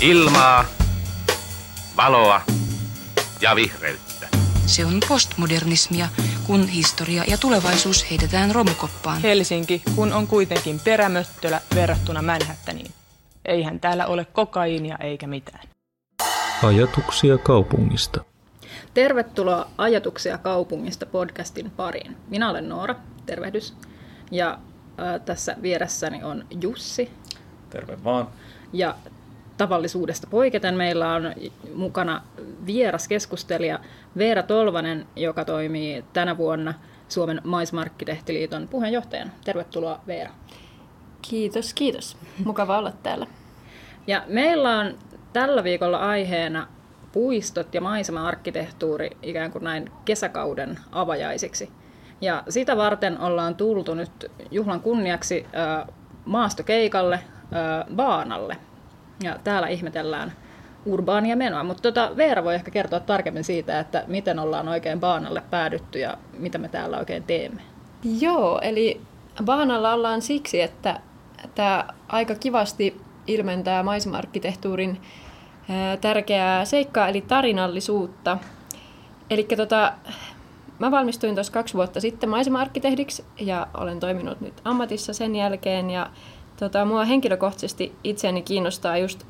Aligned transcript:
Ilmaa, 0.00 0.64
valoa 1.96 2.40
ja 3.40 3.56
vihreyttä. 3.56 4.28
Se 4.66 4.84
on 4.84 5.00
postmodernismia, 5.08 6.08
kun 6.46 6.68
historia 6.68 7.24
ja 7.28 7.38
tulevaisuus 7.38 8.10
heitetään 8.10 8.54
romukoppaan. 8.54 9.22
Helsinki, 9.22 9.82
kun 9.94 10.12
on 10.12 10.26
kuitenkin 10.26 10.80
perämöttölä 10.84 11.60
verrattuna 11.74 12.22
Manhattaniin. 12.22 12.90
Eihän 13.44 13.80
täällä 13.80 14.06
ole 14.06 14.24
kokaiinia 14.24 14.96
eikä 15.00 15.26
mitään. 15.26 15.68
Ajatuksia 16.62 17.38
kaupungista. 17.38 18.24
Tervetuloa 18.94 19.66
Ajatuksia 19.78 20.38
kaupungista 20.38 21.06
podcastin 21.06 21.70
pariin. 21.70 22.16
Minä 22.28 22.50
olen 22.50 22.68
Noora, 22.68 22.94
tervehdys. 23.26 23.74
Ja 24.30 24.58
äh, 25.00 25.20
tässä 25.24 25.56
vieressäni 25.62 26.22
on 26.22 26.46
Jussi. 26.60 27.10
Terve 27.70 28.04
vaan. 28.04 28.28
Ja 28.72 28.96
tavallisuudesta 29.56 30.26
poiketen 30.30 30.74
meillä 30.74 31.12
on 31.12 31.32
mukana 31.74 32.22
vieras 32.66 33.08
keskustelija 33.08 33.78
Veera 34.18 34.42
Tolvanen, 34.42 35.06
joka 35.16 35.44
toimii 35.44 36.04
tänä 36.12 36.36
vuonna 36.36 36.74
Suomen 37.08 37.40
maismarkkitehtiliiton 37.44 38.68
puheenjohtajana. 38.68 39.30
Tervetuloa 39.44 40.00
Veera. 40.06 40.30
Kiitos, 41.22 41.74
kiitos. 41.74 42.16
Mukava 42.44 42.78
olla 42.78 42.92
täällä. 43.02 43.26
Ja 44.06 44.22
meillä 44.26 44.78
on 44.78 44.94
tällä 45.32 45.64
viikolla 45.64 45.98
aiheena 45.98 46.66
puistot 47.12 47.74
ja 47.74 47.80
maisema-arkkitehtuuri 47.80 49.10
ikään 49.22 49.52
kuin 49.52 49.64
näin 49.64 49.90
kesäkauden 50.04 50.78
avajaisiksi. 50.92 51.70
Ja 52.20 52.42
sitä 52.48 52.76
varten 52.76 53.20
ollaan 53.20 53.54
tultu 53.54 53.94
nyt 53.94 54.30
juhlan 54.50 54.80
kunniaksi 54.80 55.46
maastokeikalle 56.24 57.20
Vaanalle. 57.96 58.56
Ja 59.22 59.38
täällä 59.44 59.68
ihmetellään 59.68 60.32
urbaania 60.86 61.36
menoa. 61.36 61.64
Mutta 61.64 61.82
tota, 61.82 62.16
Veera 62.16 62.44
voi 62.44 62.54
ehkä 62.54 62.70
kertoa 62.70 63.00
tarkemmin 63.00 63.44
siitä, 63.44 63.80
että 63.80 64.04
miten 64.06 64.38
ollaan 64.38 64.68
oikein 64.68 65.00
Baanalle 65.00 65.42
päädytty 65.50 65.98
ja 65.98 66.18
mitä 66.38 66.58
me 66.58 66.68
täällä 66.68 66.98
oikein 66.98 67.22
teemme. 67.22 67.62
Joo, 68.20 68.60
eli 68.62 69.00
Baanalla 69.44 69.92
ollaan 69.92 70.22
siksi, 70.22 70.60
että 70.60 71.00
tämä 71.54 71.84
aika 72.08 72.34
kivasti 72.34 73.00
ilmentää 73.26 73.82
maisema-arkkitehtuurin 73.82 75.00
tärkeää 76.00 76.64
seikkaa, 76.64 77.08
eli 77.08 77.20
tarinallisuutta. 77.20 78.38
Eli 79.30 79.44
tota, 79.56 79.92
mä 80.78 80.90
valmistuin 80.90 81.34
tuossa 81.34 81.52
kaksi 81.52 81.74
vuotta 81.74 82.00
sitten 82.00 82.28
maisema-arkkitehdiksi 82.28 83.24
ja 83.40 83.66
olen 83.74 84.00
toiminut 84.00 84.40
nyt 84.40 84.60
ammatissa 84.64 85.12
sen 85.12 85.36
jälkeen. 85.36 85.90
Ja 85.90 86.10
tota, 86.58 86.84
mua 86.84 87.04
henkilökohtaisesti 87.04 87.92
itseäni 88.04 88.42
kiinnostaa 88.42 88.98
just 88.98 89.24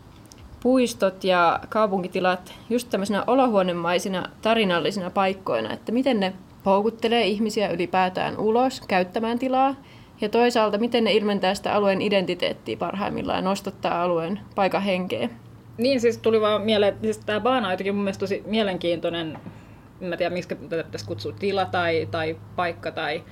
puistot 0.63 1.25
ja 1.25 1.61
kaupunkitilat 1.69 2.55
just 2.71 2.91
tämmöisenä 2.91 3.25
olohuonemaisina 3.27 4.29
tarinallisina 4.43 5.11
paikkoina, 5.11 5.73
että 5.73 5.93
miten 5.93 6.21
ne 6.21 6.33
houkuttelee 6.67 7.27
ihmisiä 7.27 7.69
ylipäätään 7.69 8.39
ulos 8.39 8.81
käyttämään 8.89 9.39
tilaa 9.39 9.75
ja 10.21 10.29
toisaalta 10.29 10.79
miten 10.79 11.05
ne 11.05 11.13
ilmentää 11.13 11.55
sitä 11.55 11.75
alueen 11.75 12.03
identiteettiä 12.03 12.77
parhaimmillaan 12.77 13.39
ja 13.39 13.43
nostattaa 13.43 14.03
alueen 14.03 14.41
paikan 14.55 14.83
henkeä. 14.83 15.29
Niin, 15.79 16.01
siis 16.01 16.19
tuli 16.19 16.41
vaan 16.41 16.63
mieleen, 16.63 16.93
että 16.95 17.05
siis 17.05 17.19
tämä 17.19 17.41
baana 17.41 17.67
on 17.67 17.73
jotenkin 17.73 17.95
mun 17.95 18.05
mielestä 18.05 18.21
tosi 18.21 18.43
mielenkiintoinen, 18.47 19.39
en 20.01 20.19
tiedä 20.19 20.35
miksi 20.35 20.49
tätä 20.49 20.85
pitäisi 20.85 21.07
kutsua 21.07 21.33
tila 21.33 21.65
tai, 21.65 22.09
tai 22.11 22.37
paikka 22.57 22.91
tai 22.91 23.23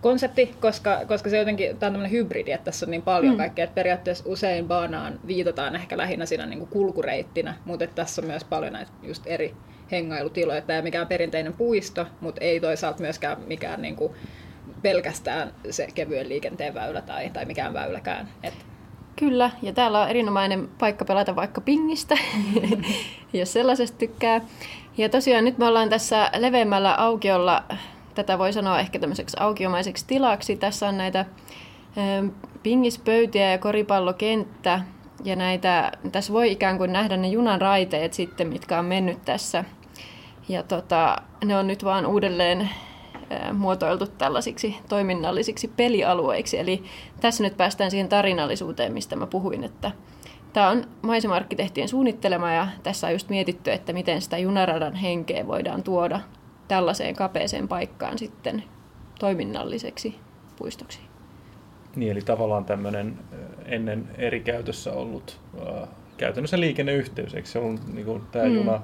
konsepti, 0.00 0.54
koska, 0.60 1.00
koska 1.08 1.30
se 1.30 1.38
jotenkin, 1.38 1.66
tämä 1.66 1.88
on 1.88 1.92
tämmöinen 1.92 2.10
hybridi, 2.10 2.52
että 2.52 2.64
tässä 2.64 2.86
on 2.86 2.90
niin 2.90 3.02
paljon 3.02 3.34
mm. 3.34 3.38
kaikkea, 3.38 3.64
että 3.64 3.74
periaatteessa 3.74 4.24
usein 4.26 4.68
baanaan 4.68 5.20
viitataan 5.26 5.76
ehkä 5.76 5.96
lähinnä 5.96 6.26
siinä 6.26 6.46
niin 6.46 6.58
kuin 6.58 6.70
kulkureittinä, 6.70 7.54
mutta 7.64 7.84
että 7.84 7.96
tässä 7.96 8.22
on 8.22 8.28
myös 8.28 8.44
paljon 8.44 8.72
näitä 8.72 8.90
just 9.02 9.22
eri 9.26 9.54
hengailutiloja. 9.90 10.60
Tämä 10.60 10.76
ei 10.76 10.82
mikään 10.82 11.06
perinteinen 11.06 11.52
puisto, 11.52 12.06
mutta 12.20 12.40
ei 12.40 12.60
toisaalta 12.60 13.00
myöskään 13.00 13.36
mikään 13.46 13.82
niin 13.82 13.96
kuin 13.96 14.12
pelkästään 14.82 15.52
se 15.70 15.88
kevyen 15.94 16.28
liikenteen 16.28 16.74
väylä 16.74 17.00
tai, 17.00 17.30
tai 17.30 17.44
mikään 17.44 17.74
väyläkään. 17.74 18.28
Et. 18.42 18.54
Kyllä, 19.16 19.50
ja 19.62 19.72
täällä 19.72 20.02
on 20.02 20.08
erinomainen 20.08 20.68
paikka 20.78 21.04
pelata 21.04 21.36
vaikka 21.36 21.60
pingistä, 21.60 22.14
mm. 22.14 22.82
jos 23.40 23.52
sellaisesta 23.52 23.98
tykkää. 23.98 24.40
Ja 24.98 25.08
tosiaan 25.08 25.44
nyt 25.44 25.58
me 25.58 25.66
ollaan 25.66 25.88
tässä 25.88 26.30
leveämmällä 26.36 26.94
aukiolla 26.94 27.64
tätä 28.16 28.38
voi 28.38 28.52
sanoa 28.52 28.80
ehkä 28.80 28.98
tämmöiseksi 28.98 29.36
aukiomaiseksi 29.40 30.06
tilaksi. 30.06 30.56
Tässä 30.56 30.88
on 30.88 30.96
näitä 30.96 31.24
pingispöytiä 32.62 33.50
ja 33.50 33.58
koripallokenttä, 33.58 34.80
ja 35.24 35.36
näitä, 35.36 35.92
tässä 36.12 36.32
voi 36.32 36.52
ikään 36.52 36.78
kuin 36.78 36.92
nähdä 36.92 37.16
ne 37.16 37.28
junan 37.28 37.60
raiteet 37.60 38.12
sitten, 38.12 38.48
mitkä 38.48 38.78
on 38.78 38.84
mennyt 38.84 39.24
tässä. 39.24 39.64
Ja 40.48 40.62
tota, 40.62 41.16
ne 41.44 41.56
on 41.56 41.66
nyt 41.66 41.84
vaan 41.84 42.06
uudelleen 42.06 42.70
muotoiltu 43.52 44.06
tällaisiksi 44.06 44.76
toiminnallisiksi 44.88 45.68
pelialueiksi. 45.68 46.58
Eli 46.58 46.82
tässä 47.20 47.42
nyt 47.42 47.56
päästään 47.56 47.90
siihen 47.90 48.08
tarinallisuuteen, 48.08 48.92
mistä 48.92 49.16
mä 49.16 49.26
puhuin, 49.26 49.64
että 49.64 49.90
tämä 50.52 50.68
on 50.68 50.84
maisema-arkkitehtien 51.02 51.88
suunnittelema 51.88 52.52
ja 52.52 52.68
tässä 52.82 53.06
on 53.06 53.12
just 53.12 53.28
mietitty, 53.28 53.72
että 53.72 53.92
miten 53.92 54.22
sitä 54.22 54.38
junaradan 54.38 54.94
henkeä 54.94 55.46
voidaan 55.46 55.82
tuoda 55.82 56.20
tällaiseen 56.68 57.16
kapeeseen 57.16 57.68
paikkaan 57.68 58.18
sitten 58.18 58.64
toiminnalliseksi 59.18 60.14
puistoksi. 60.56 61.00
Niin, 61.96 62.12
eli 62.12 62.20
tavallaan 62.20 62.64
tämmöinen 62.64 63.18
ennen 63.64 64.08
eri 64.18 64.40
käytössä 64.40 64.92
ollut 64.92 65.40
äh, 65.60 65.88
käytännössä 66.16 66.60
liikenneyhteys, 66.60 67.34
eikö 67.34 67.48
se 67.48 67.58
ollut 67.58 67.94
niin 67.94 68.06
kuin 68.06 68.22
tämä 68.32 68.44
mm. 68.44 68.54
juna 68.54 68.82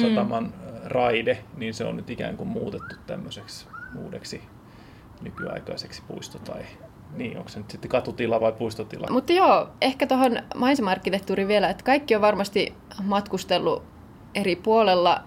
sataman 0.00 0.44
mm. 0.44 0.52
raide, 0.84 1.38
niin 1.56 1.74
se 1.74 1.84
on 1.84 1.96
nyt 1.96 2.10
ikään 2.10 2.36
kuin 2.36 2.48
muutettu 2.48 2.94
tämmöiseksi 3.06 3.66
uudeksi 4.02 4.42
nykyaikaiseksi 5.20 6.02
puisto 6.08 6.38
tai 6.38 6.62
niin, 7.16 7.38
onko 7.38 7.48
se 7.48 7.58
nyt 7.58 7.70
sitten 7.70 7.90
katutila 7.90 8.40
vai 8.40 8.52
puistotila? 8.52 9.06
Mutta 9.10 9.32
joo, 9.32 9.68
ehkä 9.80 10.06
tuohon 10.06 10.38
maisema 10.54 10.96
vielä, 11.48 11.70
että 11.70 11.84
kaikki 11.84 12.14
on 12.14 12.20
varmasti 12.20 12.74
matkustellut 13.02 13.82
eri 14.34 14.56
puolella 14.56 15.24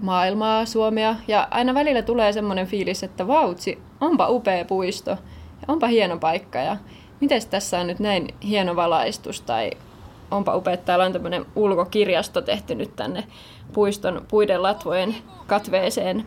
maailmaa, 0.00 0.66
Suomea, 0.66 1.14
ja 1.28 1.48
aina 1.50 1.74
välillä 1.74 2.02
tulee 2.02 2.32
semmoinen 2.32 2.66
fiilis, 2.66 3.02
että 3.02 3.26
vautsi, 3.26 3.78
onpa 4.00 4.28
upea 4.28 4.64
puisto, 4.64 5.10
ja 5.10 5.64
onpa 5.68 5.86
hieno 5.86 6.18
paikka, 6.18 6.58
ja 6.58 6.76
miten 7.20 7.42
tässä 7.50 7.78
on 7.78 7.86
nyt 7.86 7.98
näin 7.98 8.28
hieno 8.44 8.76
valaistus, 8.76 9.40
tai 9.40 9.70
onpa 10.30 10.56
upea, 10.56 10.72
että 10.72 10.86
täällä 10.86 11.04
on 11.04 11.12
tämmöinen 11.12 11.46
ulkokirjasto 11.56 12.42
tehty 12.42 12.74
nyt 12.74 12.96
tänne 12.96 13.24
puiston 13.72 14.26
puiden 14.28 14.62
latvojen 14.62 15.14
katveeseen. 15.46 16.26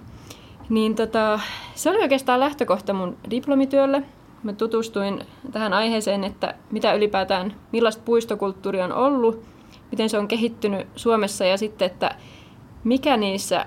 Niin 0.69 0.96
tota, 0.96 1.40
se 1.75 1.90
oli 1.90 2.02
oikeastaan 2.02 2.40
lähtökohta 2.40 2.94
mun 2.94 3.18
diplomityölle. 3.30 4.03
Mä 4.44 4.53
tutustuin 4.53 5.24
tähän 5.52 5.74
aiheeseen, 5.74 6.24
että 6.24 6.53
mitä 6.72 6.94
ylipäätään, 6.94 7.53
millaista 7.72 8.03
puistokulttuuri 8.06 8.81
on 8.81 8.94
ollut, 8.94 9.44
miten 9.92 10.09
se 10.09 10.18
on 10.18 10.28
kehittynyt 10.28 10.88
Suomessa 10.96 11.46
ja 11.46 11.58
sitten, 11.58 11.86
että 11.86 12.16
mikä 12.84 13.18
niissä 13.18 13.66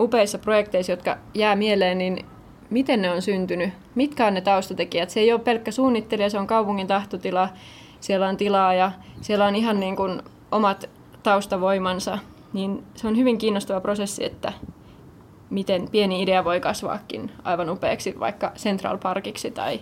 upeissa 0.00 0.38
projekteissa, 0.38 0.92
jotka 0.92 1.18
jää 1.34 1.56
mieleen, 1.56 1.98
niin 1.98 2.26
miten 2.70 3.02
ne 3.02 3.10
on 3.10 3.22
syntynyt? 3.22 3.70
Mitkä 3.94 4.26
on 4.26 4.34
ne 4.34 4.40
taustatekijät? 4.40 5.10
Se 5.10 5.20
ei 5.20 5.32
ole 5.32 5.40
pelkkä 5.40 5.70
suunnittelija, 5.70 6.30
se 6.30 6.38
on 6.38 6.46
kaupungin 6.46 6.86
tahtotila. 6.86 7.48
Siellä 8.00 8.28
on 8.28 8.36
tilaa 8.36 8.74
ja 8.74 8.92
siellä 9.20 9.46
on 9.46 9.56
ihan 9.56 9.80
niin 9.80 9.96
kuin 9.96 10.22
omat 10.52 10.90
taustavoimansa. 11.22 12.18
Niin 12.52 12.84
se 12.94 13.08
on 13.08 13.16
hyvin 13.16 13.38
kiinnostava 13.38 13.80
prosessi, 13.80 14.24
että 14.24 14.52
miten 15.50 15.90
pieni 15.90 16.22
idea 16.22 16.44
voi 16.44 16.60
kasvaakin 16.60 17.32
aivan 17.44 17.70
upeaksi 17.70 18.20
vaikka 18.20 18.52
Central 18.56 18.98
Parkiksi 18.98 19.50
tai, 19.50 19.80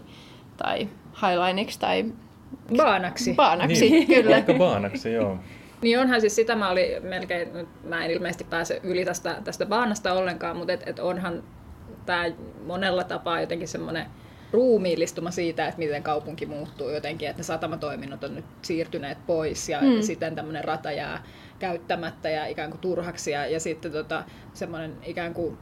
tai 0.56 0.89
Highlineiksi 1.22 1.81
tai 1.81 2.05
Baanaksi. 2.77 3.34
Baanaksi, 3.34 3.91
niin, 3.91 4.06
kyllä. 4.06 4.31
Vaikka 4.31 4.55
baanaksi, 4.55 5.12
joo. 5.12 5.39
Niin 5.83 6.00
onhan 6.00 6.21
siis 6.21 6.37
sitä, 6.37 6.56
mä 6.56 6.71
olin 6.71 7.07
melkein, 7.07 7.69
mä 7.84 8.04
en 8.04 8.10
ilmeisesti 8.10 8.45
pääse 8.45 8.80
yli 8.83 9.04
tästä, 9.04 9.36
tästä 9.45 9.66
baanasta 9.66 10.13
ollenkaan, 10.13 10.57
mutta 10.57 10.72
et, 10.72 10.83
et 10.86 10.98
onhan 10.98 11.42
tämä 12.07 12.25
monella 12.66 13.04
tapaa 13.04 13.41
jotenkin 13.41 13.69
semmoinen 13.69 14.07
ruumiillistuma 14.53 15.30
siitä, 15.30 15.69
että 15.69 15.78
miten 15.78 16.03
kaupunki 16.03 16.47
muuttuu 16.47 16.91
jotenkin, 16.91 17.28
että 17.28 17.41
ne 17.41 17.45
satamatoiminnot 17.45 18.25
on 18.25 18.34
nyt 18.34 18.45
siirtyneet 18.63 19.19
pois 19.27 19.69
ja 19.69 19.80
mm. 19.80 20.03
sitten 20.03 20.34
tämmöinen 20.34 20.65
rata 20.65 20.92
jää 20.92 21.22
käyttämättä 21.59 22.28
ja 22.28 22.47
ikään 22.47 22.71
kuin 22.71 22.81
turhaksi 22.81 23.31
ja, 23.31 23.47
ja 23.47 23.60
sitten 23.60 23.92
tota, 23.92 24.24
semmoinen 24.54 24.97
ikään 25.03 25.34
kuin 25.34 25.59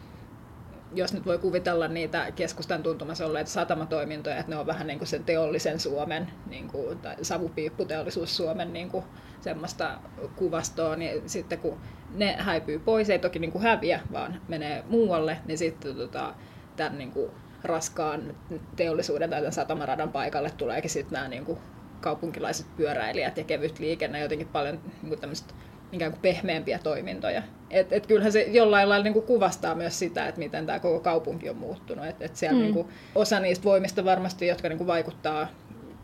jos 0.94 1.12
nyt 1.12 1.26
voi 1.26 1.38
kuvitella 1.38 1.88
niitä 1.88 2.32
keskustan 2.36 2.82
tuntumassa 2.82 3.26
olleita 3.26 3.50
satamatoimintoja, 3.50 4.36
että 4.36 4.52
ne 4.52 4.58
on 4.58 4.66
vähän 4.66 4.86
niin 4.86 4.98
kuin 4.98 5.08
sen 5.08 5.24
teollisen 5.24 5.80
Suomen, 5.80 6.30
niin 6.46 6.68
kuin, 6.68 6.98
tai 6.98 7.16
savupiipputeollisuus 7.22 8.36
Suomen 8.36 8.72
niin 8.72 8.88
kuin, 8.88 9.04
semmoista 9.40 9.98
kuvastoa, 10.36 10.96
niin 10.96 11.28
sitten 11.28 11.58
kun 11.58 11.78
ne 12.14 12.36
häipyy 12.38 12.78
pois, 12.78 13.10
ei 13.10 13.18
toki 13.18 13.38
niin 13.38 13.52
kuin 13.52 13.62
häviä, 13.62 14.00
vaan 14.12 14.40
menee 14.48 14.84
muualle, 14.88 15.38
niin 15.46 15.58
sitten 15.58 15.96
tota, 15.96 16.34
tämän 16.76 16.98
niin 16.98 17.10
kuin 17.12 17.30
raskaan 17.64 18.34
teollisuuden 18.76 19.30
tai 19.30 19.40
tämän 19.40 19.52
satamaradan 19.52 20.12
paikalle 20.12 20.50
tuleekin 20.50 20.90
sitten 20.90 21.12
nämä 21.12 21.28
niin 21.28 21.44
kuin 21.44 21.58
kaupunkilaiset 22.00 22.66
pyöräilijät 22.76 23.36
ja 23.36 23.44
kevyt 23.44 23.78
liikenne 23.78 24.20
jotenkin 24.20 24.48
paljon 24.48 24.80
niin 25.02 25.20
tämmöistä 25.20 25.54
ikään 25.92 26.12
kuin 26.12 26.22
pehmeämpiä 26.22 26.78
toimintoja. 26.78 27.42
Et, 27.70 27.92
et 27.92 28.06
kyllähän 28.06 28.32
se 28.32 28.42
jollain 28.42 28.88
lailla 28.88 29.04
niin 29.04 29.12
kuin 29.12 29.26
kuvastaa 29.26 29.74
myös 29.74 29.98
sitä, 29.98 30.28
että 30.28 30.38
miten 30.38 30.66
tämä 30.66 30.78
koko 30.78 31.00
kaupunki 31.00 31.50
on 31.50 31.56
muuttunut. 31.56 32.06
Et, 32.06 32.22
et 32.22 32.36
siellä 32.36 32.56
mm. 32.56 32.62
niin 32.62 32.74
kuin, 32.74 32.88
osa 33.14 33.40
niistä 33.40 33.64
voimista 33.64 34.04
varmasti, 34.04 34.46
jotka 34.46 34.68
niin 34.68 34.78
kuin 34.78 34.86
vaikuttaa 34.86 35.48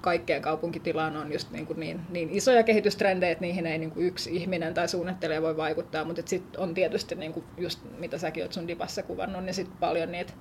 kaikkeen 0.02 0.42
kaupunkitilaan 0.42 1.16
on 1.16 1.32
just 1.32 1.50
niin, 1.50 1.66
kuin 1.66 1.80
niin, 1.80 2.00
niin 2.10 2.30
isoja 2.30 2.62
kehitystrendejä, 2.62 3.32
että 3.32 3.44
niihin 3.44 3.66
ei 3.66 3.78
niin 3.78 3.90
kuin 3.90 4.06
yksi 4.06 4.36
ihminen 4.36 4.74
tai 4.74 4.88
suunnittelija 4.88 5.42
voi 5.42 5.56
vaikuttaa, 5.56 6.04
mutta 6.04 6.22
sitten 6.24 6.60
on 6.60 6.74
tietysti 6.74 7.14
niin 7.14 7.32
kuin 7.32 7.44
just 7.58 7.80
mitä 7.98 8.18
säkin 8.18 8.42
olet 8.42 8.52
sun 8.52 8.68
dipassa 8.68 9.02
kuvannut, 9.02 9.44
niin 9.44 9.54
sitten 9.54 9.76
paljon 9.80 10.12
niitä, 10.12 10.32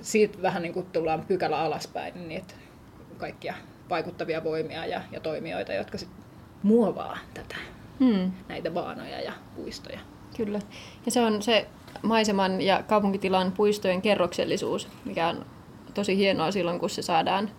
siitä 0.00 0.42
vähän 0.42 0.62
niin 0.62 0.72
kuin 0.72 0.86
tullaan 0.86 1.24
pykälä 1.28 1.58
alaspäin, 1.58 2.14
niin 2.14 2.28
niitä 2.28 2.54
kaikkia 3.18 3.54
vaikuttavia 3.90 4.44
voimia 4.44 4.86
ja, 4.86 5.00
ja 5.12 5.20
toimijoita, 5.20 5.72
jotka 5.72 5.98
sitten 5.98 6.24
muovaa 6.62 7.18
tätä, 7.34 7.56
hmm. 8.00 8.32
näitä 8.48 8.74
vaanoja 8.74 9.20
ja 9.20 9.32
puistoja. 9.56 9.98
Kyllä. 10.36 10.60
Ja 11.06 11.12
se 11.12 11.20
on 11.20 11.42
se 11.42 11.66
maiseman 12.02 12.60
ja 12.60 12.82
kaupunkitilan 12.82 13.52
puistojen 13.52 14.02
kerroksellisuus, 14.02 14.88
mikä 15.04 15.28
on 15.28 15.46
tosi 15.94 16.16
hienoa 16.16 16.50
silloin, 16.50 16.78
kun 16.78 16.90
se 16.90 17.02
saadaan 17.02 17.50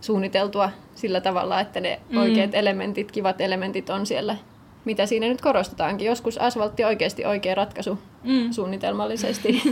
suunniteltua 0.00 0.70
sillä 0.94 1.20
tavalla, 1.20 1.60
että 1.60 1.80
ne 1.80 2.00
mm. 2.10 2.18
oikeat 2.18 2.54
elementit, 2.54 3.12
kivat 3.12 3.40
elementit 3.40 3.90
on 3.90 4.06
siellä, 4.06 4.36
mitä 4.84 5.06
siinä 5.06 5.28
nyt 5.28 5.40
korostetaankin. 5.40 6.06
Joskus 6.06 6.38
asfaltti 6.38 6.84
oikeasti 6.84 7.24
oikea 7.24 7.54
ratkaisu 7.54 7.98
mm. 8.24 8.52
suunnitelmallisesti. 8.52 9.62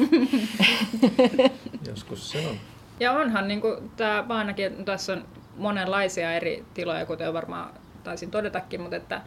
Joskus 1.89 2.31
se 2.31 2.39
on. 2.49 2.57
Ja 3.01 3.13
onhan 3.13 3.49
niin 3.49 3.61
kuin, 3.61 3.91
tämä 3.97 4.25
ainakin 4.29 4.85
tässä 4.85 5.13
on 5.13 5.25
monenlaisia 5.57 6.33
eri 6.33 6.65
tiloja, 6.75 7.07
kuten 7.07 7.33
varmaan 7.35 7.71
taisin 8.05 8.31
todetakin, 8.31 8.81
mutta 8.81 8.97
että 8.97 9.21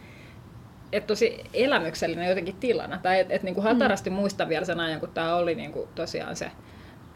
et 0.91 1.07
tosi 1.07 1.43
elämyksellinen 1.53 2.29
jotenkin 2.29 2.55
tilana. 2.55 2.99
Tai 3.03 3.19
että 3.19 3.33
et, 3.33 3.43
niinku 3.43 3.61
hatarasti 3.61 4.09
mm. 4.09 4.15
muistan 4.15 4.49
vielä 4.49 4.65
sen 4.65 4.79
ajan, 4.79 4.99
kun 4.99 5.09
tämä 5.09 5.35
oli 5.35 5.55
niinku 5.55 5.87
tosiaan 5.95 6.35
se 6.35 6.51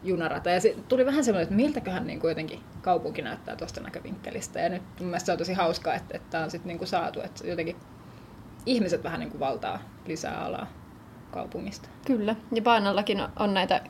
junarata. 0.07 0.50
Ja 0.50 0.62
se 0.62 0.75
tuli 0.88 1.06
vähän 1.06 1.24
semmoinen, 1.24 1.44
että 1.44 1.56
miltäköhän 1.56 2.07
niin 2.07 2.19
kuin 2.19 2.30
jotenkin 2.30 2.60
kaupunki 2.81 3.22
näyttää 3.22 3.56
tuosta 3.56 3.81
näkövinkkelistä. 3.81 4.60
Ja 4.60 4.69
nyt 4.69 4.84
mun 5.00 5.07
mielestä 5.07 5.25
se 5.25 5.31
on 5.31 5.38
tosi 5.38 5.54
hauskaa, 5.54 5.94
että, 5.94 6.18
että 6.18 6.30
tämä 6.30 6.44
on 6.44 6.52
sitten 6.52 6.68
niin 6.68 6.78
kuin 6.78 6.88
saatu, 6.88 7.22
että 7.22 7.48
jotenkin 7.48 7.75
ihmiset 8.66 9.04
vähän 9.04 9.19
niin 9.19 9.31
kuin 9.31 9.40
valtaa 9.40 9.80
lisää 10.06 10.46
alaa 10.46 10.68
kaupungista. 11.31 11.90
Kyllä, 12.06 12.36
ja 12.52 12.62
Baanallakin 12.62 13.24
on 13.40 13.54
näitä 13.54 13.81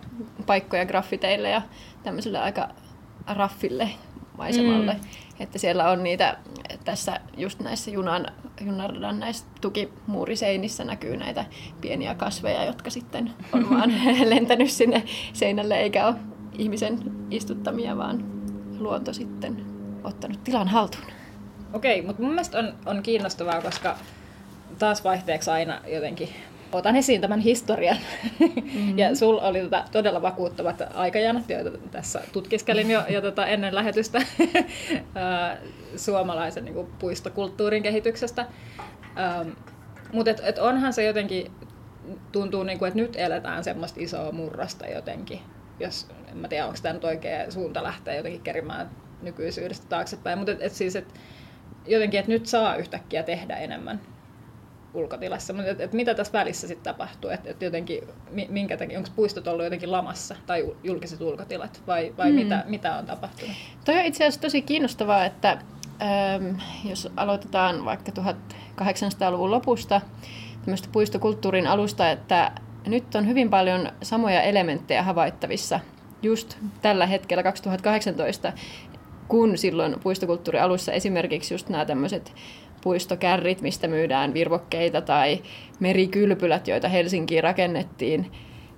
paikkoja 0.45 0.85
graffiteille 0.85 1.49
ja 1.49 1.61
tämmöiselle 2.03 2.39
aika 2.39 2.69
raffille 3.27 3.89
maisemalle. 4.37 4.93
Mm. 4.93 4.99
Että 5.39 5.59
siellä 5.59 5.89
on 5.89 6.03
niitä, 6.03 6.37
tässä 6.83 7.19
just 7.37 7.59
näissä 7.59 7.91
junan, 7.91 8.27
junaradan 8.65 9.19
näissä 9.19 9.45
tukimuuriseinissä 9.61 10.83
näkyy 10.83 11.17
näitä 11.17 11.45
pieniä 11.81 12.15
kasveja, 12.15 12.65
jotka 12.65 12.89
sitten 12.89 13.31
on 13.51 13.69
vaan 13.77 13.93
lentänyt 14.25 14.71
sinne 14.71 15.03
seinälle, 15.33 15.77
eikä 15.77 16.07
ole 16.07 16.15
ihmisen 16.53 16.99
istuttamia, 17.31 17.97
vaan 17.97 18.23
luonto 18.79 19.13
sitten 19.13 19.65
ottanut 20.03 20.43
tilan 20.43 20.67
haltuun. 20.67 21.05
Okei, 21.73 22.01
mutta 22.01 22.21
mun 22.21 22.31
mielestä 22.31 22.59
on, 22.59 22.73
on 22.85 23.03
kiinnostavaa, 23.03 23.61
koska 23.61 23.97
taas 24.79 25.03
vaihteeksi 25.03 25.51
aina 25.51 25.81
jotenkin 25.87 26.29
otan 26.75 26.95
esiin 26.95 27.21
tämän 27.21 27.39
historian. 27.39 27.97
Mm-hmm. 28.39 28.99
ja 28.99 29.15
sul 29.15 29.37
oli 29.37 29.61
tota 29.61 29.83
todella 29.91 30.21
vakuuttavat 30.21 30.83
aikajanat, 30.93 31.49
joita 31.49 31.77
tässä 31.91 32.21
tutkiskelin 32.31 32.91
jo, 32.91 33.03
jo 33.09 33.21
tota 33.21 33.45
ennen 33.45 33.75
lähetystä 33.75 34.21
suomalaisen 35.95 36.65
niin 36.65 36.75
kuin, 36.75 36.87
puistokulttuurin 36.99 37.83
kehityksestä. 37.83 38.45
Ähm, 39.19 39.49
Mutta 40.13 40.31
et, 40.31 40.41
et 40.43 40.57
onhan 40.57 40.93
se 40.93 41.03
jotenkin, 41.03 41.51
tuntuu, 42.31 42.63
niin 42.63 42.79
kuin, 42.79 42.87
että 42.87 42.99
nyt 42.99 43.15
eletään 43.15 43.63
semmoista 43.63 43.99
isoa 43.99 44.31
murrosta 44.31 44.87
jotenkin. 44.87 45.39
Jos, 45.79 46.07
en 46.31 46.37
mä 46.37 46.47
tiedä, 46.47 46.65
onko 46.65 46.77
tämä 46.81 46.93
nyt 46.93 47.03
oikea 47.03 47.51
suunta 47.51 47.83
lähteä 47.83 48.15
jotenkin 48.15 48.41
kerimään 48.41 48.89
nykyisyydestä 49.21 49.85
taaksepäin, 49.89 50.37
mutta 50.37 50.51
et, 50.51 50.61
et 50.61 50.73
siis, 50.73 50.95
et, 50.95 51.13
jotenkin, 51.87 52.19
että 52.19 52.31
nyt 52.31 52.45
saa 52.45 52.75
yhtäkkiä 52.75 53.23
tehdä 53.23 53.57
enemmän 53.57 54.01
ulkotilassa, 54.95 55.53
mutta 55.53 55.69
et, 55.69 55.81
et 55.81 55.93
mitä 55.93 56.15
tässä 56.15 56.33
välissä 56.33 56.67
sitten 56.67 56.93
tapahtuu, 56.93 57.29
että 57.29 57.49
et 57.49 57.61
jotenkin, 57.61 58.03
minkä 58.49 58.77
takia, 58.77 58.97
onko 58.97 59.09
puistot 59.15 59.47
ollut 59.47 59.63
jotenkin 59.63 59.91
lamassa 59.91 60.35
tai 60.45 60.75
julkiset 60.83 61.21
ulkotilat 61.21 61.81
vai, 61.87 62.13
vai 62.17 62.31
mm. 62.31 62.35
mitä, 62.35 62.63
mitä 62.67 62.95
on 62.95 63.05
tapahtunut? 63.05 63.55
Toi 63.85 63.99
on 63.99 64.05
itse 64.05 64.23
asiassa 64.23 64.41
tosi 64.41 64.61
kiinnostavaa, 64.61 65.25
että 65.25 65.57
ähm, 66.01 66.55
jos 66.85 67.09
aloitetaan 67.17 67.85
vaikka 67.85 68.11
1800-luvun 68.81 69.51
lopusta, 69.51 70.01
tämmöistä 70.61 70.87
puistokulttuurin 70.91 71.67
alusta, 71.67 72.11
että 72.11 72.51
nyt 72.87 73.15
on 73.15 73.27
hyvin 73.27 73.49
paljon 73.49 73.91
samoja 74.01 74.41
elementtejä 74.41 75.03
havaittavissa 75.03 75.79
just 76.21 76.57
tällä 76.81 77.05
hetkellä 77.05 77.43
2018, 77.43 78.53
kun 79.27 79.57
silloin 79.57 79.95
puistokulttuurin 80.03 80.61
alussa 80.61 80.91
esimerkiksi 80.91 81.53
just 81.53 81.69
nämä 81.69 81.85
tämmöiset 81.85 82.33
puistokärrit, 82.85 83.61
mistä 83.61 83.87
myydään 83.87 84.33
virvokkeita, 84.33 85.01
tai 85.01 85.41
merikylpylät, 85.79 86.67
joita 86.67 86.87
Helsinkiin 86.87 87.43
rakennettiin. 87.43 88.31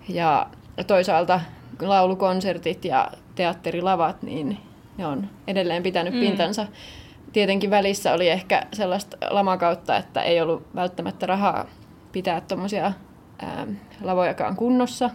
Ja 0.09 0.47
toisaalta 0.87 1.41
laulukonsertit 1.81 2.85
ja 2.85 3.11
teatterilavat, 3.35 4.23
niin 4.23 4.57
ne 4.97 5.07
on 5.07 5.29
edelleen 5.47 5.83
pitänyt 5.83 6.13
mm. 6.13 6.19
pintansa. 6.19 6.67
Tietenkin 7.33 7.69
välissä 7.69 8.13
oli 8.13 8.29
ehkä 8.29 8.63
sellaista 8.73 9.17
lamakautta, 9.29 9.97
että 9.97 10.21
ei 10.21 10.41
ollut 10.41 10.67
välttämättä 10.75 11.25
rahaa 11.25 11.65
pitää 12.11 12.41
tuommoisia 12.41 12.93
lavojakaan 14.01 14.55
kunnossa. 14.55 15.09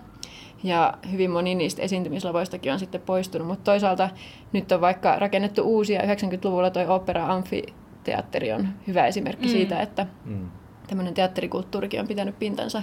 Ja 0.62 0.95
hyvin 1.12 1.31
moni 1.31 1.55
niistä 1.55 1.83
esiintymislavoistakin 1.83 2.73
on 2.73 2.79
sitten 2.79 3.00
poistunut, 3.00 3.49
mutta 3.49 3.65
toisaalta 3.65 4.11
nyt 4.53 4.73
on 4.73 4.81
vaikka 4.81 5.19
rakennettu 5.19 5.62
uusia, 5.62 6.03
90-luvulla 6.03 6.71
toi 6.71 6.87
opera 6.87 7.27
Amfi 7.27 7.62
teatteri 8.04 8.52
on 8.52 8.69
hyvä 8.87 9.06
esimerkki 9.06 9.46
mm. 9.46 9.52
siitä, 9.52 9.82
että 9.82 10.06
mm. 10.25 10.50
tämmöinen 10.87 11.14
teatterikulttuurikin 11.14 12.00
on 12.00 12.08
pitänyt 12.08 12.38
pintansa 12.38 12.82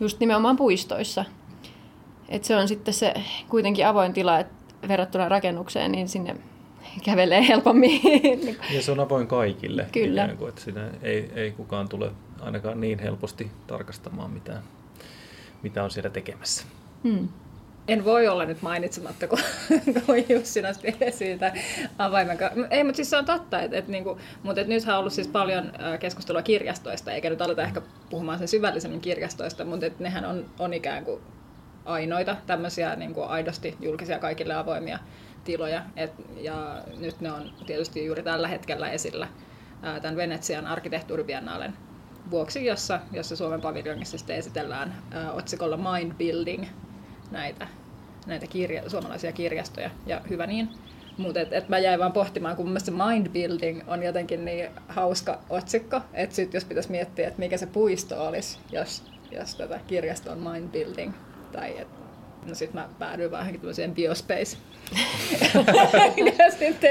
just 0.00 0.20
nimenomaan 0.20 0.56
puistoissa. 0.56 1.24
Et 2.28 2.44
se 2.44 2.56
on 2.56 2.68
sitten 2.68 2.94
se 2.94 3.14
kuitenkin 3.48 3.86
avoin 3.86 4.12
tila, 4.12 4.38
että 4.38 4.54
verrattuna 4.88 5.28
rakennukseen, 5.28 5.92
niin 5.92 6.08
sinne 6.08 6.36
kävelee 7.04 7.48
helpommin. 7.48 8.00
Ja 8.74 8.82
se 8.82 8.92
on 8.92 9.00
avoin 9.00 9.26
kaikille. 9.26 9.86
Kyllä. 9.92 10.24
Ikään 10.24 10.38
kuin, 10.38 10.48
että 10.48 10.60
siinä 10.60 10.90
ei, 11.02 11.30
ei 11.34 11.50
kukaan 11.50 11.88
tule 11.88 12.10
ainakaan 12.40 12.80
niin 12.80 12.98
helposti 12.98 13.50
tarkastamaan, 13.66 14.30
mitä, 14.30 14.62
mitä 15.62 15.84
on 15.84 15.90
siellä 15.90 16.10
tekemässä. 16.10 16.64
Hmm 17.02 17.28
en 17.88 18.04
voi 18.04 18.28
olla 18.28 18.44
nyt 18.44 18.62
mainitsematta, 18.62 19.28
kun, 19.28 19.38
kun 20.06 20.24
Jussi 20.28 20.62
nosti 20.62 20.96
siitä 21.10 21.52
avaimen 21.98 22.38
Ei, 22.70 22.84
mutta 22.84 22.96
siis 22.96 23.10
se 23.10 23.16
on 23.16 23.24
totta, 23.24 23.60
että, 23.60 23.78
että, 23.78 23.90
niinku, 23.90 24.18
mutta 24.42 24.60
että 24.60 24.72
nythän 24.72 24.94
on 24.94 25.00
ollut 25.00 25.12
siis 25.12 25.28
paljon 25.28 25.72
keskustelua 26.00 26.42
kirjastoista, 26.42 27.12
eikä 27.12 27.30
nyt 27.30 27.42
aleta 27.42 27.62
ehkä 27.62 27.82
puhumaan 28.10 28.38
sen 28.38 28.48
syvällisemmin 28.48 29.00
kirjastoista, 29.00 29.64
mutta 29.64 29.86
että 29.86 30.02
nehän 30.02 30.24
on, 30.24 30.44
on 30.58 30.74
ikään 30.74 31.04
kuin 31.04 31.20
ainoita 31.84 32.36
tämmöisiä 32.46 32.96
niin 32.96 33.14
kuin 33.14 33.28
aidosti 33.28 33.76
julkisia 33.80 34.18
kaikille 34.18 34.54
avoimia 34.54 34.98
tiloja. 35.44 35.82
Et, 35.96 36.12
ja 36.36 36.82
nyt 36.98 37.20
ne 37.20 37.32
on 37.32 37.52
tietysti 37.66 38.06
juuri 38.06 38.22
tällä 38.22 38.48
hetkellä 38.48 38.90
esillä 38.90 39.28
ää, 39.82 40.00
tämän 40.00 40.16
Venetsian 40.16 40.66
arkkitehtuuribiennaalen 40.66 41.72
vuoksi, 42.30 42.64
jossa, 42.64 43.00
jossa 43.12 43.36
Suomen 43.36 43.60
paviljongissa 43.60 44.34
esitellään 44.34 45.02
ää, 45.10 45.32
otsikolla 45.32 45.76
Mind 45.76 46.12
Building 46.18 46.64
näitä, 47.30 47.66
näitä 48.26 48.46
kirja, 48.46 48.90
suomalaisia 48.90 49.32
kirjastoja, 49.32 49.90
ja 50.06 50.20
hyvä 50.30 50.46
niin. 50.46 50.68
Mutta 51.16 51.40
et, 51.40 51.52
et 51.52 51.68
mä 51.68 51.78
jäin 51.78 52.00
vaan 52.00 52.12
pohtimaan, 52.12 52.56
kun 52.56 52.68
mun 52.68 52.80
se 52.80 52.90
mind 52.90 53.28
building 53.28 53.80
on 53.86 54.02
jotenkin 54.02 54.44
niin 54.44 54.68
hauska 54.88 55.40
otsikko, 55.50 56.00
että 56.14 56.36
sit 56.36 56.54
jos 56.54 56.64
pitäisi 56.64 56.90
miettiä, 56.90 57.28
että 57.28 57.38
mikä 57.38 57.56
se 57.56 57.66
puisto 57.66 58.26
olisi, 58.26 58.58
jos, 58.72 59.02
jos 59.30 59.54
tätä 59.54 59.80
kirjasto 59.86 60.32
on 60.32 60.38
mind 60.38 60.68
building, 60.68 61.12
tai 61.52 61.78
et, 61.78 61.88
no 62.46 62.54
sit 62.54 62.74
mä 62.74 62.88
päädyin 62.98 63.30
vaan 63.30 63.52
tämmöiseen 63.52 63.94
biospace 63.94 64.56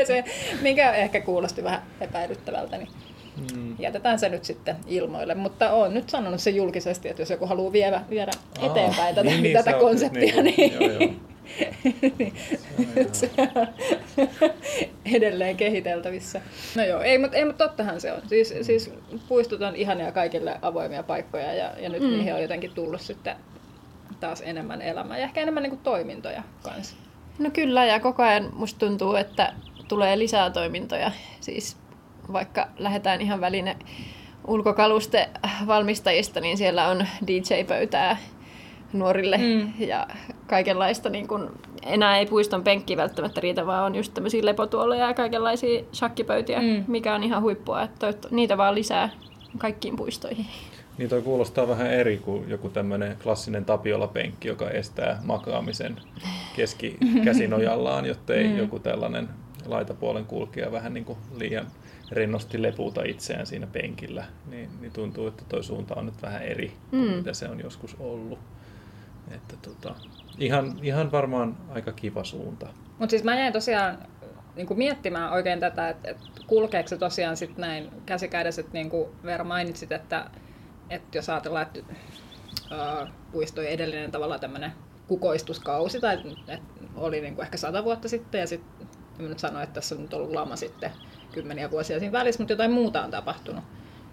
se, 0.08 0.24
mikä 0.62 0.94
ehkä 0.94 1.22
kuulosti 1.22 1.64
vähän 1.64 1.82
epäilyttävältä, 2.02 2.78
niin. 2.78 2.90
Jätetään 3.86 4.20
se 4.20 4.30
nyt 4.30 4.46
sitten 4.46 4.76
ilmoille, 4.88 5.36
mutta 5.36 5.72
olen 5.72 5.94
nyt 5.94 6.10
sanonut 6.10 6.40
se 6.40 6.50
julkisesti, 6.50 7.10
että 7.10 7.22
jos 7.22 7.30
joku 7.30 7.46
haluaa 7.46 7.72
viedä, 7.72 8.02
viedä 8.10 8.32
Aa, 8.60 8.66
eteenpäin 8.66 9.16
tätä, 9.16 9.30
niin, 9.30 9.44
niin, 9.44 9.58
tätä 9.58 9.74
konseptia, 9.74 10.42
niin, 10.42 10.56
niin, 10.58 10.74
joo, 10.74 10.92
joo. 10.92 11.10
se 13.12 13.32
on 13.38 13.68
edelleen 15.14 15.58
kehiteltävissä. 15.58 16.42
No 16.76 16.84
joo, 16.84 17.02
ei, 17.02 17.18
mutta, 17.18 17.38
ei, 17.38 17.46
mutta 17.46 17.68
tottahan 17.68 18.02
se 18.02 18.14
on. 18.14 18.22
Siis, 18.28 18.54
siis 18.62 18.94
puistot 19.28 19.62
on 19.62 19.76
ihania 19.76 20.12
kaikille 20.12 20.60
avoimia 20.62 21.04
paikkoja 21.04 21.54
ja, 21.54 21.72
ja 21.80 21.90
nyt 21.90 22.02
mm. 22.02 22.10
niihin 22.10 22.34
on 22.34 22.42
jotenkin 22.42 22.72
tullut 22.72 23.02
sitten 23.02 23.36
taas 24.20 24.42
enemmän 24.46 24.82
elämää 24.82 25.18
ja 25.18 25.24
ehkä 25.24 25.42
enemmän 25.42 25.64
niin 25.64 25.72
kuin 25.72 25.84
toimintoja 25.84 26.44
kanssa. 26.64 26.96
No 27.40 27.50
kyllä, 27.50 27.86
ja 27.86 28.00
koko 28.00 28.24
ajan 28.24 28.50
musta 28.54 28.80
tuntuu, 28.80 29.16
että 29.16 29.54
tulee 29.88 30.20
lisää 30.20 30.50
toimintoja. 30.50 31.12
Siis 31.40 31.78
vaikka 32.34 32.68
lähdetään 32.78 33.22
ihan 33.22 33.42
väline 33.42 33.78
ulkokaluste 34.48 35.30
valmistajista, 35.68 36.40
niin 36.40 36.58
siellä 36.58 36.88
on 36.88 37.08
DJ-pöytää 37.28 38.18
nuorille 38.94 39.38
mm. 39.38 39.74
ja 39.88 40.08
kaikenlaista. 40.48 41.10
Niin 41.10 41.28
kun, 41.28 41.52
enää 41.84 42.18
ei 42.18 42.26
puiston 42.26 42.64
penkki 42.64 42.98
välttämättä 42.98 43.42
riitä, 43.42 43.66
vaan 43.66 43.86
on 43.86 43.96
just 43.96 44.14
tämmöisiä 44.14 44.46
lepotuoleja 44.46 45.08
ja 45.08 45.14
kaikenlaisia 45.14 45.84
shakkipöytiä, 45.94 46.62
mm. 46.62 46.84
mikä 46.88 47.16
on 47.16 47.24
ihan 47.24 47.42
huippua. 47.42 47.82
Että 47.82 48.14
niitä 48.32 48.58
vaan 48.58 48.76
lisää 48.76 49.10
kaikkiin 49.58 49.96
puistoihin. 49.96 50.46
Niin 50.98 51.10
toi 51.10 51.22
kuulostaa 51.22 51.68
vähän 51.68 51.94
eri 51.94 52.18
kuin 52.18 52.50
joku 52.50 52.70
tämmöinen 52.70 53.18
klassinen 53.24 53.66
Tapiola-penkki, 53.66 54.48
joka 54.48 54.70
estää 54.70 55.20
makaamisen 55.24 55.98
keskikäsinojallaan, 56.56 58.06
jotta 58.06 58.34
ei 58.34 58.48
mm. 58.48 58.58
joku 58.58 58.80
tällainen 58.80 59.30
laitapuolen 59.66 60.26
kulkija 60.26 60.72
vähän 60.72 60.94
niin 60.94 61.06
kuin 61.06 61.18
liian 61.38 61.66
rennosti 62.12 62.62
lepuuta 62.62 63.04
itseään 63.04 63.46
siinä 63.46 63.68
penkillä. 63.68 64.26
Niin, 64.46 64.70
niin 64.82 64.92
tuntuu, 64.92 65.28
että 65.28 65.44
toi 65.50 65.64
suunta 65.64 65.96
on 65.96 66.06
nyt 66.06 66.22
vähän 66.22 66.42
eri 66.42 66.74
kuin 66.90 67.10
mm. 67.10 67.16
mitä 67.16 67.34
se 67.34 67.50
on 67.50 67.60
joskus 67.60 67.96
ollut. 68.00 68.40
Että 69.32 69.56
tota, 69.62 69.96
ihan, 70.40 70.80
ihan 70.84 71.12
varmaan 71.12 71.58
aika 71.70 71.92
kiva 71.92 72.24
suunta. 72.24 72.68
Mutta 73.00 73.10
siis 73.12 73.24
mä 73.24 73.40
jäin 73.40 73.54
tosiaan 73.54 73.98
niin 74.56 74.68
kuin 74.68 74.78
miettimään 74.78 75.32
oikein 75.32 75.60
tätä, 75.60 75.90
että, 75.90 76.10
että 76.10 76.24
kulkeeko 76.48 76.90
se 76.90 76.98
tosiaan 76.98 77.38
sitten 77.38 77.62
näin 77.62 77.90
käsikädessä, 78.06 78.62
että 78.62 78.74
niin 78.74 78.90
kuin 78.90 79.10
Veera 79.24 79.44
mainitsit, 79.44 79.92
että, 79.92 80.30
että 80.90 81.18
jos 81.18 81.30
ajatellaan, 81.30 81.68
että 81.68 81.94
puistojen 83.32 83.72
edellinen 83.72 84.12
tavallaan 84.12 84.40
tämmöinen 84.40 84.72
kukoistuskausi, 85.08 86.00
tai 86.00 86.18
että 86.48 86.84
oli 86.96 87.22
niin 87.22 87.36
kuin 87.36 87.46
ehkä 87.46 87.58
sata 87.58 87.84
vuotta 87.84 88.10
sitten, 88.10 88.42
ja 88.42 88.48
sitten 88.48 88.75
nyt 89.18 89.40
sanoin, 89.40 89.64
että 89.64 89.74
tässä 89.74 89.96
on 89.96 90.02
nyt 90.02 90.14
ollut 90.14 90.32
lama 90.32 90.56
sitten 90.56 90.92
kymmeniä 91.32 91.72
vuosia 91.72 92.00
siinä 92.00 92.12
välissä, 92.12 92.42
mutta 92.42 92.54
jotain 92.54 92.72
muuta 92.72 93.04
on 93.04 93.12
tapahtunut. 93.12 93.64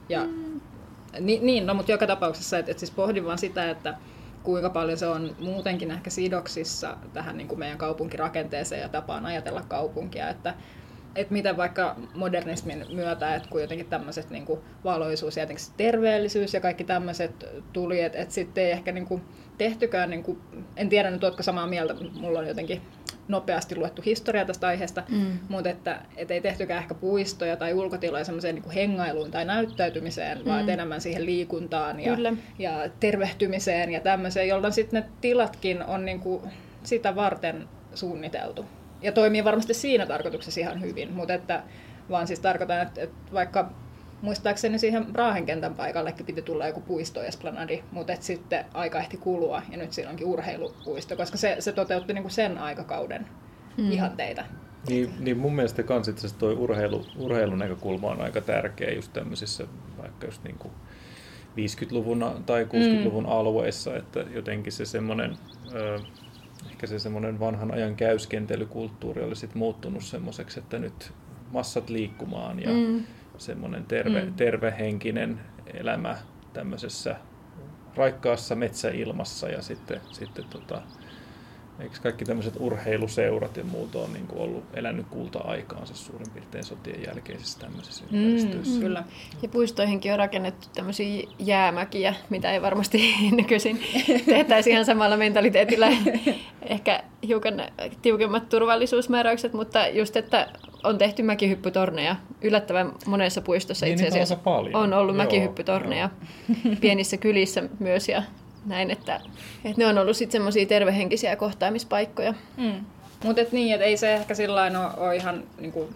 Ja, 0.08 0.24
mm. 0.24 0.60
ni, 1.20 1.38
niin, 1.42 1.66
no, 1.66 1.74
mutta 1.74 1.92
joka 1.92 2.06
tapauksessa, 2.06 2.58
että, 2.58 2.70
että 2.70 2.80
siis 2.80 2.90
pohdin 2.90 3.24
vaan 3.24 3.38
sitä, 3.38 3.70
että 3.70 3.94
kuinka 4.42 4.70
paljon 4.70 4.98
se 4.98 5.06
on 5.06 5.36
muutenkin 5.40 5.90
ehkä 5.90 6.10
sidoksissa 6.10 6.96
tähän 7.12 7.36
niin 7.36 7.48
kuin 7.48 7.58
meidän 7.58 7.78
kaupunkirakenteeseen 7.78 8.80
ja 8.80 8.88
tapaan 8.88 9.26
ajatella 9.26 9.62
kaupunkia, 9.68 10.28
että 10.28 10.54
että 11.16 11.32
miten 11.32 11.56
vaikka 11.56 11.96
modernismin 12.14 12.86
myötä, 12.92 13.34
että 13.34 13.48
kun 13.48 13.60
jotenkin 13.60 13.86
tämmöiset 13.86 14.30
niin 14.30 14.46
kuin 14.46 14.60
valoisuus 14.84 15.36
ja 15.36 15.42
jotenkin 15.42 15.64
terveellisyys 15.76 16.54
ja 16.54 16.60
kaikki 16.60 16.84
tämmöiset 16.84 17.46
tuli, 17.72 18.00
että, 18.00 18.18
että 18.18 18.34
sitten 18.34 18.64
ei 18.64 18.70
ehkä 18.70 18.92
niin 18.92 19.06
kuin 19.06 19.22
tehtykään, 19.58 20.10
niin 20.10 20.22
kuin, 20.22 20.40
en 20.76 20.88
tiedä 20.88 21.10
nyt 21.10 21.24
oletko 21.24 21.42
samaa 21.42 21.66
mieltä, 21.66 21.94
mulla 22.12 22.38
on 22.38 22.48
jotenkin 22.48 22.82
nopeasti 23.32 23.76
luettu 23.76 24.02
historia 24.06 24.44
tästä 24.44 24.66
aiheesta, 24.66 25.02
mm. 25.08 25.38
mutta 25.48 25.70
että 25.70 25.98
et 26.16 26.30
ei 26.30 26.40
tehtykään 26.40 26.82
ehkä 26.82 26.94
puistoja 26.94 27.56
tai 27.56 27.74
ulkotiloja 27.74 28.24
semmoiseen 28.24 28.54
niin 28.54 28.70
hengailuun 28.70 29.30
tai 29.30 29.44
näyttäytymiseen, 29.44 30.38
mm. 30.38 30.44
vaan 30.44 30.68
enemmän 30.68 31.00
siihen 31.00 31.26
liikuntaan 31.26 32.00
ja, 32.00 32.16
ja 32.58 32.88
tervehtymiseen 33.00 33.90
ja 33.90 34.00
tämmöiseen, 34.00 34.48
jolloin 34.48 34.72
sitten 34.72 35.02
ne 35.02 35.08
tilatkin 35.20 35.82
on 35.82 36.04
niin 36.04 36.20
kuin 36.20 36.42
sitä 36.82 37.14
varten 37.14 37.68
suunniteltu. 37.94 38.66
Ja 39.02 39.12
toimii 39.12 39.44
varmasti 39.44 39.74
siinä 39.74 40.06
tarkoituksessa 40.06 40.60
ihan 40.60 40.80
hyvin, 40.80 41.12
mutta 41.12 41.34
että 41.34 41.62
vaan 42.10 42.26
siis 42.26 42.40
tarkoitan, 42.40 42.82
että, 42.82 43.02
että 43.02 43.32
vaikka 43.32 43.70
muistaakseni 44.22 44.78
siihen 44.78 45.14
Raahenkentän 45.14 45.74
paikallekin 45.74 46.26
piti 46.26 46.42
tulla 46.42 46.66
joku 46.66 46.80
puisto 46.80 47.22
Esplanadi, 47.22 47.82
mutta 47.92 48.12
et 48.12 48.22
sitten 48.22 48.64
aika 48.74 48.98
ehti 49.00 49.16
kulua 49.16 49.62
ja 49.70 49.76
nyt 49.76 49.92
siinä 49.92 50.10
onkin 50.10 50.26
urheilupuisto, 50.26 51.16
koska 51.16 51.36
se, 51.36 51.56
se 51.58 51.72
toteutti 51.72 52.12
niinku 52.12 52.28
sen 52.28 52.58
aikakauden 52.58 53.26
mm. 53.76 53.90
ihanteita. 53.92 54.44
Niin, 54.88 55.10
niin 55.18 55.38
mun 55.38 55.54
mielestä 55.54 55.82
kans 55.82 56.08
itse 56.08 56.20
asiassa 56.20 56.38
toi 56.38 56.54
urheilu, 56.54 57.06
urheilunäkökulma 57.18 58.10
on 58.10 58.20
aika 58.20 58.40
tärkeä 58.40 58.90
just 58.90 59.12
tämmöisissä 59.12 59.66
vaikka 59.98 60.26
just 60.26 60.44
niin 60.44 60.58
kuin 60.58 60.72
50-luvun 61.56 62.42
tai 62.46 62.64
60-luvun 62.64 63.24
mm. 63.24 63.30
alueissa, 63.30 63.96
että 63.96 64.20
jotenkin 64.20 64.72
se 64.72 64.84
semmoinen, 64.84 65.36
ehkä 66.70 66.86
se 66.86 66.98
semmoinen 66.98 67.40
vanhan 67.40 67.72
ajan 67.72 67.96
käyskentelykulttuuri 67.96 69.22
oli 69.22 69.36
sit 69.36 69.54
muuttunut 69.54 70.02
semmoiseksi, 70.02 70.60
että 70.60 70.78
nyt 70.78 71.12
massat 71.52 71.90
liikkumaan 71.90 72.62
ja 72.62 72.70
mm 72.70 73.04
semmoinen 73.38 73.84
terve, 73.84 74.24
mm. 74.24 74.34
tervehenkinen 74.34 75.40
elämä 75.74 76.16
tämmöisessä 76.52 77.16
raikkaassa 77.96 78.54
metsäilmassa 78.54 79.48
ja 79.48 79.62
sitten, 79.62 80.00
sitten 80.10 80.44
tota, 80.50 80.82
eikö 81.80 81.96
kaikki 82.02 82.24
tämmöiset 82.24 82.54
urheiluseurat 82.58 83.56
ja 83.56 83.64
muut 83.64 83.94
on 83.94 84.12
niin 84.12 84.26
ollut 84.32 84.64
elänyt 84.74 85.06
kulta-aikaansa 85.10 85.94
suurin 85.94 86.30
piirtein 86.30 86.64
sotien 86.64 87.02
jälkeisissä 87.06 87.60
tämmöisissä 87.60 88.04
mm, 88.10 88.18
ympäristöissä. 88.18 88.80
Kyllä. 88.80 89.04
Ja 89.42 89.48
puistoihinkin 89.48 90.12
on 90.12 90.18
rakennettu 90.18 90.68
tämmöisiä 90.74 91.28
jäämäkiä, 91.38 92.14
mitä 92.30 92.52
ei 92.52 92.62
varmasti 92.62 93.14
nykyisin 93.36 93.80
tehtäisi 94.26 94.70
ihan 94.70 94.84
samalla 94.84 95.16
mentaliteetillä. 95.16 95.88
Ehkä 96.62 97.02
hiukan 97.26 97.62
tiukemmat 98.02 98.48
turvallisuusmääräykset, 98.48 99.52
mutta 99.52 99.86
just, 99.86 100.16
että 100.16 100.48
on 100.84 100.98
tehty 100.98 101.22
mäkihyppytorneja. 101.22 102.16
Yllättävän 102.42 102.92
monessa 103.06 103.40
puistossa 103.40 103.86
niin, 103.86 103.92
itse 103.92 104.08
asiassa 104.08 104.36
paljon. 104.36 104.76
on 104.76 104.92
ollut 104.92 105.16
joo, 105.16 105.24
mäkihyppytorneja. 105.24 106.10
Joo. 106.64 106.74
Pienissä 106.80 107.16
kylissä 107.16 107.62
myös 107.78 108.08
ja 108.08 108.22
näin, 108.66 108.90
että, 108.90 109.20
että 109.64 109.78
ne 109.78 109.86
on 109.86 109.98
ollut 109.98 110.16
sitten 110.16 110.32
semmoisia 110.32 110.66
tervehenkisiä 110.66 111.36
kohtaamispaikkoja. 111.36 112.34
Mm. 112.56 112.84
Mutta 113.24 113.42
et 113.42 113.52
niin, 113.52 113.74
että 113.74 113.86
ei 113.86 113.96
se 113.96 114.14
ehkä 114.14 114.34
sillä 114.34 114.62
ole, 114.62 115.06
ole 115.06 115.16
ihan 115.16 115.44
niinku, 115.60 115.90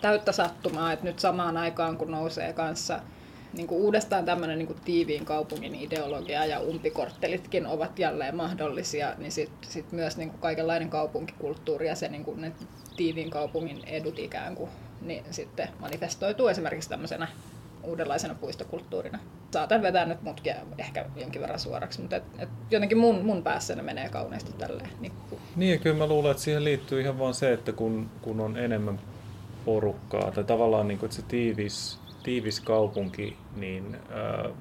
täyttä 0.00 0.32
sattumaa, 0.32 0.92
että 0.92 1.04
nyt 1.04 1.18
samaan 1.18 1.56
aikaan 1.56 1.96
kun 1.96 2.10
nousee 2.10 2.52
kanssa 2.52 3.00
niin 3.52 3.66
kuin 3.66 3.80
uudestaan 3.80 4.24
tämmöinen 4.24 4.58
niin 4.58 4.66
kuin 4.66 4.80
tiiviin 4.84 5.24
kaupungin 5.24 5.74
ideologia 5.74 6.44
ja 6.44 6.60
umpikorttelitkin 6.60 7.66
ovat 7.66 7.98
jälleen 7.98 8.36
mahdollisia, 8.36 9.14
niin 9.18 9.32
sitten 9.32 9.70
sit 9.70 9.92
myös 9.92 10.16
niin 10.16 10.30
kuin 10.30 10.40
kaikenlainen 10.40 10.90
kaupunkikulttuuri 10.90 11.88
ja 11.88 11.94
se 11.94 12.08
niin 12.08 12.24
kuin 12.24 12.40
ne 12.40 12.52
tiiviin 13.00 13.30
kaupungin 13.30 13.80
edut 13.86 14.18
ikään 14.18 14.54
kuin, 14.54 14.70
niin 15.00 15.24
sitten 15.30 15.68
manifestoituu 15.78 16.48
esimerkiksi 16.48 16.88
tämmöisenä 16.88 17.28
uudenlaisena 17.82 18.34
puistokulttuurina. 18.34 19.18
Saatan 19.50 19.82
vetää 19.82 20.06
nyt 20.06 20.22
mutkia 20.22 20.54
ehkä 20.78 21.04
jonkin 21.16 21.40
verran 21.40 21.58
suoraksi, 21.58 22.00
mutta 22.00 22.16
et, 22.16 22.22
et 22.38 22.48
jotenkin 22.70 22.98
mun, 22.98 23.24
mun 23.24 23.42
päässä 23.42 23.74
ne 23.74 23.82
menee 23.82 24.08
kauneasti 24.08 24.52
tälleen. 24.52 24.90
Niin, 25.00 25.12
niin 25.56 25.72
ja 25.72 25.78
kyllä 25.78 25.96
mä 25.96 26.06
luulen, 26.06 26.30
että 26.30 26.42
siihen 26.42 26.64
liittyy 26.64 27.00
ihan 27.00 27.18
vaan 27.18 27.34
se, 27.34 27.52
että 27.52 27.72
kun, 27.72 28.10
kun 28.22 28.40
on 28.40 28.56
enemmän 28.56 29.00
porukkaa, 29.64 30.30
tai 30.30 30.44
tavallaan 30.44 30.88
niin 30.88 30.98
kuin, 30.98 31.06
että 31.06 31.16
se 31.16 31.22
tiivis, 31.22 31.98
tiivis 32.22 32.60
kaupunki, 32.60 33.36
niin 33.56 33.94
äh, 33.94 34.52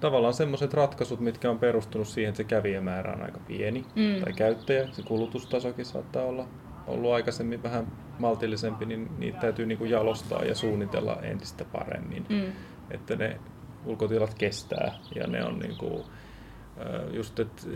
tavallaan 0.00 0.34
semmoiset 0.34 0.74
ratkaisut, 0.74 1.20
mitkä 1.20 1.50
on 1.50 1.58
perustunut 1.58 2.08
siihen, 2.08 2.28
että 2.28 2.36
se 2.36 2.44
kävijämäärä 2.44 3.12
on 3.12 3.22
aika 3.22 3.40
pieni, 3.46 3.84
mm. 3.94 4.24
tai 4.24 4.32
käyttäjä, 4.32 4.88
se 4.92 5.02
kulutustasokin 5.02 5.84
saattaa 5.84 6.24
olla 6.24 6.46
ollut 6.86 7.12
aikaisemmin 7.12 7.62
vähän 7.62 7.86
maltillisempi, 8.18 8.86
niin 8.86 9.10
niitä 9.18 9.38
täytyy 9.38 9.66
niin 9.66 9.78
kuin 9.78 9.90
jalostaa 9.90 10.44
ja 10.44 10.54
suunnitella 10.54 11.18
entistä 11.22 11.64
paremmin, 11.64 12.26
mm. 12.28 12.52
että 12.90 13.16
ne 13.16 13.40
ulkotilat 13.84 14.34
kestää 14.34 14.94
ja 15.14 15.26
ne 15.26 15.44
on 15.44 15.58
niin 15.58 15.76
kuin, 15.76 16.04
just, 17.12 17.40
et, 17.40 17.68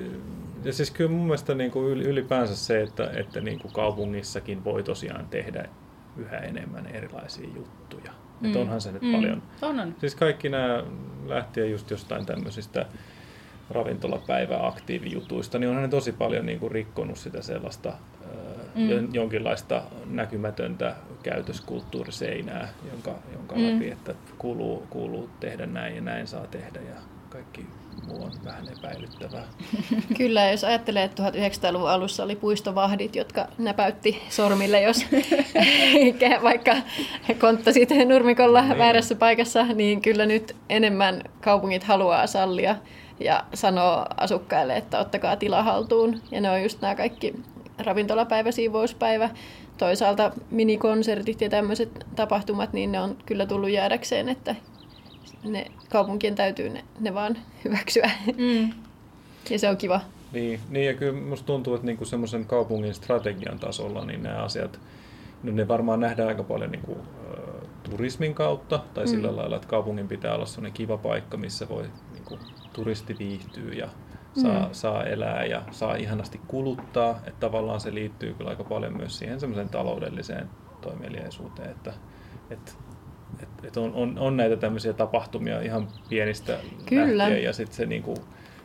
ja 0.64 0.72
siis 0.72 0.90
kyllä 0.90 1.10
mun 1.10 1.26
mielestä 1.26 1.54
niin 1.54 1.70
kuin 1.70 1.86
ylipäänsä 1.86 2.56
se, 2.56 2.82
että, 2.82 3.10
että 3.16 3.40
niin 3.40 3.58
kuin 3.58 3.72
kaupungissakin 3.72 4.64
voi 4.64 4.82
tosiaan 4.82 5.26
tehdä 5.26 5.68
yhä 6.16 6.36
enemmän 6.36 6.86
erilaisia 6.86 7.48
juttuja. 7.56 8.12
Mm. 8.40 8.46
Että 8.46 8.58
onhan 8.58 8.80
se 8.80 8.92
nyt 8.92 9.02
mm. 9.02 9.12
paljon. 9.12 9.42
On, 9.62 9.80
on. 9.80 9.94
Siis 9.98 10.14
kaikki 10.14 10.48
nämä 10.48 10.84
lähtien 11.26 11.70
just 11.70 11.90
jostain 11.90 12.26
tämmöisistä 12.26 12.86
ravintolapäiväaktiivijutuista, 13.70 15.58
niin 15.58 15.68
onhan 15.68 15.82
ne 15.82 15.88
tosi 15.88 16.12
paljon 16.12 16.46
niin 16.46 16.60
kuin 16.60 16.72
rikkonut 16.72 17.18
sitä 17.18 17.42
sellaista 17.42 17.92
mm. 18.78 19.08
jonkinlaista 19.12 19.82
näkymätöntä 20.06 20.94
käytöskulttuuriseinää, 21.22 22.68
jonka, 22.92 23.14
jonka 23.32 23.56
mm. 23.56 23.62
läpi, 23.62 23.90
että 23.90 24.14
kuuluu, 24.38 24.86
kuuluu 24.90 25.30
tehdä 25.40 25.66
näin 25.66 25.96
ja 25.96 26.00
näin 26.00 26.26
saa 26.26 26.46
tehdä 26.46 26.80
ja 26.80 26.94
kaikki 27.28 27.66
muu 28.06 28.24
on 28.24 28.32
vähän 28.44 28.64
epäilyttävää. 28.78 29.44
Kyllä, 30.18 30.50
jos 30.50 30.64
ajattelee, 30.64 31.04
että 31.04 31.22
1900-luvun 31.30 31.90
alussa 31.90 32.24
oli 32.24 32.36
puistovahdit, 32.36 33.16
jotka 33.16 33.48
näpäytti 33.58 34.22
sormille, 34.28 34.82
jos 34.82 35.06
vaikka 36.42 36.76
konttasit 37.38 37.88
nurmikolla 38.08 38.62
niin. 38.62 38.78
väärässä 38.78 39.14
paikassa, 39.14 39.64
niin 39.64 40.00
kyllä 40.00 40.26
nyt 40.26 40.56
enemmän 40.68 41.22
kaupungit 41.40 41.84
haluaa 41.84 42.26
sallia 42.26 42.76
ja 43.20 43.44
sanoo 43.54 44.06
asukkaille, 44.16 44.76
että 44.76 44.98
ottakaa 44.98 45.36
tila 45.36 45.62
haltuun. 45.62 46.20
Ja 46.30 46.40
ne 46.40 46.50
on 46.50 46.62
just 46.62 46.80
nämä 46.80 46.94
kaikki 46.94 47.34
ravintolapäivä, 47.78 48.50
siivouspäivä, 48.50 49.30
toisaalta 49.78 50.32
minikonsertit 50.50 51.40
ja 51.40 51.50
tämmöiset 51.50 52.06
tapahtumat, 52.16 52.72
niin 52.72 52.92
ne 52.92 53.00
on 53.00 53.16
kyllä 53.26 53.46
tullut 53.46 53.70
jäädäkseen, 53.70 54.28
että 54.28 54.54
ne 55.44 55.66
kaupunkien 55.88 56.34
täytyy 56.34 56.68
ne, 56.68 56.84
ne 57.00 57.14
vaan 57.14 57.36
hyväksyä. 57.64 58.10
Mm. 58.36 58.70
ja 59.50 59.58
se 59.58 59.68
on 59.68 59.76
kiva. 59.76 60.00
Niin, 60.32 60.60
niin 60.68 60.86
ja 60.86 60.94
kyllä 60.94 61.20
musta 61.20 61.46
tuntuu, 61.46 61.74
että 61.74 61.86
niinku 61.86 62.04
semmoisen 62.04 62.44
kaupungin 62.44 62.94
strategian 62.94 63.58
tasolla 63.58 64.04
niin 64.04 64.22
nämä 64.22 64.42
asiat, 64.42 64.80
no 65.42 65.52
ne 65.52 65.68
varmaan 65.68 66.00
nähdään 66.00 66.28
aika 66.28 66.42
paljon 66.42 66.70
niinku, 66.70 66.96
turismin 67.90 68.34
kautta 68.34 68.80
tai 68.94 69.04
mm. 69.04 69.10
sillä 69.10 69.36
lailla, 69.36 69.56
että 69.56 69.68
kaupungin 69.68 70.08
pitää 70.08 70.34
olla 70.34 70.46
sellainen 70.46 70.72
kiva 70.72 70.96
paikka, 70.96 71.36
missä 71.36 71.68
voi 71.68 71.82
niin 72.12 72.24
kuin, 72.24 72.40
turisti 72.72 73.16
viihtyy 73.18 73.72
ja 73.72 73.88
saa, 74.34 74.66
mm. 74.66 74.72
saa 74.72 75.04
elää 75.04 75.44
ja 75.44 75.62
saa 75.70 75.94
ihanasti 75.94 76.40
kuluttaa. 76.46 77.20
Että 77.26 77.40
tavallaan 77.40 77.80
se 77.80 77.94
liittyy 77.94 78.34
kyllä 78.34 78.50
aika 78.50 78.64
paljon 78.64 78.96
myös 78.96 79.18
siihen 79.18 79.40
semmoiseen 79.40 79.68
taloudelliseen 79.68 80.50
toimeliaisuuteen, 80.80 81.70
että, 81.70 81.92
että 82.50 82.72
et, 83.42 83.48
et 83.62 83.76
on, 83.76 83.94
on, 83.94 84.18
on 84.18 84.36
näitä 84.36 84.56
tämmöisiä 84.56 84.92
tapahtumia 84.92 85.60
ihan 85.60 85.88
pienistä 86.08 86.58
Kyllä. 86.86 87.18
lähtien 87.18 87.44
ja 87.44 87.52
sitten 87.52 87.76
se 87.76 87.86
niinku 87.86 88.14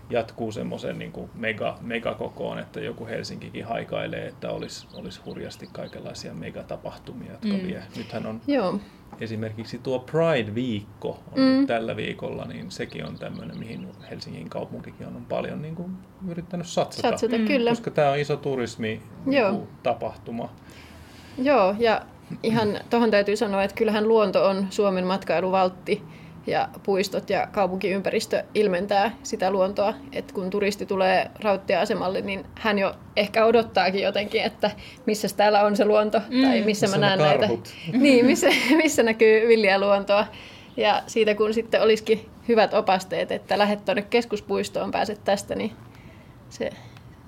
jatkuu 0.10 0.52
semmoisen 0.52 1.00
niinku 1.00 1.30
mega, 1.36 1.78
megakokoon, 1.82 2.60
että 2.60 2.80
joku 2.80 3.06
Helsinkikin 3.06 3.66
haikailee, 3.66 4.28
että 4.28 4.52
olisi, 4.52 4.88
olisi 4.94 5.22
hurjasti 5.26 5.70
kaikenlaisia 5.72 6.34
megatapahtumia, 6.34 7.32
jotka 7.32 7.48
mm. 7.48 7.68
vie. 7.68 7.84
Nythän 7.98 8.26
on 8.26 8.42
Joo. 8.48 8.80
Esimerkiksi 9.22 9.78
tuo 9.80 10.00
Pride-viikko 10.00 11.10
on 11.10 11.40
Mm. 11.40 11.42
nyt 11.42 11.68
tällä 11.68 11.96
viikolla, 11.96 12.46
niin 12.46 12.72
sekin 12.72 13.06
on 13.06 13.20
tämmöinen, 13.20 13.60
mihin 13.60 13.88
Helsingin 14.12 14.50
kaupunkikin 14.50 15.08
on 15.08 15.26
paljon 15.30 15.62
niin 15.62 15.76
kuin 15.76 15.92
yrittänyt 16.30 16.68
satsata. 16.68 17.10
Satsata, 17.10 17.38
kyllä. 17.48 17.70
Koska 17.70 17.92
tämä 17.92 18.10
on 18.12 18.18
iso 18.18 18.38
turismi 18.38 19.02
Joo. 19.26 19.50
niin 19.52 19.60
kuin, 19.60 19.70
tapahtuma. 19.84 20.50
Joo, 21.38 21.76
ja 21.80 22.02
ihan 22.44 22.80
tuohon 22.90 23.12
täytyy 23.12 23.36
sanoa, 23.38 23.64
että 23.64 23.76
kyllähän 23.76 24.08
luonto 24.08 24.46
on 24.46 24.68
Suomen 24.70 25.06
matkailuvaltti 25.08 26.04
ja 26.48 26.70
puistot 26.84 27.30
ja 27.30 27.48
kaupunkiympäristö 27.48 28.44
ilmentää 28.54 29.12
sitä 29.24 29.52
luontoa. 29.52 29.94
että 30.12 30.34
kun 30.34 30.50
turisti 30.50 30.86
tulee 30.86 31.32
rauttiasemalle, 31.40 32.22
niin 32.22 32.46
hän 32.56 32.80
jo 32.80 32.96
ehkä 33.16 33.46
odottaakin 33.46 34.04
jotenkin, 34.04 34.42
että 34.42 34.72
missä 35.06 35.28
täällä 35.38 35.66
on 35.66 35.76
se 35.76 35.86
luonto 35.86 36.20
mm. 36.30 36.42
tai 36.42 36.62
missä 36.62 36.86
Missä 36.86 37.00
mä 37.00 37.06
näen 37.06 37.20
näitä. 37.20 37.50
Niin, 38.04 38.26
missä, 38.26 38.48
missä 38.76 39.04
näkyy 39.04 39.48
villiä 39.48 39.80
luontoa. 39.80 40.26
Ja 40.78 41.04
siitä 41.08 41.36
kun 41.36 41.54
sitten 41.54 41.82
olisikin 41.82 42.30
hyvät 42.48 42.74
opasteet, 42.74 43.32
että 43.32 43.58
lähdet 43.58 43.86
tuonne 43.86 44.02
keskuspuistoon, 44.02 44.92
pääset 44.92 45.24
tästä, 45.24 45.56
niin 45.56 45.72
se, 46.50 46.70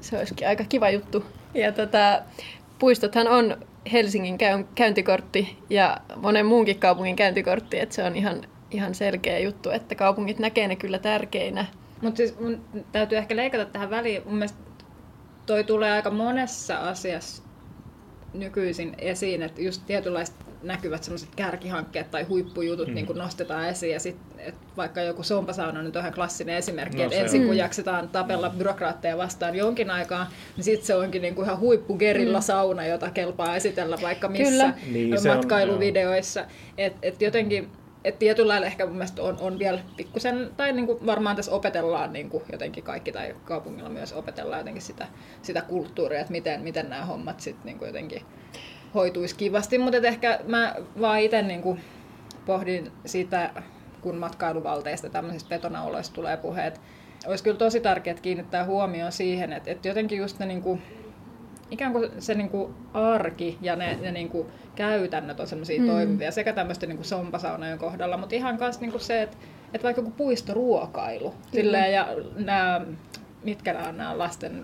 se 0.02 0.18
olisikin 0.18 0.48
aika 0.48 0.64
kiva 0.70 0.90
juttu. 0.90 1.26
Ja 1.54 1.72
tota, 1.72 2.22
puistothan 2.80 3.28
on 3.28 3.58
Helsingin 3.92 4.38
käyn- 4.38 4.68
käyntikortti 4.76 5.58
ja 5.70 5.98
monen 6.16 6.46
muunkin 6.46 6.80
kaupungin 6.80 7.16
käyntikortti, 7.16 7.80
että 7.80 7.96
se 7.96 8.04
on 8.04 8.16
ihan, 8.16 8.42
ihan 8.72 8.96
selkeä 8.96 9.40
juttu, 9.40 9.70
että 9.70 9.96
kaupungit 9.96 10.40
näkee 10.40 10.68
ne 10.68 10.76
kyllä 10.76 11.00
tärkeinä. 11.00 11.66
Mutta 12.02 12.18
siis 12.18 12.40
mun 12.40 12.62
täytyy 12.92 13.18
ehkä 13.18 13.36
leikata 13.36 13.66
tähän 13.66 13.90
väliin. 13.90 14.22
Mun 14.26 14.36
mielestä 14.36 14.60
toi 15.46 15.64
tulee 15.64 15.92
aika 15.92 16.12
monessa 16.12 16.78
asiassa 16.78 17.44
nykyisin 18.34 18.96
esiin, 18.98 19.42
että 19.42 19.62
just 19.62 19.82
tietynlaiset 19.86 20.36
näkyvät 20.64 21.04
semmoiset 21.04 21.30
kärkihankkeet 21.36 22.12
tai 22.12 22.24
huippujutut 22.24 22.88
mm. 22.88 22.94
niin 22.94 23.06
kun 23.06 23.18
nostetaan 23.18 23.70
esiin. 23.70 23.94
Ja 23.94 24.00
sit, 24.00 24.18
et 24.38 24.56
vaikka 24.78 25.02
joku 25.02 25.24
sompasauna 25.24 25.84
nyt 25.84 25.96
on 25.96 26.00
ihan 26.02 26.14
klassinen 26.14 26.56
esimerkki, 26.56 26.98
No 26.98 27.04
että 27.04 27.16
ensin 27.16 27.42
on. 27.42 27.48
kun 27.48 27.58
jaksetaan 27.58 28.10
tapella 28.10 28.50
byrokraatteja 28.50 29.18
vastaan 29.18 29.56
jonkin 29.56 29.90
aikaa, 29.90 30.32
niin 30.56 30.64
sitten 30.64 30.88
se 30.88 30.96
onkin 30.96 31.22
niin 31.22 31.36
kuin 31.36 31.46
ihan 31.46 31.60
huippugerilla 31.60 32.42
sauna, 32.42 32.86
jota 32.86 33.12
kelpaa 33.12 33.56
esitellä 33.56 33.98
vaikka 34.02 34.28
missä 34.28 34.52
Kyllä. 34.52 34.74
Niin, 34.92 35.28
matkailuvideoissa. 35.28 36.46
Että 36.78 37.00
et 37.02 37.22
jotenkin 37.22 37.70
et 38.06 38.20
tietyllä 38.20 38.52
lailla 38.52 38.68
ehkä 38.68 38.86
mun 38.86 38.96
mielestä 38.96 39.22
on, 39.22 39.38
on 39.40 39.60
vielä 39.60 39.80
pikkusen, 39.98 40.50
tai 40.58 40.74
niin 40.74 40.86
kuin 40.86 41.06
varmaan 41.06 41.36
tässä 41.36 41.52
opetellaan 41.52 42.14
niin 42.14 42.30
kuin 42.30 42.44
jotenkin 42.52 42.84
kaikki, 42.84 43.12
tai 43.12 43.36
kaupungilla 43.46 43.90
myös 43.90 44.14
opetellaan 44.14 44.60
jotenkin 44.60 44.82
sitä, 44.82 45.08
sitä 45.42 45.62
kulttuuria, 45.62 46.20
että 46.20 46.32
miten, 46.32 46.62
miten 46.62 46.90
nämä 46.90 47.06
hommat 47.06 47.40
sitten 47.40 47.66
niin 47.66 47.88
jotenkin 47.88 48.22
hoituisi 48.94 49.36
kivasti. 49.36 49.78
Mutta 49.78 49.98
ehkä 49.98 50.40
mä 50.48 50.76
vaan 51.02 51.20
itse 51.20 51.42
niin 51.42 51.62
kuin 51.62 51.82
pohdin 52.46 52.92
sitä, 53.06 53.64
kun 54.02 54.16
matkailuvalteista 54.16 55.10
tämmöisistä 55.10 55.50
betonaoloista 55.50 56.16
tulee 56.16 56.38
puheet. 56.38 56.82
Olisi 57.28 57.44
kyllä 57.44 57.58
tosi 57.58 57.80
tärkeää 57.80 58.18
kiinnittää 58.22 58.66
huomioon 58.66 59.12
siihen, 59.12 59.54
että, 59.54 59.72
että 59.72 59.88
jotenkin 59.88 60.18
just 60.18 60.40
ne 60.40 60.46
niin 60.46 60.62
kuin, 60.62 60.82
ikään 61.72 61.92
kuin 61.92 62.12
se 62.20 62.34
niin 62.34 62.50
kuin 62.50 62.74
arki 62.94 63.58
ja 63.62 63.76
ne, 63.76 63.98
ne 64.02 64.12
niin 64.12 64.30
kuin 64.30 64.48
käytännöt 64.76 65.40
on 65.40 65.48
semmoisia 65.48 65.82
mm. 65.82 65.88
toimivia 65.88 66.32
sekä 66.32 66.54
tämmöisten 66.54 66.90
niin 66.90 67.04
sompasaunojen 67.04 67.78
kohdalla, 67.78 68.18
mutta 68.18 68.36
ihan 68.36 68.58
myös 68.60 68.80
niin 68.80 68.92
kuin 68.92 69.02
se, 69.02 69.22
että, 69.22 69.38
että 69.74 69.84
vaikka 69.84 70.02
joku 70.02 70.12
puistoruokailu 70.12 71.34
silleen, 71.52 71.94
ja 71.94 72.08
nämä, 72.36 72.82
mitkä 73.44 73.74
nämä 73.74 73.88
on 73.88 73.98
nämä 73.98 74.18
lasten 74.18 74.64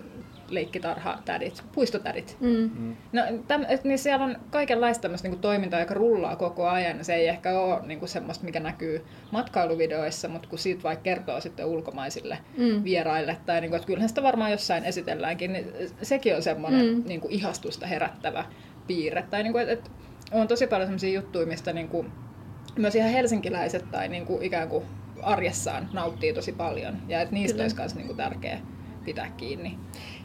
leikkitarhatädit, 0.54 1.62
puistotädit. 1.72 2.36
Mm. 2.40 2.96
No, 3.12 3.22
täm, 3.48 3.64
niin 3.84 3.98
siellä 3.98 4.24
on 4.24 4.36
kaikenlaista 4.50 5.02
tämmöistä 5.02 5.28
niin 5.28 5.40
toimintaa, 5.40 5.80
joka 5.80 5.94
rullaa 5.94 6.36
koko 6.36 6.68
ajan. 6.68 7.04
Se 7.04 7.14
ei 7.14 7.28
ehkä 7.28 7.60
ole 7.60 7.80
niin 7.86 7.98
kuin 7.98 8.08
semmoista, 8.08 8.44
mikä 8.44 8.60
näkyy 8.60 9.04
matkailuvideoissa, 9.30 10.28
mutta 10.28 10.48
kun 10.48 10.58
siitä 10.58 10.82
vaikka 10.82 11.02
kertoo 11.02 11.40
sitten 11.40 11.66
ulkomaisille 11.66 12.38
Mm. 12.58 12.84
vieraille, 12.84 13.36
tai 13.46 13.60
niin 13.60 13.70
kuin, 13.70 13.76
että 13.76 13.86
kyllähän 13.86 14.08
sitä 14.08 14.22
varmaan 14.22 14.50
jossain 14.50 14.84
esitelläänkin, 14.84 15.52
niin 15.52 15.66
sekin 16.02 16.36
on 16.36 16.42
semmoinen 16.42 16.86
Mm. 16.96 17.02
niin 17.06 17.20
kuin 17.20 17.32
ihastusta 17.32 17.86
herättävä 17.86 18.44
piirre. 18.86 19.24
Tai 19.30 19.42
niin 19.42 19.52
kuin, 19.52 19.62
että, 19.62 19.72
että 19.72 19.90
on 20.32 20.48
tosi 20.48 20.66
paljon 20.66 20.86
semmoisia 20.86 21.20
juttuja, 21.20 21.46
mistä 21.46 21.72
niin 21.72 21.88
kuin, 21.88 22.12
myös 22.76 22.94
ihan 22.94 23.10
helsinkiläiset 23.10 23.90
tai 23.90 24.08
niin 24.08 24.26
kuin, 24.26 24.42
ikään 24.42 24.68
kuin 24.68 24.84
arjessaan 25.22 25.88
nauttii 25.92 26.32
tosi 26.32 26.52
paljon. 26.52 26.96
Ja 27.08 27.20
että 27.20 27.34
niistä 27.34 27.54
Kyllä. 27.54 27.64
olisi 27.64 27.76
myös 27.76 27.94
niin 27.94 28.06
kuin 28.06 28.16
tärkeä 28.16 28.58
pitää 29.04 29.30
kiinni. 29.36 29.78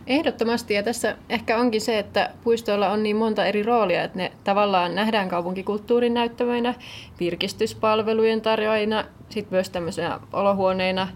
Ehdottomasti, 0.07 0.73
ja 0.73 0.83
tässä 0.83 1.17
ehkä 1.29 1.57
onkin 1.57 1.81
se, 1.81 1.99
että 1.99 2.29
puistoilla 2.43 2.89
on 2.89 3.03
niin 3.03 3.15
monta 3.15 3.45
eri 3.45 3.63
roolia, 3.63 4.03
että 4.03 4.17
ne 4.17 4.31
tavallaan 4.43 4.95
nähdään 4.95 5.29
kaupunkikulttuurin 5.29 6.13
näyttämöinä, 6.13 6.73
virkistyspalvelujen 7.19 8.41
tarjoajina, 8.41 9.03
sitten 9.29 9.53
myös 9.55 9.69
tämmöisenä 9.69 10.19
olohuoneina, 10.33 11.07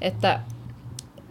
että, 0.00 0.40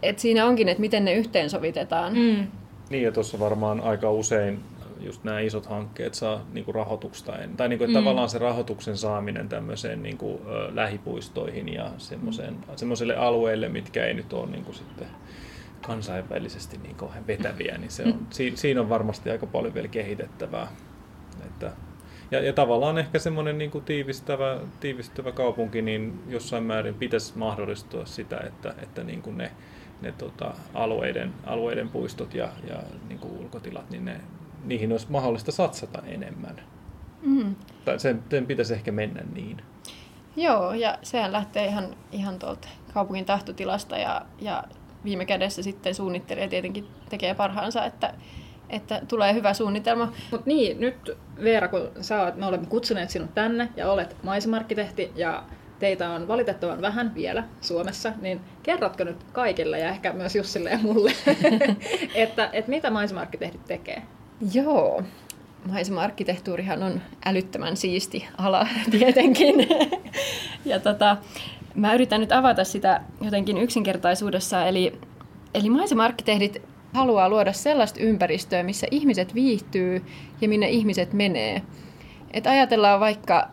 että 0.04 0.22
siinä 0.22 0.46
onkin, 0.46 0.70
että 0.70 0.82
miten 0.82 1.06
ne 1.06 1.14
yhteensovitetaan. 1.14 2.14
Mm. 2.14 2.48
Niin 2.90 3.04
ja 3.04 3.12
tuossa 3.12 3.40
varmaan 3.40 3.82
aika 3.82 4.12
usein 4.12 4.60
just 5.00 5.24
nämä 5.24 5.40
isot 5.40 5.66
hankkeet 5.66 6.14
saa 6.14 6.42
niinku 6.54 6.72
rahoitusta, 6.72 7.38
en- 7.38 7.58
tai 7.58 7.70
niinku, 7.70 7.84
että 7.84 7.98
Mm. 7.98 8.04
tavallaan 8.04 8.30
se 8.30 8.38
rahoituksen 8.38 8.98
saaminen 8.98 9.50
tämmöiseen 9.50 10.04
niinku, 10.04 10.42
ö, 10.48 10.76
lähipuistoihin 10.76 11.74
ja 11.74 11.92
semmoiseen, 11.98 12.56
semmoiselle 12.76 13.16
alueelle, 13.16 13.70
mitkä 13.70 14.06
ei 14.06 14.14
nyt 14.14 14.34
ole 14.34 14.48
niinku 14.52 14.74
sitten 14.74 15.08
kansainvälisesti 15.82 16.78
niin 16.78 16.96
kauhean 16.96 17.28
vetäviä, 17.28 17.78
niin 17.78 17.92
se 17.92 18.04
on, 18.04 18.28
si, 18.30 18.52
siinä 18.56 18.82
on 18.82 18.90
varmasti 18.90 19.30
aika 19.30 19.46
paljon 19.46 19.74
vielä 19.74 19.88
kehitettävää. 19.88 20.68
Että, 21.46 21.72
ja, 22.32 22.42
ja 22.42 22.54
tavallaan 22.54 22.98
ehkä 22.98 23.20
semmoinen 23.20 23.58
niin 23.58 23.72
kuin 23.72 23.84
tiivistävä, 23.84 24.60
tiivistävä 24.80 25.32
kaupunki, 25.32 25.82
niin 25.82 26.24
jossain 26.28 26.64
määrin 26.64 26.96
pitäisi 26.96 27.38
mahdollistua 27.38 28.06
sitä, 28.06 28.40
että, 28.48 28.74
että 28.84 29.04
niin 29.04 29.22
kuin 29.22 29.38
ne, 29.38 29.52
ne 30.02 30.12
tota, 30.12 30.54
alueiden, 30.74 31.34
alueiden 31.46 31.90
puistot 31.90 32.34
ja, 32.34 32.50
ja 32.70 32.84
niin 33.08 33.20
kuin 33.20 33.34
ulkotilat, 33.34 33.90
niin 33.90 34.06
ne, 34.06 34.22
niihin 34.66 34.92
olisi 34.92 35.08
mahdollista 35.10 35.52
satsata 35.52 36.02
enemmän. 36.06 36.62
Mm. 37.22 37.56
Tai 37.86 38.00
sen, 38.00 38.24
sen 38.30 38.46
pitäisi 38.46 38.74
ehkä 38.74 38.92
mennä 38.92 39.22
niin. 39.34 39.62
Joo, 40.36 40.74
ja 40.74 40.98
sehän 41.02 41.32
lähtee 41.32 41.66
ihan, 41.66 41.96
ihan 42.12 42.40
tuolta 42.40 42.68
kaupungin 42.94 43.26
tahtotilasta 43.26 43.98
ja, 43.98 44.22
ja 44.42 44.64
viime 45.04 45.26
kädessä 45.26 45.64
sitten 45.64 45.96
suunnittelija 45.96 46.48
tietenkin 46.48 46.88
tekee 47.10 47.34
parhaansa, 47.34 47.86
että, 47.86 48.14
että 48.70 49.02
tulee 49.08 49.34
hyvä 49.34 49.54
suunnitelma. 49.54 50.14
Mutta 50.32 50.48
niin, 50.48 50.80
nyt 50.80 51.18
Veera, 51.44 51.68
kun 51.68 51.90
sä 52.02 52.22
oot, 52.22 52.36
me 52.36 52.46
olemme 52.46 52.68
kutsuneet 52.68 53.10
sinut 53.10 53.34
tänne 53.36 53.70
ja 53.76 53.92
olet 53.92 54.16
maisemarkkitehti 54.24 55.12
ja 55.16 55.44
teitä 55.80 56.10
on 56.10 56.28
valitettavan 56.28 56.82
vähän 56.82 57.16
vielä 57.16 57.44
Suomessa, 57.62 58.14
niin 58.22 58.42
kerrotko 58.64 59.04
nyt 59.04 59.24
kaikille 59.34 59.80
ja 59.80 59.90
ehkä 59.90 60.14
myös 60.14 60.36
Jussille 60.36 60.70
ja 60.70 60.80
mulle, 60.82 61.12
että, 62.16 62.50
että 62.54 62.70
mitä 62.70 62.90
maisemarkkitehdit 62.90 63.66
tekee? 63.66 64.02
Joo, 64.54 65.04
maisema-arkkitehtuurihan 65.66 66.84
on 66.84 67.02
älyttömän 67.26 67.78
siisti 67.78 68.28
ala 68.38 68.68
tietenkin. 69.00 69.68
ja 70.66 70.80
tota, 70.80 71.18
mä 71.76 71.94
yritän 71.94 72.22
nyt 72.22 72.32
avata 72.32 72.64
sitä 72.64 73.02
jotenkin 73.22 73.58
yksinkertaisuudessa. 73.58 74.66
Eli, 74.66 75.00
eli 75.54 75.70
maisema-arkkitehdit 75.70 76.62
haluaa 76.94 77.30
luoda 77.30 77.54
sellaista 77.54 78.00
ympäristöä, 78.00 78.64
missä 78.64 78.88
ihmiset 78.92 79.36
viihtyy 79.36 80.06
ja 80.42 80.50
minne 80.50 80.70
ihmiset 80.70 81.14
menee. 81.14 81.62
Et 82.34 82.48
ajatellaan 82.48 83.00
vaikka 83.00 83.48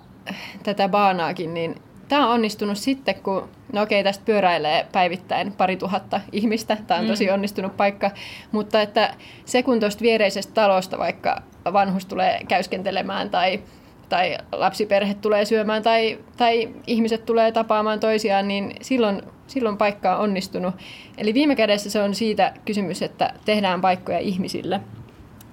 tätä 0.63 0.89
baanaakin, 0.89 1.55
niin 1.55 1.75
tämä 2.09 2.27
on 2.27 2.35
onnistunut 2.35 2.79
sitten, 2.79 3.15
kun 3.15 3.49
no 3.73 3.83
okei, 3.83 4.05
tästä 4.05 4.25
pyöräilee 4.25 4.87
päivittäin 4.93 5.53
pari 5.53 5.77
tuhatta 5.77 6.21
ihmistä. 6.33 6.77
Tämä 6.87 7.01
on 7.01 7.07
tosi 7.07 7.31
onnistunut 7.31 7.77
paikka. 7.77 8.11
Mutta 8.53 8.83
että 8.83 9.15
se, 9.45 9.63
kun 9.63 9.81
tuosta 9.81 10.03
viereisestä 10.03 10.55
talosta 10.55 10.99
vaikka 10.99 11.43
vanhus 11.73 12.07
tulee 12.07 12.41
käyskentelemään 12.49 13.31
tai, 13.31 13.61
tai 14.09 14.39
lapsiperhe 14.53 15.15
tulee 15.15 15.45
syömään 15.45 15.83
tai, 15.83 16.19
tai 16.37 16.69
ihmiset 16.87 17.27
tulee 17.27 17.53
tapaamaan 17.53 18.01
toisiaan, 18.01 18.49
niin 18.49 18.73
silloin, 18.81 19.23
silloin 19.47 19.77
paikka 19.77 20.17
on 20.17 20.23
onnistunut. 20.23 20.75
Eli 21.19 21.35
viime 21.35 21.57
kädessä 21.57 21.91
se 21.91 22.03
on 22.03 22.15
siitä 22.15 22.53
kysymys, 22.65 23.03
että 23.03 23.33
tehdään 23.45 23.81
paikkoja 23.81 24.19
ihmisille. 24.19 24.81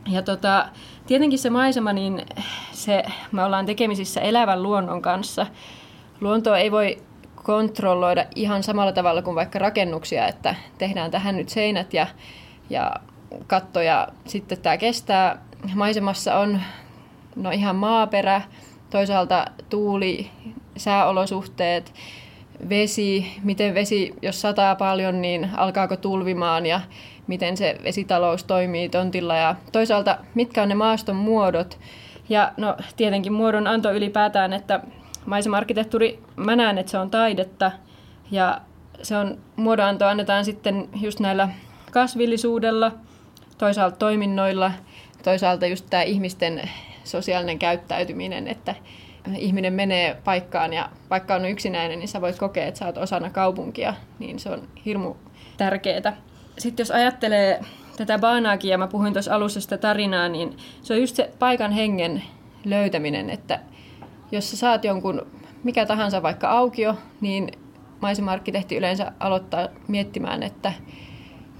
Ja 0.10 0.22
tota, 0.22 0.70
tietenkin 1.08 1.40
se 1.40 1.50
maisema, 1.50 1.94
niin 1.94 2.22
se, 2.72 3.04
me 3.32 3.44
ollaan 3.44 3.66
tekemisissä 3.66 4.22
elävän 4.22 4.64
luonnon 4.64 5.02
kanssa. 5.02 5.48
Luontoa 6.22 6.58
ei 6.58 6.72
voi 6.72 6.98
kontrolloida 7.36 8.26
ihan 8.36 8.64
samalla 8.64 8.92
tavalla 8.92 9.22
kuin 9.22 9.36
vaikka 9.36 9.60
rakennuksia, 9.60 10.28
että 10.28 10.56
tehdään 10.78 11.12
tähän 11.12 11.38
nyt 11.38 11.50
seinät 11.50 11.94
ja, 11.94 12.08
ja 12.70 12.92
katto 13.48 13.82
ja 13.82 14.08
sitten 14.26 14.62
tämä 14.62 14.78
kestää. 14.78 15.42
Maisemassa 15.76 16.38
on 16.38 16.62
no 17.36 17.52
ihan 17.52 17.76
maaperä, 17.76 18.42
toisaalta 18.90 19.46
tuuli, 19.70 20.30
sääolosuhteet, 20.78 21.94
vesi, 22.70 23.32
miten 23.44 23.74
vesi, 23.74 24.14
jos 24.22 24.42
sataa 24.42 24.76
paljon, 24.76 25.22
niin 25.22 25.50
alkaako 25.58 25.98
tulvimaan 25.98 26.66
ja 26.66 26.82
miten 27.28 27.58
se 27.58 27.78
vesitalous 27.84 28.44
toimii 28.44 28.90
tontilla? 28.90 29.36
Ja 29.36 29.56
toisaalta 29.72 30.18
mitkä 30.36 30.62
on 30.64 30.70
ne 30.70 30.76
maaston 30.76 31.16
muodot. 31.16 31.80
Ja 32.30 32.52
no 32.58 32.76
tietenkin 32.98 33.34
muodon 33.34 33.68
anto 33.68 33.92
ylipäätään, 33.92 34.54
että 34.54 34.80
maisema-arkkitehtuuri, 35.26 36.20
mä 36.36 36.56
näen, 36.56 36.78
että 36.78 36.92
se 36.92 36.98
on 36.98 37.10
taidetta. 37.10 37.72
Ja 38.32 38.62
se 39.02 39.18
on, 39.18 39.38
muodonanto 39.56 40.06
annetaan 40.06 40.46
sitten 40.46 40.90
just 41.02 41.20
näillä 41.20 41.50
kasvillisuudella, 41.92 42.92
toisaalta 43.58 43.98
toiminnoilla, 43.98 44.72
toisaalta 45.24 45.68
just 45.68 45.86
tämä 45.90 46.04
ihmisten 46.04 46.70
sosiaalinen 47.04 47.60
käyttäytyminen, 47.60 48.48
että 48.48 48.76
ihminen 49.38 49.74
menee 49.74 50.18
paikkaan 50.24 50.74
ja 50.74 50.90
vaikka 51.10 51.36
on 51.36 51.46
yksinäinen, 51.46 52.00
niin 52.00 52.08
sä 52.08 52.22
voit 52.22 52.38
kokea, 52.38 52.66
että 52.66 52.80
sä 52.80 52.86
oot 52.86 52.98
osana 52.98 53.30
kaupunkia, 53.30 53.94
niin 54.20 54.40
se 54.40 54.50
on 54.50 54.68
hirmu 54.86 55.16
tärkeää. 55.58 56.18
Sitten 56.58 56.84
jos 56.84 56.92
ajattelee 56.92 57.62
tätä 57.98 58.20
baanaakin, 58.20 58.72
ja 58.72 58.78
mä 58.78 58.88
puhuin 58.88 59.14
tuossa 59.14 59.36
alussa 59.36 59.62
sitä 59.62 59.78
tarinaa, 59.78 60.30
niin 60.30 60.58
se 60.82 60.94
on 60.94 61.02
just 61.02 61.16
se 61.16 61.32
paikan 61.40 61.72
hengen 61.72 62.24
löytäminen, 62.66 63.30
että 63.30 63.60
jos 64.32 64.52
sä 64.52 64.58
saat 64.58 64.84
jonkun 64.84 65.28
mikä 65.64 65.86
tahansa 65.86 66.24
vaikka 66.24 66.50
aukio, 66.50 66.96
niin 67.22 67.52
maisema-arkkitehti 68.02 68.78
yleensä 68.78 69.12
aloittaa 69.20 69.68
miettimään, 69.88 70.44
että 70.44 70.74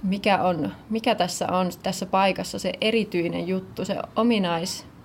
mikä, 0.02 0.42
on, 0.42 0.72
mikä 0.90 1.14
tässä 1.14 1.52
on 1.52 1.70
tässä 1.82 2.06
paikassa 2.06 2.58
se 2.58 2.72
erityinen 2.80 3.48
juttu, 3.48 3.84
se 3.84 3.96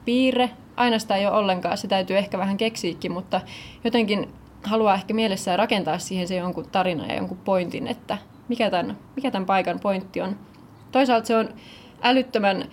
ominaispiirre. 0.09 0.49
Aina 0.75 0.99
sitä 0.99 1.15
ei 1.15 1.25
ole 1.25 1.35
ollenkaan, 1.35 1.77
se 1.77 1.87
täytyy 1.87 2.17
ehkä 2.17 2.37
vähän 2.37 2.57
keksiikin, 2.57 3.11
mutta 3.11 3.41
jotenkin 3.83 4.27
haluaa 4.63 4.95
ehkä 4.95 5.13
mielessään 5.13 5.59
rakentaa 5.59 5.99
siihen 5.99 6.27
se 6.27 6.35
jonkun 6.35 6.69
tarina 6.71 7.05
ja 7.05 7.15
jonkun 7.15 7.37
pointin, 7.37 7.87
että 7.87 8.17
mikä 8.47 8.69
tämän, 8.69 8.97
mikä 9.15 9.31
tämän 9.31 9.45
paikan 9.45 9.79
pointti 9.79 10.21
on. 10.21 10.35
Toisaalta 10.91 11.27
se 11.27 11.35
on 11.35 11.49
älyttömän 12.01 12.65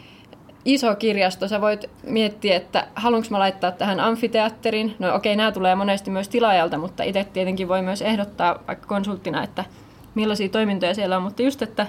iso 0.65 0.95
kirjasto. 0.97 1.49
Sä 1.49 1.61
voit 1.61 1.91
miettiä, 2.03 2.57
että 2.57 2.87
haluanko 2.95 3.29
mä 3.31 3.39
laittaa 3.39 3.73
tähän 3.73 4.01
amfiteatterin. 4.01 4.95
No 4.99 5.15
okei, 5.15 5.33
okay, 5.33 5.37
nämä 5.37 5.53
tulee 5.53 5.75
monesti 5.75 6.11
myös 6.11 6.29
tilaajalta, 6.29 6.79
mutta 6.79 7.03
itse 7.03 7.25
tietenkin 7.25 7.69
voi 7.69 7.83
myös 7.83 8.03
ehdottaa 8.03 8.59
vaikka 8.67 8.87
konsulttina, 8.87 9.45
että 9.45 9.65
millaisia 10.15 10.49
toimintoja 10.49 10.95
siellä 10.95 11.17
on. 11.17 11.23
Mutta 11.23 11.43
just, 11.43 11.63
että 11.63 11.87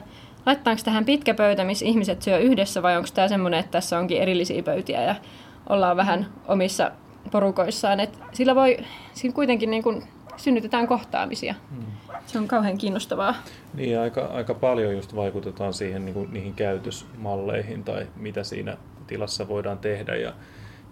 laittaanko 0.47 0.81
tähän 0.85 1.05
pitkä 1.05 1.33
pöytä, 1.33 1.63
missä 1.63 1.85
ihmiset 1.85 2.21
syö 2.21 2.37
yhdessä 2.37 2.81
vai 2.81 2.97
onko 2.97 3.09
tämä 3.13 3.27
semmoinen, 3.27 3.59
että 3.59 3.71
tässä 3.71 3.99
onkin 3.99 4.21
erillisiä 4.21 4.63
pöytiä 4.63 5.03
ja 5.03 5.15
ollaan 5.69 5.97
vähän 5.97 6.27
omissa 6.47 6.91
porukoissaan. 7.31 7.99
Et 7.99 8.19
sillä 8.33 8.55
voi, 8.55 8.77
siinä 9.13 9.33
kuitenkin 9.33 9.71
niin 9.71 9.83
kun 9.83 10.03
synnytetään 10.37 10.87
kohtaamisia. 10.87 11.55
Hmm. 11.69 11.85
Se 12.25 12.39
on 12.39 12.47
kauhean 12.47 12.77
kiinnostavaa. 12.77 13.35
Niin, 13.73 13.99
aika, 13.99 14.21
aika 14.21 14.53
paljon 14.53 14.93
just 14.93 15.15
vaikutetaan 15.15 15.73
siihen 15.73 16.05
niin 16.05 16.13
kuin, 16.13 16.33
niihin 16.33 16.53
käytösmalleihin 16.53 17.83
tai 17.83 18.07
mitä 18.15 18.43
siinä 18.43 18.77
tilassa 19.07 19.47
voidaan 19.47 19.77
tehdä. 19.77 20.15
Ja, 20.15 20.33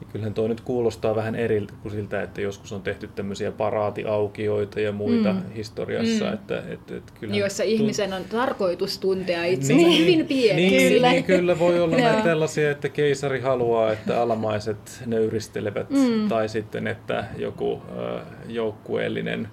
ja 0.01 0.08
kyllähän 0.12 0.34
tuo 0.34 0.47
nyt 0.47 0.62
kuulostaa 0.62 1.15
vähän 1.15 1.36
eri 1.36 1.67
kuin 1.81 1.91
siltä, 1.91 2.21
että 2.21 2.41
joskus 2.41 2.73
on 2.73 2.81
tehty 2.81 3.08
tämmöisiä 3.08 3.51
paraatiaukioita 3.51 4.79
ja 4.79 4.91
muita 4.91 5.34
mm. 5.34 5.51
historiassa. 5.55 6.25
Mm. 6.25 6.34
Että, 6.34 6.63
että, 6.69 6.97
että 6.97 7.13
kyllähän 7.19 7.39
Joissa 7.39 7.63
ihmisen 7.63 8.13
on 8.13 8.23
tarkoitus 8.23 8.99
tuntea 8.99 9.45
itsensä 9.45 9.73
niin, 9.73 10.01
hyvin 10.01 10.25
pieneksi. 10.25 10.77
Niin, 10.77 10.93
kyllä. 10.93 11.12
Niin, 11.12 11.23
kyllä 11.23 11.60
voi 11.60 11.79
olla 11.79 11.97
näitä 11.97 12.21
tällaisia, 12.21 12.71
että 12.71 12.89
keisari 12.89 13.39
haluaa, 13.39 13.91
että 13.91 14.21
alamaiset 14.21 15.03
nöyristelevät, 15.05 15.89
mm. 15.89 16.27
tai 16.29 16.49
sitten, 16.49 16.88
että 16.88 17.25
joku 17.38 17.81
äh, 17.89 18.21
joukkueellinen 18.47 19.47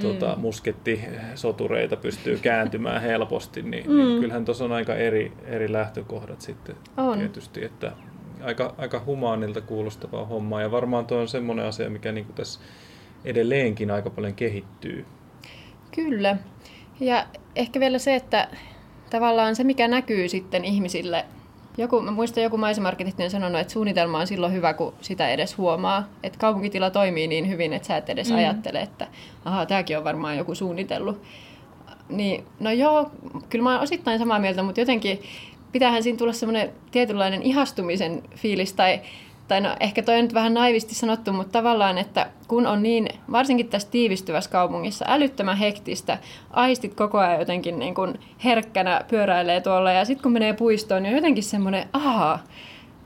tuota, 0.00 0.34
mm. 0.34 0.40
muskettisotureita 0.40 1.96
pystyy 1.96 2.38
kääntymään 2.42 3.02
helposti, 3.02 3.62
niin, 3.62 3.90
mm. 3.90 3.96
niin 3.96 4.20
kyllähän 4.20 4.44
tuossa 4.44 4.64
on 4.64 4.72
aika 4.72 4.94
eri, 4.94 5.32
eri 5.44 5.72
lähtökohdat 5.72 6.40
sitten 6.40 6.76
on. 6.96 7.18
tietysti, 7.18 7.64
että 7.64 7.92
aika, 8.42 8.74
aika 8.78 9.02
humaanilta 9.06 9.60
kuulostavaa 9.60 10.24
hommaa 10.24 10.62
ja 10.62 10.70
varmaan 10.70 11.06
tuo 11.06 11.18
on 11.18 11.28
semmoinen 11.28 11.66
asia, 11.66 11.90
mikä 11.90 12.12
niin 12.12 12.24
kuin 12.24 12.36
tässä 12.36 12.60
edelleenkin 13.24 13.90
aika 13.90 14.10
paljon 14.10 14.34
kehittyy. 14.34 15.06
Kyllä. 15.94 16.36
Ja 17.00 17.26
ehkä 17.56 17.80
vielä 17.80 17.98
se, 17.98 18.14
että 18.14 18.48
tavallaan 19.10 19.56
se, 19.56 19.64
mikä 19.64 19.88
näkyy 19.88 20.28
sitten 20.28 20.64
ihmisille 20.64 21.24
joku, 21.78 22.00
mä 22.00 22.10
muistan 22.10 22.42
joku 22.42 22.56
maisemarkkitehti 22.56 23.24
on 23.24 23.30
sanonut, 23.30 23.60
että 23.60 23.72
suunnitelma 23.72 24.18
on 24.18 24.26
silloin 24.26 24.52
hyvä, 24.52 24.74
kun 24.74 24.94
sitä 25.00 25.28
edes 25.28 25.58
huomaa. 25.58 26.08
Että 26.22 26.38
kaupunkitila 26.38 26.90
toimii 26.90 27.28
niin 27.28 27.48
hyvin, 27.48 27.72
että 27.72 27.88
sä 27.88 27.96
et 27.96 28.10
edes 28.10 28.30
mm. 28.30 28.36
ajattele, 28.36 28.80
että 28.80 29.06
ahaa, 29.44 29.66
tämäkin 29.66 29.98
on 29.98 30.04
varmaan 30.04 30.36
joku 30.36 30.54
suunnitellut. 30.54 31.22
Niin, 32.08 32.44
no 32.60 32.70
joo, 32.70 33.10
kyllä 33.48 33.62
mä 33.62 33.72
oon 33.72 33.82
osittain 33.82 34.18
samaa 34.18 34.38
mieltä, 34.38 34.62
mutta 34.62 34.80
jotenkin 34.80 35.22
pitäähän 35.76 36.02
siinä 36.02 36.18
tulla 36.18 36.32
semmoinen 36.32 36.70
tietynlainen 36.90 37.42
ihastumisen 37.42 38.22
fiilis 38.36 38.72
tai 38.72 39.00
tai 39.48 39.60
no 39.60 39.76
ehkä 39.80 40.02
toi 40.02 40.14
on 40.14 40.22
nyt 40.22 40.34
vähän 40.34 40.54
naivisti 40.54 40.94
sanottu, 40.94 41.32
mutta 41.32 41.52
tavallaan, 41.52 41.98
että 41.98 42.30
kun 42.48 42.66
on 42.66 42.82
niin, 42.82 43.08
varsinkin 43.32 43.68
tässä 43.68 43.88
tiivistyvässä 43.90 44.50
kaupungissa, 44.50 45.04
älyttömän 45.08 45.56
hektistä, 45.56 46.18
aistit 46.50 46.94
koko 46.94 47.18
ajan 47.18 47.38
jotenkin 47.38 47.78
niin 47.78 47.94
kuin 47.94 48.20
herkkänä 48.44 49.00
pyöräilee 49.08 49.60
tuolla 49.60 49.92
ja 49.92 50.04
sitten 50.04 50.22
kun 50.22 50.32
menee 50.32 50.52
puistoon, 50.52 51.02
niin 51.02 51.10
on 51.10 51.16
jotenkin 51.16 51.44
semmoinen, 51.44 51.88
ahaa, 51.92 52.38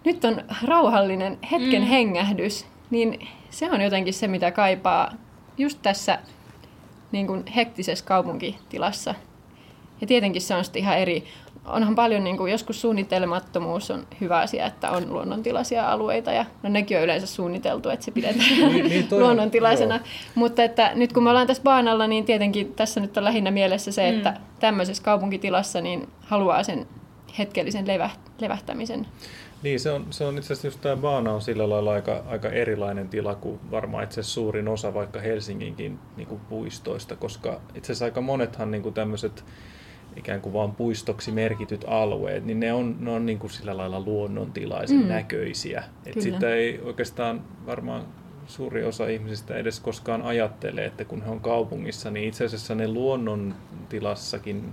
nyt 0.04 0.24
on 0.24 0.42
rauhallinen 0.64 1.38
hetken 1.52 1.82
mm. 1.82 1.88
hengähdys, 1.88 2.66
niin 2.90 3.28
se 3.50 3.70
on 3.70 3.80
jotenkin 3.80 4.14
se, 4.14 4.28
mitä 4.28 4.50
kaipaa 4.50 5.12
just 5.58 5.78
tässä 5.82 6.18
niin 7.12 7.26
kuin 7.26 7.46
hektisessä 7.46 8.04
kaupunkitilassa. 8.04 9.14
Ja 10.00 10.06
tietenkin 10.06 10.42
se 10.42 10.54
on 10.54 10.64
sitten 10.64 10.82
ihan 10.82 10.98
eri 10.98 11.24
onhan 11.64 11.94
paljon, 11.94 12.24
niin 12.24 12.36
kuin, 12.36 12.52
joskus 12.52 12.80
suunnitelmattomuus 12.80 13.90
on 13.90 14.06
hyvä 14.20 14.38
asia, 14.38 14.66
että 14.66 14.90
on 14.90 15.12
luonnontilaisia 15.12 15.90
alueita 15.90 16.32
ja 16.32 16.44
no 16.62 16.70
nekin 16.70 16.96
on 16.96 17.02
yleensä 17.02 17.26
suunniteltu, 17.26 17.88
että 17.88 18.04
se 18.04 18.10
pidetään 18.10 18.72
niin, 18.72 18.84
niin 18.84 19.06
luonnontilaisena. 19.10 19.94
Joo. 19.94 20.04
Mutta 20.34 20.62
että 20.64 20.90
nyt 20.94 21.12
kun 21.12 21.22
me 21.22 21.30
ollaan 21.30 21.46
tässä 21.46 21.62
baanalla, 21.62 22.06
niin 22.06 22.24
tietenkin 22.24 22.74
tässä 22.74 23.00
nyt 23.00 23.16
on 23.16 23.24
lähinnä 23.24 23.50
mielessä 23.50 23.92
se, 23.92 24.08
että 24.08 24.30
mm. 24.30 24.36
tämmöisessä 24.60 25.02
kaupunkitilassa 25.02 25.80
niin 25.80 26.08
haluaa 26.20 26.62
sen 26.62 26.86
hetkellisen 27.38 27.86
levä, 27.86 28.10
levähtämisen. 28.40 29.06
Niin, 29.62 29.80
se 29.80 29.90
on, 29.90 30.06
se 30.10 30.24
on 30.24 30.38
itse 30.38 30.52
asiassa 30.52 30.66
just 30.66 30.80
tämä 30.80 30.96
baana 30.96 31.32
on 31.32 31.42
sillä 31.42 31.68
lailla 31.68 31.92
aika, 31.92 32.22
aika 32.26 32.48
erilainen 32.48 33.08
tila 33.08 33.34
kuin 33.34 33.60
varmaan 33.70 34.04
itse 34.04 34.20
asiassa 34.20 34.34
suurin 34.34 34.68
osa 34.68 34.94
vaikka 34.94 35.20
Helsinginkin 35.20 35.98
niin 36.16 36.28
kuin 36.28 36.40
puistoista, 36.48 37.16
koska 37.16 37.60
itse 37.74 37.92
asiassa 37.92 38.04
aika 38.04 38.20
monethan 38.20 38.70
niin 38.70 38.82
kuin 38.82 38.94
tämmöiset 38.94 39.44
ikään 40.16 40.40
kuin 40.40 40.52
vaan 40.52 40.72
puistoksi 40.72 41.32
merkityt 41.32 41.84
alueet, 41.88 42.44
niin 42.44 42.60
ne 42.60 42.72
on, 42.72 42.96
ne 43.00 43.10
on 43.10 43.26
niin 43.26 43.38
kuin 43.38 43.50
sillä 43.50 43.76
lailla 43.76 44.00
luonnontilaisen 44.00 45.00
mm. 45.00 45.08
näköisiä. 45.08 45.84
Et 46.06 46.20
sitä 46.20 46.54
ei 46.54 46.80
oikeastaan 46.84 47.44
varmaan 47.66 48.06
suuri 48.46 48.84
osa 48.84 49.08
ihmisistä 49.08 49.56
edes 49.56 49.80
koskaan 49.80 50.22
ajattele, 50.22 50.84
että 50.84 51.04
kun 51.04 51.22
he 51.22 51.30
on 51.30 51.40
kaupungissa, 51.40 52.10
niin 52.10 52.28
itse 52.28 52.44
asiassa 52.44 52.74
ne 52.74 52.88
luonnontilassakin 52.88 54.64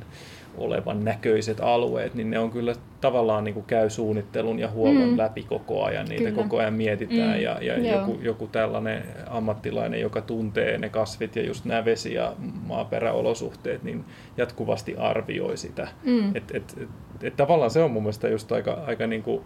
olevan 0.57 1.03
näköiset 1.05 1.59
alueet, 1.59 2.15
niin 2.15 2.29
ne 2.29 2.39
on 2.39 2.51
kyllä 2.51 2.75
tavallaan 3.01 3.43
niin 3.43 3.53
kuin 3.53 3.65
käy 3.65 3.89
suunnittelun 3.89 4.59
ja 4.59 4.69
huollon 4.69 5.09
mm. 5.09 5.17
läpi 5.17 5.43
koko 5.43 5.83
ajan. 5.83 6.05
Niitä 6.05 6.29
kyllä. 6.29 6.43
koko 6.43 6.57
ajan 6.57 6.73
mietitään 6.73 7.37
mm. 7.37 7.41
ja, 7.41 7.57
ja 7.61 7.97
joku, 7.97 8.19
joku 8.21 8.47
tällainen 8.47 9.03
ammattilainen, 9.27 10.01
joka 10.01 10.21
tuntee 10.21 10.77
ne 10.77 10.89
kasvit 10.89 11.35
ja 11.35 11.45
just 11.45 11.65
nämä 11.65 11.85
vesi- 11.85 12.13
ja 12.13 12.33
maaperäolosuhteet, 12.65 13.83
niin 13.83 14.05
jatkuvasti 14.37 14.95
arvioi 14.97 15.57
sitä. 15.57 15.87
Mm. 16.03 16.35
Et, 16.35 16.51
et, 16.53 16.75
et, 16.81 16.89
et 17.23 17.35
tavallaan 17.35 17.71
se 17.71 17.83
on 17.83 17.91
mun 17.91 18.03
mielestä 18.03 18.27
just 18.27 18.51
aika, 18.51 18.83
aika 18.87 19.07
niin 19.07 19.23
kuin 19.23 19.41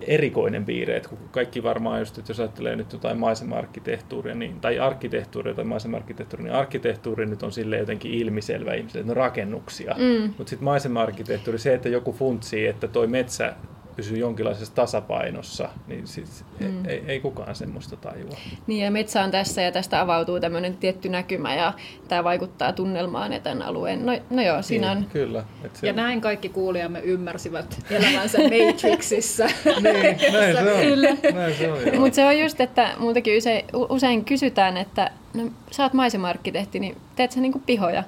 erikoinen 0.00 0.64
piirre, 0.64 0.96
että 0.96 1.08
kun 1.08 1.18
kaikki 1.30 1.62
varmaan 1.62 1.98
just, 2.00 2.18
että 2.18 2.30
jos 2.30 2.40
ajattelee 2.40 2.76
nyt 2.76 2.92
jotain 2.92 3.18
maisema-arkkitehtuuria, 3.18 4.34
niin, 4.34 4.60
tai 4.60 4.78
arkkitehtuuria 4.78 5.54
tai 5.54 5.64
maisema-arkkitehtuuria, 5.64 6.46
niin 6.46 6.58
arkkitehtuuri 6.58 7.26
nyt 7.26 7.42
on 7.42 7.52
sille 7.52 7.78
jotenkin 7.78 8.14
ilmiselvä 8.14 8.74
ihmisille, 8.74 9.00
että 9.00 9.14
ne 9.14 9.20
rakennuksia. 9.20 9.94
Mm. 9.98 10.34
Mutta 10.38 10.50
sitten 10.50 10.64
maisema-arkkitehtuuri, 10.64 11.58
se, 11.58 11.74
että 11.74 11.88
joku 11.88 12.12
funtsii, 12.12 12.66
että 12.66 12.88
toi 12.88 13.06
metsä 13.06 13.54
pysyy 13.98 14.18
jonkinlaisessa 14.18 14.74
tasapainossa, 14.74 15.68
niin 15.86 16.06
siis 16.06 16.44
mm. 16.60 16.86
ei, 16.86 17.02
ei 17.06 17.20
kukaan 17.20 17.54
semmoista 17.54 17.96
tajua. 17.96 18.36
Niin 18.66 18.84
ja 18.84 18.90
metsä 18.90 19.22
on 19.22 19.30
tässä 19.30 19.62
ja 19.62 19.72
tästä 19.72 20.00
avautuu 20.00 20.40
tämmöinen 20.40 20.76
tietty 20.76 21.08
näkymä 21.08 21.54
ja 21.54 21.72
tämä 22.08 22.24
vaikuttaa 22.24 22.72
tunnelmaan 22.72 23.32
ja 23.32 23.40
tämän 23.40 23.62
alueen. 23.62 24.06
No, 24.06 24.12
no 24.30 24.42
joo, 24.42 24.62
siinä 24.62 24.94
niin, 24.94 25.04
on... 25.04 25.10
Kyllä. 25.10 25.44
Et 25.64 25.78
ja 25.82 25.92
näin 25.92 26.20
kaikki 26.20 26.48
kuulijamme 26.48 27.00
ymmärsivät 27.00 27.84
elämänsä 27.90 28.38
Matrixissa. 28.66 29.46
niin, 29.64 30.32
näin 30.32 30.56
se 30.56 30.72
on. 30.72 30.80
Kyllä. 30.80 31.08
Näin 31.34 31.54
se 31.54 31.72
on, 31.72 31.78
Mutta 32.00 32.16
se 32.16 32.24
on 32.24 32.38
just, 32.38 32.60
että 32.60 32.94
muutenkin 32.98 33.38
usein, 33.38 33.64
usein 33.72 34.24
kysytään, 34.24 34.76
että 34.76 35.10
no, 35.34 35.50
sä 35.70 35.82
oot 35.82 35.92
maisemarkkitehti, 35.92 36.80
niin 36.80 36.96
teet 37.16 37.32
sä 37.32 37.40
niinku 37.40 37.62
pihoja 37.66 38.04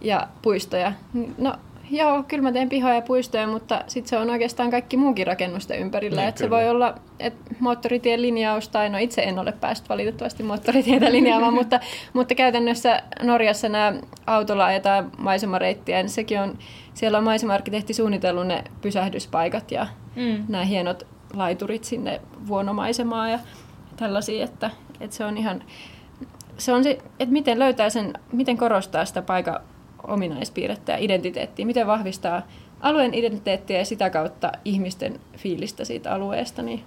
ja 0.00 0.28
puistoja? 0.42 0.92
No 1.38 1.54
joo, 1.90 2.22
kyllä 2.22 2.42
mä 2.42 2.52
teen 2.52 2.68
pihoja 2.68 2.94
ja 2.94 3.02
puistoja, 3.02 3.46
mutta 3.46 3.84
sitten 3.86 4.08
se 4.08 4.18
on 4.18 4.30
oikeastaan 4.30 4.70
kaikki 4.70 4.96
muukin 4.96 5.26
rakennusten 5.26 5.78
ympärillä. 5.78 6.20
Niin, 6.20 6.28
että 6.28 6.38
se 6.38 6.50
voi 6.50 6.68
olla 6.68 6.94
että 7.20 7.54
moottoritien 7.60 8.22
linjaus, 8.22 8.68
tai 8.68 8.88
no 8.88 8.98
itse 8.98 9.22
en 9.22 9.38
ole 9.38 9.52
päässyt 9.52 9.88
valitettavasti 9.88 10.42
moottoritietä 10.42 11.12
linjaamaan, 11.12 11.54
mutta, 11.54 11.80
mutta 12.12 12.34
käytännössä 12.34 13.02
Norjassa 13.22 13.68
nämä 13.68 13.92
autolla 14.26 14.64
ajetaan 14.64 15.12
maisemareittiä, 15.18 16.02
niin 16.02 16.10
sekin 16.10 16.40
on, 16.40 16.58
siellä 16.94 17.18
on 17.18 17.24
maisemarkkitehti 17.24 17.94
suunnitellut 17.94 18.46
ne 18.46 18.64
pysähdyspaikat 18.80 19.70
ja 19.70 19.86
mm. 20.16 20.44
nämä 20.48 20.64
hienot 20.64 21.06
laiturit 21.34 21.84
sinne 21.84 22.20
vuonomaisemaan 22.46 23.30
ja 23.30 23.38
tällaisia, 23.96 24.44
että, 24.44 24.70
että 25.00 25.16
se 25.16 25.24
on 25.24 25.36
ihan, 25.36 25.62
se 26.58 26.72
on 26.72 26.84
se, 26.84 26.98
että 27.20 27.32
miten 27.32 27.58
löytää 27.58 27.90
sen, 27.90 28.12
miten 28.32 28.56
korostaa 28.56 29.04
sitä 29.04 29.22
paikan 29.22 29.60
ominaispiirrettä 30.06 30.92
ja 30.92 30.98
identiteettiä, 30.98 31.66
miten 31.66 31.86
vahvistaa 31.86 32.42
alueen 32.80 33.14
identiteettiä 33.14 33.78
ja 33.78 33.84
sitä 33.84 34.10
kautta 34.10 34.52
ihmisten 34.64 35.20
fiilistä 35.36 35.84
siitä 35.84 36.12
alueesta. 36.12 36.62
Niin 36.62 36.84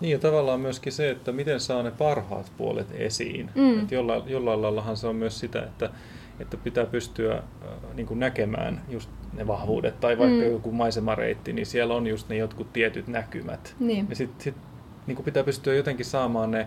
niin 0.00 0.12
ja 0.12 0.18
tavallaan 0.18 0.60
myöskin 0.60 0.92
se, 0.92 1.10
että 1.10 1.32
miten 1.32 1.60
saa 1.60 1.82
ne 1.82 1.90
parhaat 1.90 2.52
puolet 2.56 2.86
esiin. 2.92 3.50
Mm. 3.54 3.78
Et 3.78 3.90
jollain, 3.92 4.22
jollain 4.26 4.62
laillahan 4.62 4.96
se 4.96 5.06
on 5.06 5.16
myös 5.16 5.40
sitä, 5.40 5.62
että, 5.62 5.90
että 6.40 6.56
pitää 6.56 6.86
pystyä 6.86 7.34
äh, 7.34 7.42
niin 7.94 8.06
kuin 8.06 8.20
näkemään 8.20 8.82
just 8.88 9.10
ne 9.32 9.46
vahvuudet. 9.46 10.00
Tai 10.00 10.18
vaikka 10.18 10.44
mm. 10.44 10.52
joku 10.52 10.72
maisemareitti, 10.72 11.52
niin 11.52 11.66
siellä 11.66 11.94
on 11.94 12.06
just 12.06 12.28
ne 12.28 12.36
jotkut 12.36 12.72
tietyt 12.72 13.08
näkymät. 13.08 13.74
Niin. 13.80 14.06
Ja 14.10 14.16
sitten 14.16 14.44
sit, 14.44 14.54
niin 15.06 15.24
pitää 15.24 15.44
pystyä 15.44 15.74
jotenkin 15.74 16.06
saamaan 16.06 16.50
ne 16.50 16.66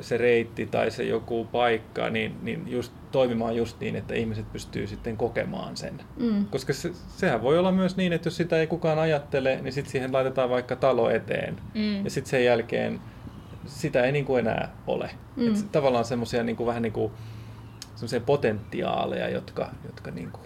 se 0.00 0.16
reitti 0.16 0.66
tai 0.66 0.90
se 0.90 1.04
joku 1.04 1.44
paikka, 1.44 2.10
niin, 2.10 2.36
niin 2.42 2.64
just 2.66 2.92
toimimaan 3.12 3.56
just 3.56 3.80
niin, 3.80 3.96
että 3.96 4.14
ihmiset 4.14 4.52
pystyy 4.52 4.86
sitten 4.86 5.16
kokemaan 5.16 5.76
sen. 5.76 6.00
Mm. 6.16 6.46
Koska 6.46 6.72
se, 6.72 6.92
sehän 7.16 7.42
voi 7.42 7.58
olla 7.58 7.72
myös 7.72 7.96
niin, 7.96 8.12
että 8.12 8.26
jos 8.26 8.36
sitä 8.36 8.56
ei 8.56 8.66
kukaan 8.66 8.98
ajattele, 8.98 9.60
niin 9.62 9.72
sitten 9.72 9.92
siihen 9.92 10.12
laitetaan 10.12 10.50
vaikka 10.50 10.76
talo 10.76 11.10
eteen. 11.10 11.56
Mm. 11.74 12.04
Ja 12.04 12.10
sitten 12.10 12.30
sen 12.30 12.44
jälkeen 12.44 13.00
sitä 13.66 14.02
ei 14.04 14.12
niin 14.12 14.24
kuin 14.24 14.40
enää 14.40 14.76
ole. 14.86 15.10
Mm. 15.36 15.48
Et 15.48 15.72
tavallaan 15.72 16.04
semmoisia 16.04 16.42
niin 16.42 16.66
vähän 16.66 16.82
niin 16.82 16.92
kuin 16.92 17.12
potentiaaleja, 18.26 19.28
jotka, 19.28 19.70
jotka 19.84 20.10
niin 20.10 20.30
kuin 20.30 20.44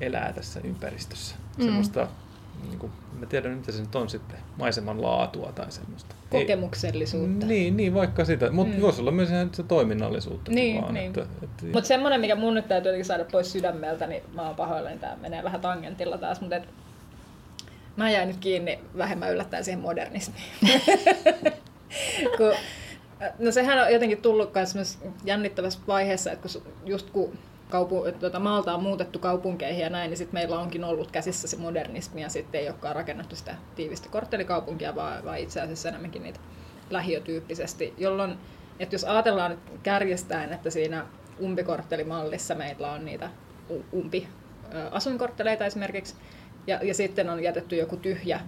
elää 0.00 0.32
tässä 0.32 0.60
ympäristössä. 0.64 1.36
Mm. 1.58 1.64
Semmoista 1.64 2.08
niin 2.68 2.78
kuin, 2.78 2.92
mä 3.18 3.26
tiedän 3.26 3.52
mitä 3.52 3.72
se 3.72 3.80
nyt 3.80 3.94
on 3.94 4.10
sitten, 4.10 4.38
maiseman 4.58 5.02
laatua 5.02 5.52
tai 5.52 5.72
semmoista. 5.72 6.14
Kokemuksellisuutta. 6.30 7.46
Ei, 7.46 7.52
niin, 7.52 7.76
niin, 7.76 7.94
vaikka 7.94 8.24
sitä, 8.24 8.50
mutta 8.50 8.76
mm. 8.76 8.82
voisi 8.82 9.00
olla 9.00 9.10
myös 9.10 9.30
ihan 9.30 9.50
se 9.54 9.62
toiminnallisuutta. 9.62 10.50
Niin, 10.50 10.82
vaan, 10.82 10.94
niin. 10.94 11.06
Että, 11.06 11.22
että, 11.42 11.64
mutta 11.64 11.88
semmoinen, 11.88 12.20
mikä 12.20 12.34
mun 12.34 12.54
nyt 12.54 12.68
täytyy 12.68 12.88
jotenkin 12.88 13.04
saada 13.04 13.24
pois 13.24 13.52
sydämeltä, 13.52 14.06
niin 14.06 14.22
mä 14.34 14.46
oon 14.46 14.56
pahoillani, 14.56 14.98
tämä 14.98 15.16
menee 15.16 15.44
vähän 15.44 15.60
tangentilla 15.60 16.18
taas, 16.18 16.40
mutta 16.40 16.56
et, 16.56 16.68
mä 17.96 18.10
jäin 18.10 18.28
nyt 18.28 18.36
kiinni 18.36 18.78
vähemmän 18.98 19.32
yllättäen 19.32 19.64
siihen 19.64 19.80
modernismiin. 19.80 20.44
kun, 22.36 22.52
no 23.38 23.52
sehän 23.52 23.86
on 23.86 23.92
jotenkin 23.92 24.22
tullut 24.22 24.50
myös 24.74 24.98
jännittävässä 25.24 25.80
vaiheessa, 25.86 26.32
että 26.32 26.48
kun, 26.52 26.72
just 26.84 27.10
kun 27.10 27.38
kaupu, 27.70 28.04
tuota, 28.20 28.40
maalta 28.40 28.74
on 28.74 28.82
muutettu 28.82 29.18
kaupunkeihin 29.18 29.82
ja 29.82 29.90
näin, 29.90 30.10
niin 30.10 30.18
sitten 30.18 30.34
meillä 30.34 30.58
onkin 30.58 30.84
ollut 30.84 31.10
käsissä 31.10 31.48
se 31.48 31.56
modernismi 31.56 32.22
ja 32.22 32.28
sitten 32.28 32.60
ei 32.60 32.68
olekaan 32.68 32.96
rakennettu 32.96 33.36
sitä 33.36 33.54
tiivistä 33.76 34.08
korttelikaupunkia, 34.08 34.94
vaan, 34.94 35.24
vaan 35.24 35.38
itse 35.38 35.60
asiassa 35.60 35.88
enemmänkin 35.88 36.22
niitä 36.22 36.40
lähiötyyppisesti, 36.90 37.94
jolloin, 37.98 38.38
että 38.78 38.94
jos 38.94 39.04
ajatellaan 39.04 39.50
nyt 39.50 39.82
että 40.52 40.70
siinä 40.70 41.06
umpikorttelimallissa 41.40 42.54
meillä 42.54 42.92
on 42.92 43.04
niitä 43.04 43.30
umpi 43.92 44.28
asuinkortteleita 44.90 45.66
esimerkiksi, 45.66 46.14
ja, 46.66 46.80
ja 46.82 46.94
sitten 46.94 47.30
on 47.30 47.42
jätetty 47.42 47.76
joku 47.76 47.96
tyhjä 47.96 48.40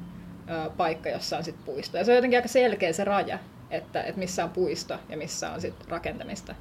ö, 0.51 0.71
paikka, 0.71 1.09
jossa 1.09 1.37
on 1.37 1.45
sitten 1.45 1.65
puisto. 1.65 1.99
Ja 1.99 2.05
se 2.05 2.11
on 2.11 2.17
jotenkin 2.17 2.39
aika 2.39 2.49
selkeä 2.49 2.93
se 2.93 3.05
raja, 3.05 3.39
että, 3.71 4.03
että 4.03 4.19
missä 4.19 4.45
on 4.45 4.51
puisto 4.51 4.99
ja 5.09 5.17
missä 5.17 5.51
on 5.51 5.61
sitten 5.61 5.89
rakentamista. 5.89 6.55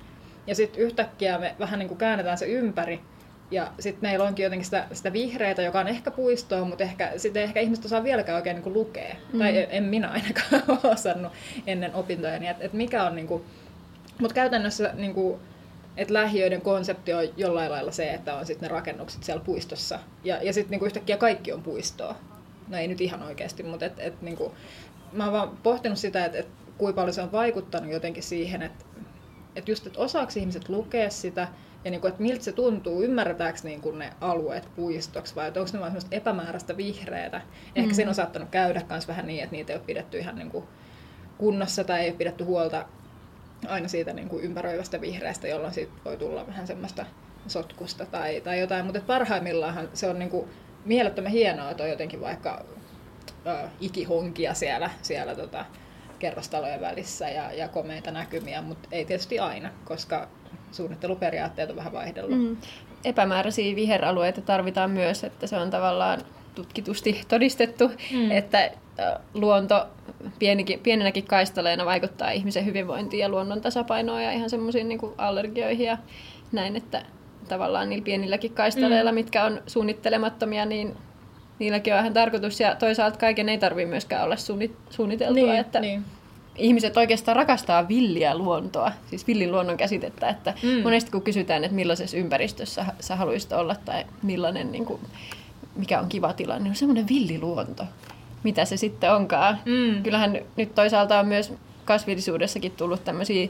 Ja 0.47 0.55
sitten 0.55 0.81
yhtäkkiä 0.81 1.37
me 1.37 1.55
vähän 1.59 1.79
niin 1.79 1.87
kuin 1.87 1.97
käännetään 1.97 2.37
se 2.37 2.45
ympäri. 2.45 3.01
Ja 3.51 3.71
sitten 3.79 4.09
meillä 4.09 4.25
onkin 4.25 4.43
jotenkin 4.43 4.65
sitä, 4.65 4.87
sitä 4.93 5.13
vihreitä, 5.13 5.61
joka 5.61 5.79
on 5.79 5.87
ehkä 5.87 6.11
puistoa, 6.11 6.65
mutta 6.65 6.83
ehkä, 6.83 7.11
sitten 7.17 7.43
ehkä 7.43 7.59
ihmiset 7.59 7.85
osaa 7.85 8.03
vieläkään 8.03 8.35
oikein 8.35 8.55
niin 8.55 8.63
kuin 8.63 8.73
lukea. 8.73 9.15
Mm. 9.33 9.39
Tai 9.39 9.67
en 9.69 9.83
minä 9.83 10.09
ainakaan 10.09 10.79
osannut 10.93 11.31
ennen 11.67 11.95
opintoja. 11.95 12.35
Että 12.35 12.65
et 12.65 12.73
mikä 12.73 13.03
on 13.03 13.15
niin 13.15 13.27
kuin, 13.27 13.43
mutta 14.19 14.35
käytännössä 14.35 14.91
niin 14.93 15.13
kuin, 15.13 15.39
että 15.97 16.13
lähiöiden 16.13 16.61
konsepti 16.61 17.13
on 17.13 17.23
jollain 17.37 17.71
lailla 17.71 17.91
se, 17.91 18.13
että 18.13 18.35
on 18.35 18.45
sitten 18.45 18.67
ne 18.69 18.73
rakennukset 18.73 19.23
siellä 19.23 19.43
puistossa. 19.43 19.99
Ja, 20.23 20.43
ja 20.43 20.53
sitten 20.53 20.79
niin 20.79 20.85
yhtäkkiä 20.85 21.17
kaikki 21.17 21.53
on 21.53 21.63
puistoa. 21.63 22.15
No 22.67 22.77
ei 22.77 22.87
nyt 22.87 23.01
ihan 23.01 23.23
oikeasti, 23.23 23.63
mutta 23.63 23.85
et, 23.85 23.99
et, 23.99 24.21
niin 24.21 24.37
kuin, 24.37 24.51
mä 25.13 25.23
oon 25.23 25.33
vaan 25.33 25.57
pohtinut 25.63 25.97
sitä, 25.97 26.25
että 26.25 26.37
et, 26.37 26.47
kuinka 26.77 26.95
paljon 26.95 27.13
se 27.13 27.21
on 27.21 27.31
vaikuttanut 27.31 27.91
jotenkin 27.91 28.23
siihen, 28.23 28.61
että 28.61 28.85
että 29.55 29.71
just, 29.71 29.87
että 29.87 29.99
osaako 29.99 30.31
ihmiset 30.35 30.69
lukea 30.69 31.09
sitä, 31.09 31.47
ja 31.85 31.91
niin 31.91 32.01
kuin, 32.01 32.09
että 32.09 32.21
miltä 32.21 32.43
se 32.43 32.51
tuntuu, 32.51 33.03
ymmärretäänkö 33.03 33.59
niin 33.63 33.81
kuin 33.81 33.99
ne 33.99 34.13
alueet 34.21 34.67
puistoksi 34.75 35.35
vai 35.35 35.47
onko 35.47 35.59
ne 35.59 35.79
vain 35.79 35.91
semmoista 35.91 36.15
epämääräistä 36.15 36.77
vihreätä. 36.77 37.37
Ehkä 37.37 37.81
mm-hmm. 37.81 37.93
siinä 37.93 38.09
on 38.09 38.15
saattanut 38.15 38.49
käydä 38.49 38.81
myös 38.89 39.07
vähän 39.07 39.27
niin, 39.27 39.43
että 39.43 39.55
niitä 39.55 39.73
ei 39.73 39.77
ole 39.77 39.85
pidetty 39.85 40.17
ihan 40.17 40.35
niin 40.35 40.51
kuin 40.51 40.65
kunnossa 41.37 41.83
tai 41.83 41.99
ei 41.99 42.09
ole 42.09 42.17
pidetty 42.17 42.43
huolta 42.43 42.85
aina 43.67 43.87
siitä 43.87 44.13
niin 44.13 44.29
kuin 44.29 44.43
ympäröivästä 44.43 45.01
vihreästä, 45.01 45.47
jolloin 45.47 45.73
siitä 45.73 45.91
voi 46.05 46.17
tulla 46.17 46.47
vähän 46.47 46.67
semmoista 46.67 47.05
sotkusta 47.47 48.05
tai, 48.05 48.41
tai 48.41 48.59
jotain. 48.59 48.85
Mutta 48.85 49.01
parhaimmillaan 49.07 49.89
se 49.93 50.09
on 50.09 50.19
niin 50.19 50.29
kuin 50.29 50.49
mielettömän 50.85 51.31
hienoa, 51.31 51.71
että 51.71 51.83
on 51.83 51.89
jotenkin 51.89 52.21
vaikka 52.21 52.65
äh, 53.47 53.71
ikihonkia 53.81 54.53
siellä, 54.53 54.89
siellä 55.01 55.35
tota, 55.35 55.65
kerrostalojen 56.21 56.81
välissä 56.81 57.29
ja, 57.29 57.51
ja 57.51 57.67
komeita 57.67 58.11
näkymiä, 58.11 58.61
mutta 58.61 58.89
ei 58.91 59.05
tietysti 59.05 59.39
aina, 59.39 59.69
koska 59.85 60.27
suunnitteluperiaatteet 60.71 61.69
on 61.69 61.75
vähän 61.75 61.93
vaihdellut. 61.93 62.39
Mm. 62.39 62.57
Epämääräisiä 63.05 63.75
viheralueita 63.75 64.41
tarvitaan 64.41 64.91
myös, 64.91 65.23
että 65.23 65.47
se 65.47 65.57
on 65.57 65.69
tavallaan 65.69 66.21
tutkitusti 66.55 67.21
todistettu, 67.27 67.91
mm. 68.11 68.31
että 68.31 68.71
luonto 69.33 69.87
pienikin, 70.39 70.79
pienenäkin 70.79 71.27
kaistaleena 71.27 71.85
vaikuttaa 71.85 72.31
ihmisen 72.31 72.65
hyvinvointiin 72.65 73.21
ja 73.21 73.29
luonnon 73.29 73.61
tasapainoon 73.61 74.23
ja 74.23 74.31
ihan 74.31 74.49
semmoisiin 74.49 74.87
niin 74.87 74.99
allergioihin 75.17 75.85
ja 75.85 75.97
näin, 76.51 76.75
että 76.75 77.05
tavallaan 77.47 77.89
niillä 77.89 78.03
pienilläkin 78.03 78.53
kaistaleilla, 78.53 79.11
mm. 79.11 79.15
mitkä 79.15 79.45
on 79.45 79.61
suunnittelemattomia, 79.67 80.65
niin 80.65 80.97
niilläkin 81.61 81.93
on 81.93 81.99
ihan 81.99 82.13
tarkoitus 82.13 82.59
ja 82.59 82.75
toisaalta 82.75 83.17
kaiken 83.17 83.49
ei 83.49 83.57
tarvitse 83.57 83.89
myöskään 83.89 84.23
olla 84.23 84.35
suunniteltua. 84.89 85.45
Niin, 85.45 85.55
että 85.59 85.79
niin. 85.79 86.03
Ihmiset 86.55 86.97
oikeastaan 86.97 87.35
rakastaa 87.35 87.87
villiä 87.87 88.37
luontoa, 88.37 88.91
siis 89.09 89.27
villin 89.27 89.51
luonnon 89.51 89.77
käsitettä, 89.77 90.29
että 90.29 90.53
mm. 90.63 90.83
monesti 90.83 91.11
kun 91.11 91.21
kysytään, 91.21 91.63
että 91.63 91.75
millaisessa 91.75 92.17
ympäristössä 92.17 92.85
sä 92.99 93.15
haluaisit 93.15 93.51
olla 93.51 93.75
tai 93.85 94.03
millainen, 94.23 94.71
niin 94.71 94.85
kuin, 94.85 95.01
mikä 95.75 95.99
on 95.99 96.09
kiva 96.09 96.33
tilanne, 96.33 96.63
niin 96.63 96.71
on 96.71 96.75
semmoinen 96.75 97.07
villiluonto, 97.07 97.83
mitä 98.43 98.65
se 98.65 98.77
sitten 98.77 99.13
onkaan. 99.13 99.59
Mm. 99.65 100.03
Kyllähän 100.03 100.37
nyt 100.55 100.75
toisaalta 100.75 101.19
on 101.19 101.27
myös 101.27 101.53
kasvillisuudessakin 101.85 102.71
tullut 102.71 103.03
tämmöisiä 103.03 103.49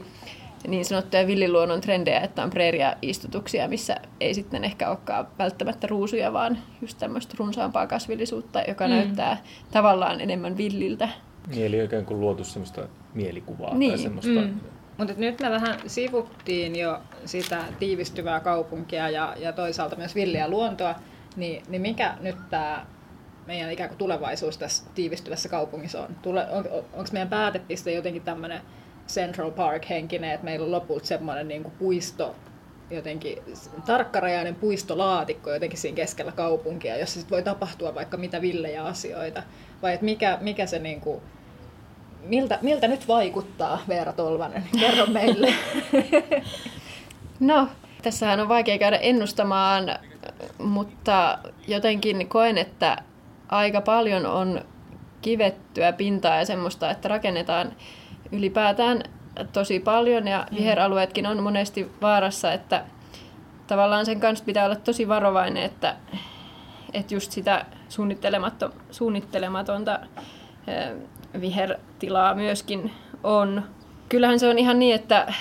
niin 0.66 0.84
sanottuja 0.84 1.26
villiluonnon 1.26 1.80
trendejä, 1.80 2.20
että 2.20 2.42
on 2.42 2.50
preeria-istutuksia, 2.50 3.68
missä 3.68 3.96
ei 4.20 4.34
sitten 4.34 4.64
ehkä 4.64 4.88
olekaan 4.88 5.28
välttämättä 5.38 5.86
ruusuja, 5.86 6.32
vaan 6.32 6.58
just 6.80 6.98
tämmöistä 6.98 7.34
runsaampaa 7.38 7.86
kasvillisuutta, 7.86 8.62
joka 8.68 8.84
mm. 8.86 8.90
näyttää 8.90 9.42
tavallaan 9.72 10.20
enemmän 10.20 10.56
villiltä. 10.56 11.08
Niin, 11.46 11.66
eli 11.66 11.80
oikein 11.80 12.06
kuin 12.06 12.20
luotu 12.20 12.44
semmoista 12.44 12.88
mielikuvaa 13.14 13.74
niin. 13.74 13.90
tai 13.92 13.98
semmoista... 13.98 14.40
Mm. 14.40 14.60
Mutta 14.98 15.14
nyt 15.16 15.40
me 15.40 15.50
vähän 15.50 15.78
sivuttiin 15.86 16.76
jo 16.76 17.00
sitä 17.24 17.64
tiivistyvää 17.78 18.40
kaupunkia 18.40 19.10
ja, 19.10 19.34
ja 19.38 19.52
toisaalta 19.52 19.96
myös 19.96 20.14
villiä 20.14 20.48
luontoa, 20.48 20.94
niin, 21.36 21.62
niin 21.68 21.82
mikä 21.82 22.14
nyt 22.20 22.36
tämä 22.50 22.86
meidän 23.46 23.72
ikään 23.72 23.88
kuin 23.88 23.98
tulevaisuus 23.98 24.58
tässä 24.58 24.84
tiivistyvässä 24.94 25.48
kaupungissa 25.48 26.02
on? 26.02 26.16
Tule, 26.22 26.46
on 26.50 26.64
onko 26.92 27.10
meidän 27.12 27.28
päätepiste 27.28 27.92
jotenkin 27.92 28.22
tämmöinen 28.22 28.60
Central 29.08 29.50
Park 29.50 29.88
henkinen, 29.88 30.30
että 30.30 30.44
meillä 30.44 30.64
on 30.64 30.72
lopulta 30.72 31.06
semmoinen 31.06 31.48
niin 31.48 31.62
kuin 31.62 31.74
puisto 31.78 32.34
jotenkin 32.90 33.38
tarkkarajainen 33.86 34.54
puistolaatikko 34.54 35.50
jotenkin 35.50 35.78
siinä 35.78 35.96
keskellä 35.96 36.32
kaupunkia, 36.32 36.96
jossa 36.96 37.20
sit 37.20 37.30
voi 37.30 37.42
tapahtua 37.42 37.94
vaikka 37.94 38.16
mitä 38.16 38.40
villejä 38.40 38.84
asioita. 38.84 39.42
Vai 39.82 39.92
että 39.92 40.04
mikä, 40.04 40.38
mikä 40.40 40.66
se 40.66 40.78
niinku, 40.78 41.22
miltä, 42.22 42.58
miltä 42.62 42.88
nyt 42.88 43.08
vaikuttaa 43.08 43.82
Veera 43.88 44.12
Tolvanen? 44.12 44.64
Kerro 44.80 45.06
meille. 45.06 45.54
No, 47.40 47.68
tässähän 48.02 48.40
on 48.40 48.48
vaikea 48.48 48.78
käydä 48.78 48.96
ennustamaan, 48.96 49.98
mutta 50.58 51.38
jotenkin 51.68 52.28
koen, 52.28 52.58
että 52.58 53.02
aika 53.48 53.80
paljon 53.80 54.26
on 54.26 54.64
kivettyä 55.22 55.92
pintaa 55.92 56.36
ja 56.36 56.44
semmoista, 56.44 56.90
että 56.90 57.08
rakennetaan 57.08 57.72
ylipäätään 58.32 59.02
tosi 59.52 59.80
paljon 59.80 60.28
ja 60.28 60.46
mm. 60.50 60.56
viheralueetkin 60.56 61.26
on 61.26 61.42
monesti 61.42 61.90
vaarassa, 62.02 62.52
että 62.52 62.84
tavallaan 63.66 64.06
sen 64.06 64.20
kanssa 64.20 64.44
pitää 64.44 64.64
olla 64.64 64.76
tosi 64.76 65.08
varovainen, 65.08 65.62
että, 65.62 65.96
että 66.94 67.14
just 67.14 67.32
sitä 67.32 67.66
suunnittelematonta 68.90 70.00
vihertilaa 71.40 72.34
myöskin 72.34 72.90
on. 73.24 73.62
Kyllähän 74.08 74.38
se 74.38 74.48
on 74.48 74.58
ihan 74.58 74.78
niin, 74.78 74.94
että 74.94 75.32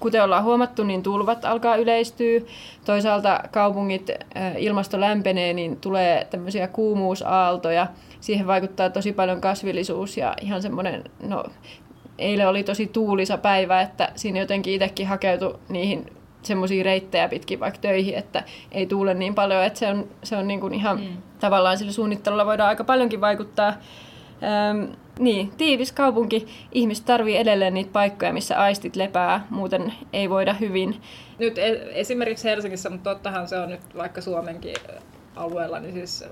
kuten 0.00 0.24
ollaan 0.24 0.44
huomattu, 0.44 0.84
niin 0.84 1.02
tulvat 1.02 1.44
alkaa 1.44 1.76
yleistyä. 1.76 2.40
Toisaalta 2.84 3.40
kaupungit, 3.50 4.10
ilmasto 4.58 5.00
lämpenee, 5.00 5.52
niin 5.52 5.76
tulee 5.76 6.26
tämmöisiä 6.30 6.68
kuumuusaaltoja. 6.68 7.86
Siihen 8.20 8.46
vaikuttaa 8.46 8.90
tosi 8.90 9.12
paljon 9.12 9.40
kasvillisuus 9.40 10.16
ja 10.16 10.34
ihan 10.40 10.62
semmoinen, 10.62 11.04
no 11.28 11.44
eilen 12.18 12.48
oli 12.48 12.64
tosi 12.64 12.86
tuulisa 12.86 13.38
päivä, 13.38 13.80
että 13.80 14.12
siinä 14.14 14.38
jotenkin 14.38 14.74
itsekin 14.74 15.06
hakeutui 15.06 15.58
niihin 15.68 16.12
semmoisia 16.42 16.84
reittejä 16.84 17.28
pitkin 17.28 17.60
vaikka 17.60 17.80
töihin, 17.80 18.14
että 18.14 18.42
ei 18.72 18.86
tuule 18.86 19.14
niin 19.14 19.34
paljon, 19.34 19.64
että 19.64 19.78
se 19.78 19.88
on, 19.88 20.08
se 20.22 20.36
on 20.36 20.48
niin 20.48 20.60
kuin 20.60 20.74
ihan 20.74 21.00
mm. 21.00 21.06
tavallaan 21.40 21.78
sillä 21.78 21.92
suunnittelulla 21.92 22.46
voidaan 22.46 22.68
aika 22.68 22.84
paljonkin 22.84 23.20
vaikuttaa. 23.20 23.74
Öm, 24.70 24.92
niin, 25.18 25.50
tiivis 25.50 25.92
kaupunki. 25.92 26.46
Ihmiset 26.72 27.04
tarvii 27.04 27.36
edelleen 27.36 27.74
niitä 27.74 27.92
paikkoja, 27.92 28.32
missä 28.32 28.58
aistit 28.58 28.96
lepää, 28.96 29.46
muuten 29.50 29.92
ei 30.12 30.30
voida 30.30 30.52
hyvin. 30.52 31.00
Nyt 31.38 31.58
e- 31.58 31.88
esimerkiksi 31.90 32.48
Helsingissä, 32.48 32.90
mutta 32.90 33.10
tottahan 33.10 33.48
se 33.48 33.58
on 33.58 33.68
nyt 33.68 33.96
vaikka 33.96 34.20
Suomenkin 34.20 34.74
alueella, 35.36 35.80
niin 35.80 35.92
siis 35.92 36.24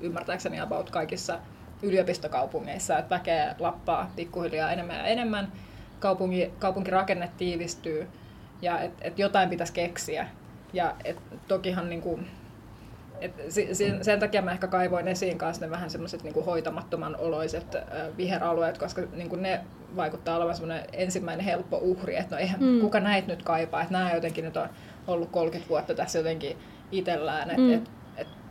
ymmärtääkseni 0.00 0.60
about 0.60 0.90
kaikissa 0.90 1.38
yliopistokaupungeissa, 1.84 2.98
että 2.98 3.14
väkeä 3.14 3.54
lappaa 3.58 4.10
pikkuhiljaa 4.16 4.72
enemmän 4.72 4.96
ja 4.96 5.04
enemmän, 5.04 5.52
kaupunki, 6.00 6.52
kaupunkirakenne 6.58 7.30
tiivistyy 7.36 8.08
ja 8.62 8.80
että 8.80 9.04
et 9.04 9.18
jotain 9.18 9.48
pitäisi 9.48 9.72
keksiä. 9.72 10.28
Ja 10.72 10.94
et 11.04 11.16
tokihan 11.48 11.88
niinku, 11.88 12.20
et 13.20 13.32
sen 14.02 14.20
takia 14.20 14.42
mä 14.42 14.52
ehkä 14.52 14.66
kaivoin 14.66 15.08
esiin 15.08 15.38
kanssa 15.38 15.64
ne 15.64 15.70
vähän 15.70 15.90
semmoiset 15.90 16.22
niinku 16.22 16.42
hoitamattoman 16.42 17.16
oloiset 17.16 17.76
viheralueet, 18.16 18.78
koska 18.78 19.02
niinku 19.12 19.36
ne 19.36 19.60
vaikuttaa 19.96 20.36
olevan 20.36 20.54
semmoinen 20.54 20.84
ensimmäinen 20.92 21.44
helppo 21.44 21.78
uhri, 21.82 22.16
että 22.16 22.36
no 22.36 22.40
eihän 22.40 22.60
mm. 22.60 22.80
kuka 22.80 23.00
näitä 23.00 23.28
nyt 23.28 23.42
kaipaa, 23.42 23.82
että 23.82 23.92
nämä 23.92 24.14
jotenkin 24.14 24.44
nyt 24.44 24.56
on 24.56 24.68
ollut 25.06 25.30
30 25.30 25.68
vuotta 25.68 25.94
tässä 25.94 26.18
jotenkin 26.18 26.56
itsellään, 26.92 27.50
että 27.50 27.62
mm. 27.62 27.72
et, 27.72 27.82
et 27.82 27.90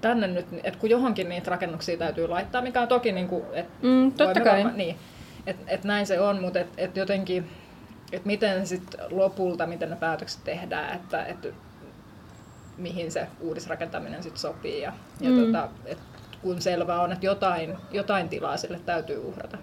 tänne 0.03 0.27
nyt, 0.27 0.45
että 0.63 0.79
kun 0.79 0.89
johonkin 0.89 1.29
niitä 1.29 1.51
rakennuksia 1.51 1.97
täytyy 1.97 2.27
laittaa, 2.27 2.61
mikä 2.61 2.81
on 2.81 2.87
toki 2.87 3.11
niin 3.11 3.27
kuin, 3.27 3.43
että 3.53 3.73
mm, 3.81 4.11
totta 4.11 4.41
kai. 4.41 4.73
niin, 4.75 4.95
että 5.47 5.63
et 5.67 5.83
näin 5.83 6.07
se 6.07 6.19
on, 6.19 6.41
mutta 6.41 6.59
että 6.59 6.73
et 6.77 6.97
jotenkin, 6.97 7.49
että 8.11 8.27
miten 8.27 8.67
sitten 8.67 8.99
lopulta, 9.09 9.67
miten 9.67 9.89
ne 9.89 9.95
päätökset 9.95 10.43
tehdään, 10.43 10.95
että, 10.95 11.25
että 11.25 11.47
mihin 12.77 13.11
se 13.11 13.27
uudisrakentaminen 13.39 14.23
sitten 14.23 14.41
sopii 14.41 14.81
ja, 14.81 14.93
ja 15.21 15.29
mm. 15.29 15.45
tota, 15.45 15.69
et 15.85 15.97
kun 16.41 16.61
selvää 16.61 17.01
on, 17.01 17.11
että 17.11 17.25
jotain, 17.25 17.77
jotain 17.91 18.29
tilaa 18.29 18.57
sille 18.57 18.79
täytyy 18.85 19.17
uhrata. 19.17 19.57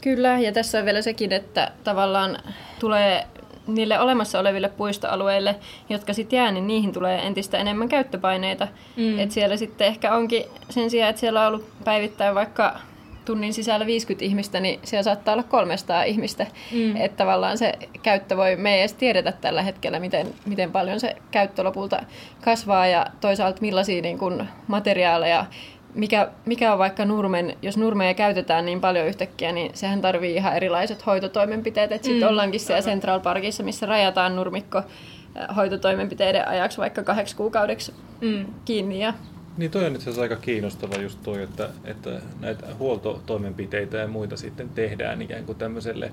Kyllä, 0.00 0.38
ja 0.38 0.52
tässä 0.52 0.78
on 0.78 0.84
vielä 0.84 1.02
sekin, 1.02 1.32
että 1.32 1.72
tavallaan 1.84 2.38
tulee 2.80 3.26
niille 3.66 4.00
olemassa 4.00 4.40
oleville 4.40 4.68
puistoalueille, 4.68 5.56
jotka 5.88 6.12
sitten 6.12 6.36
jää, 6.36 6.52
niin 6.52 6.66
niihin 6.66 6.92
tulee 6.92 7.26
entistä 7.26 7.58
enemmän 7.58 7.88
käyttöpaineita. 7.88 8.68
Mm. 8.96 9.18
Et 9.18 9.30
siellä 9.30 9.56
sitten 9.56 9.86
ehkä 9.86 10.14
onkin 10.14 10.44
sen 10.70 10.90
sijaan, 10.90 11.10
että 11.10 11.20
siellä 11.20 11.40
on 11.40 11.46
ollut 11.46 11.68
päivittäin 11.84 12.34
vaikka 12.34 12.76
tunnin 13.24 13.54
sisällä 13.54 13.86
50 13.86 14.24
ihmistä, 14.24 14.60
niin 14.60 14.80
siellä 14.82 15.02
saattaa 15.02 15.34
olla 15.34 15.42
300 15.42 16.02
ihmistä. 16.02 16.46
Mm. 16.72 16.96
Että 16.96 17.16
tavallaan 17.16 17.58
se 17.58 17.72
käyttö 18.02 18.36
voi, 18.36 18.56
me 18.56 18.74
ei 18.74 18.80
edes 18.80 18.92
tiedetä 18.92 19.32
tällä 19.32 19.62
hetkellä, 19.62 20.00
miten, 20.00 20.26
miten 20.46 20.72
paljon 20.72 21.00
se 21.00 21.16
käyttö 21.30 21.64
lopulta 21.64 22.02
kasvaa 22.44 22.86
ja 22.86 23.06
toisaalta 23.20 23.60
millaisia 23.60 24.02
niin 24.02 24.18
kun, 24.18 24.46
materiaaleja 24.66 25.46
mikä, 25.94 26.28
mikä 26.44 26.72
on 26.72 26.78
vaikka 26.78 27.04
nurmen, 27.04 27.56
jos 27.62 27.76
nurmeja 27.76 28.14
käytetään 28.14 28.64
niin 28.64 28.80
paljon 28.80 29.06
yhtäkkiä, 29.06 29.52
niin 29.52 29.70
sehän 29.74 30.00
tarvii 30.00 30.34
ihan 30.34 30.56
erilaiset 30.56 31.06
hoitotoimenpiteet. 31.06 31.92
Että 31.92 32.06
sitten 32.06 32.22
mm, 32.22 32.30
ollaankin 32.30 32.60
siellä 32.60 32.76
aivan. 32.78 32.90
Central 32.90 33.20
Parkissa, 33.20 33.62
missä 33.62 33.86
rajataan 33.86 34.36
nurmikko 34.36 34.78
äh, 34.78 35.56
hoitotoimenpiteiden 35.56 36.48
ajaksi 36.48 36.78
vaikka 36.78 37.02
kahdeksi 37.02 37.36
kuukaudeksi 37.36 37.94
mm. 38.20 38.46
kiinni. 38.64 39.00
Ja... 39.00 39.14
Niin 39.56 39.70
toi 39.70 39.84
on 39.84 39.94
itse 39.94 40.02
asiassa 40.02 40.22
aika 40.22 40.36
kiinnostava 40.36 40.96
just 40.96 41.18
toi, 41.22 41.42
että, 41.42 41.68
että 41.84 42.10
näitä 42.40 42.66
huoltotoimenpiteitä 42.78 43.96
ja 43.96 44.08
muita 44.08 44.36
sitten 44.36 44.68
tehdään 44.68 45.22
ikään 45.22 45.44
kuin 45.44 45.58
tämmöiselle 45.58 46.12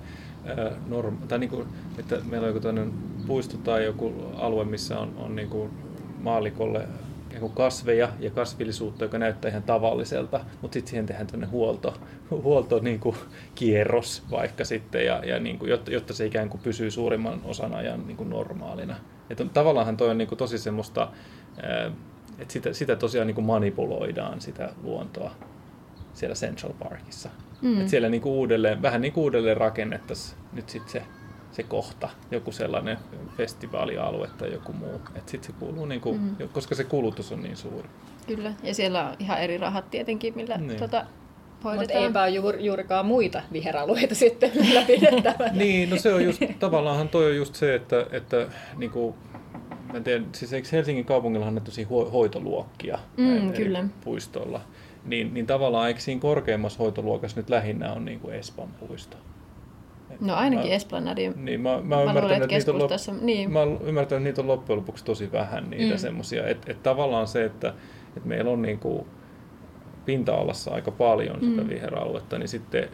äh, 0.50 0.74
norm, 0.88 1.18
tai 1.18 1.40
niin 1.40 1.50
kuin, 1.50 1.68
että 2.00 2.18
meillä 2.30 2.48
on 2.48 2.56
joku 2.56 2.94
puisto 3.28 3.58
tai 3.58 3.86
joku 3.86 4.14
alue, 4.38 4.66
missä 4.66 5.00
on, 5.00 5.14
on 5.18 5.36
niin 5.36 5.50
kuin 5.50 5.72
maalikolle 6.20 6.88
kasveja 7.54 8.10
ja 8.20 8.32
kasvillisuutta, 8.32 9.06
joka 9.06 9.18
näyttää 9.18 9.50
ihan 9.50 9.64
tavalliselta, 9.64 10.40
mutta 10.62 10.74
sitten 10.74 10.90
siihen 10.90 11.06
tehdään 11.06 11.28
tämmöinen 11.28 11.52
huolto, 11.52 11.94
huolto 12.32 12.80
niin 12.80 13.00
kuin 13.00 13.16
kierros 13.56 14.24
vaikka 14.32 14.66
sitten, 14.66 15.06
ja, 15.06 15.26
ja 15.26 15.40
niin 15.40 15.60
kuin, 15.60 15.70
jotta, 15.70 15.92
jotta 15.92 16.14
se 16.14 16.26
ikään 16.26 16.50
kuin 16.50 16.62
pysyy 16.62 16.92
suurimman 16.92 17.42
osan 17.46 17.74
ajan 17.74 18.08
niin 18.08 18.18
kuin 18.18 18.30
normaalina. 18.30 18.96
Että 19.30 19.46
tavallaanhan 19.46 19.98
toi 19.98 20.10
on 20.10 20.18
niin 20.18 20.28
kuin 20.28 20.40
tosi 20.40 20.58
semmoista, 20.58 21.10
että 22.40 22.54
sitä, 22.54 22.74
sitä 22.74 22.96
tosiaan 22.96 23.28
niin 23.28 23.36
kuin 23.36 23.46
manipuloidaan, 23.46 24.42
sitä 24.42 24.74
luontoa 24.84 25.32
siellä 26.14 26.36
Central 26.36 26.74
Parkissa. 26.74 27.30
Mm. 27.62 27.78
Että 27.80 27.90
siellä 27.90 28.10
niin 28.10 28.22
kuin 28.22 28.34
uudelleen, 28.34 28.82
vähän 28.82 29.02
niin 29.02 29.14
kuin 29.14 29.24
uudelleen 29.24 29.58
rakennettaisiin 29.58 30.42
nyt 30.54 30.70
sitten 30.70 30.92
se 30.92 31.04
se 31.62 31.68
kohta, 31.68 32.10
joku 32.32 32.52
sellainen 32.52 32.98
festivaalialue 33.38 34.30
tai 34.38 34.54
joku 34.54 34.74
muu. 34.74 35.02
Et 35.16 35.30
sit 35.30 35.44
se 35.44 35.52
kuuluu 35.60 35.86
niinku, 35.86 36.14
mm. 36.14 36.36
koska 36.54 36.76
se 36.76 36.84
kulutus 36.84 37.32
on 37.32 37.44
niin 37.44 37.58
suuri. 37.58 37.90
Kyllä, 38.28 38.54
ja 38.64 38.74
siellä 38.74 39.10
on 39.10 39.16
ihan 39.20 39.42
eri 39.42 39.58
rahat 39.58 39.92
tietenkin, 39.92 40.34
millä 40.36 40.58
niin. 40.58 40.80
tota, 40.80 41.06
Mutta 41.64 41.94
eipä 41.94 42.22
ole 42.22 42.30
juuri, 42.30 42.66
juurikaan 42.66 43.06
muita 43.06 43.42
viheralueita 43.54 44.16
sitten 44.26 44.52
ylläpidettävänä. 44.54 45.52
niin, 45.64 45.90
no 45.90 45.98
se 45.98 46.14
on 46.14 46.24
just, 46.24 46.42
tavallaanhan 46.60 47.10
toi 47.10 47.26
on 47.26 47.36
just 47.36 47.56
se, 47.56 47.76
että, 47.76 48.06
että 48.12 48.48
niinku, 48.78 49.16
mä 49.92 49.98
en 49.98 50.04
tiedä, 50.04 50.24
siis 50.32 50.54
eikö 50.54 50.68
Helsingin 50.72 51.06
kaupungilla 51.06 51.46
on 51.46 51.62
tosi 51.64 51.88
hoitoluokkia 52.14 53.00
mm, 53.18 53.54
kyllä. 53.54 53.86
puistolla? 54.04 54.62
Niin, 55.06 55.34
niin 55.34 55.48
tavallaan 55.48 55.88
eikö 55.88 56.00
siinä 56.00 56.22
korkeimmassa 56.22 56.80
hoitoluokassa 56.80 57.40
nyt 57.40 57.50
lähinnä 57.50 57.94
on 57.94 58.06
niin 58.06 58.20
kuin 58.20 58.36
Espan 58.36 58.70
puisto? 58.80 59.18
No 60.22 60.36
ainakin 60.36 60.70
mä, 60.70 60.76
Esplanadin. 60.76 61.34
Niin, 61.46 61.62
mä, 61.62 61.82
mä, 61.84 61.96
mä, 61.96 62.02
ymmärtänyt, 62.02 62.42
että 62.42 62.48
niitä 62.48 62.72
on 62.72 62.80
lop, 62.80 62.92
niin. 63.22 63.52
mä 63.52 63.64
ymmärtänyt, 63.64 64.02
että 64.02 64.20
niitä 64.20 64.42
on 64.42 64.48
loppujen 64.48 64.78
lopuksi 64.78 65.06
tosi 65.06 65.32
vähän 65.32 65.70
niitä 65.70 65.94
mm. 65.94 66.00
semmoisia. 66.00 66.48
Että 66.48 66.72
et 66.72 66.84
tavallaan 66.84 67.28
se, 67.28 67.46
että 67.46 67.74
et 68.18 68.26
meillä 68.26 68.52
on 68.52 68.62
niinku 68.62 69.08
pinta-alassa 70.06 70.72
aika 70.72 70.92
paljon 70.92 71.40
mm. 71.42 71.50
sitä 71.50 71.70
viheraluetta, 71.70 72.38
niin 72.38 72.48
sitten 72.48 72.90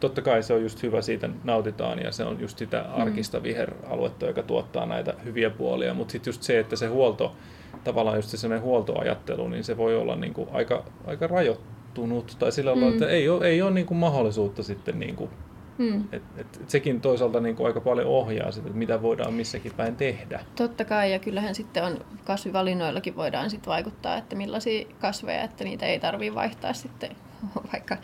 totta 0.00 0.22
kai 0.22 0.42
se 0.42 0.54
on 0.54 0.62
just 0.62 0.82
hyvä, 0.82 1.02
siitä 1.02 1.28
nautitaan 1.44 1.98
ja 1.98 2.12
se 2.12 2.24
on 2.24 2.40
just 2.40 2.58
sitä 2.58 2.84
mm. 2.88 3.02
arkista 3.02 3.38
mm. 3.38 3.42
viheraluetta, 3.42 4.26
joka 4.26 4.42
tuottaa 4.42 4.86
näitä 4.86 5.14
hyviä 5.24 5.50
puolia, 5.50 5.94
mutta 5.94 6.12
sitten 6.12 6.28
just 6.30 6.42
se, 6.42 6.58
että 6.58 6.76
se 6.76 6.86
huolto, 6.86 7.36
tavallaan 7.84 8.16
just 8.16 8.28
se 8.28 8.36
sellainen 8.36 8.64
huoltoajattelu, 8.64 9.48
niin 9.48 9.64
se 9.64 9.76
voi 9.76 9.96
olla 9.96 10.16
niinku 10.16 10.48
aika, 10.52 10.84
aika 11.06 11.26
rajoittunut 11.26 12.36
tai 12.38 12.52
sillä 12.52 12.74
mm. 12.74 12.88
että 12.88 13.08
ei 13.08 13.28
ole, 13.28 13.46
ei 13.46 13.62
ole 13.62 13.70
niinku 13.70 13.94
mahdollisuutta 13.94 14.62
sitten 14.62 14.98
niinku 14.98 15.30
Hmm. 15.78 16.04
Et, 16.12 16.22
et, 16.36 16.46
et 16.60 16.70
sekin 16.70 17.00
toisaalta 17.00 17.40
niin 17.40 17.56
kuin 17.56 17.66
aika 17.66 17.80
paljon 17.80 18.06
ohjaa 18.06 18.50
sitä, 18.52 18.66
että 18.66 18.78
mitä 18.78 19.02
voidaan 19.02 19.34
missäkin 19.34 19.72
päin 19.76 19.96
tehdä. 19.96 20.40
Totta 20.56 20.84
kai, 20.84 21.12
ja 21.12 21.18
kyllähän 21.18 21.54
sitten 21.54 21.84
on 21.84 22.04
kasvivalinnoillakin 22.24 23.16
voidaan 23.16 23.50
sitten 23.50 23.70
vaikuttaa, 23.70 24.16
että 24.16 24.36
millaisia 24.36 24.86
kasveja, 25.00 25.42
että 25.42 25.64
niitä 25.64 25.86
ei 25.86 26.00
tarvitse 26.00 26.34
vaihtaa 26.34 26.72
sitten 26.72 27.10
vaikka 27.72 27.96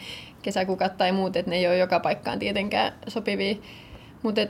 kesäkukat 0.43 0.97
tai 0.97 1.13
muut, 1.13 1.37
että 1.37 1.51
ne 1.51 1.57
ei 1.57 1.67
ole 1.67 1.79
joka 1.79 2.01
paikkaan 2.01 2.39
tietenkään 2.39 2.93
sopivia. 3.09 3.55
Mutta 4.23 4.41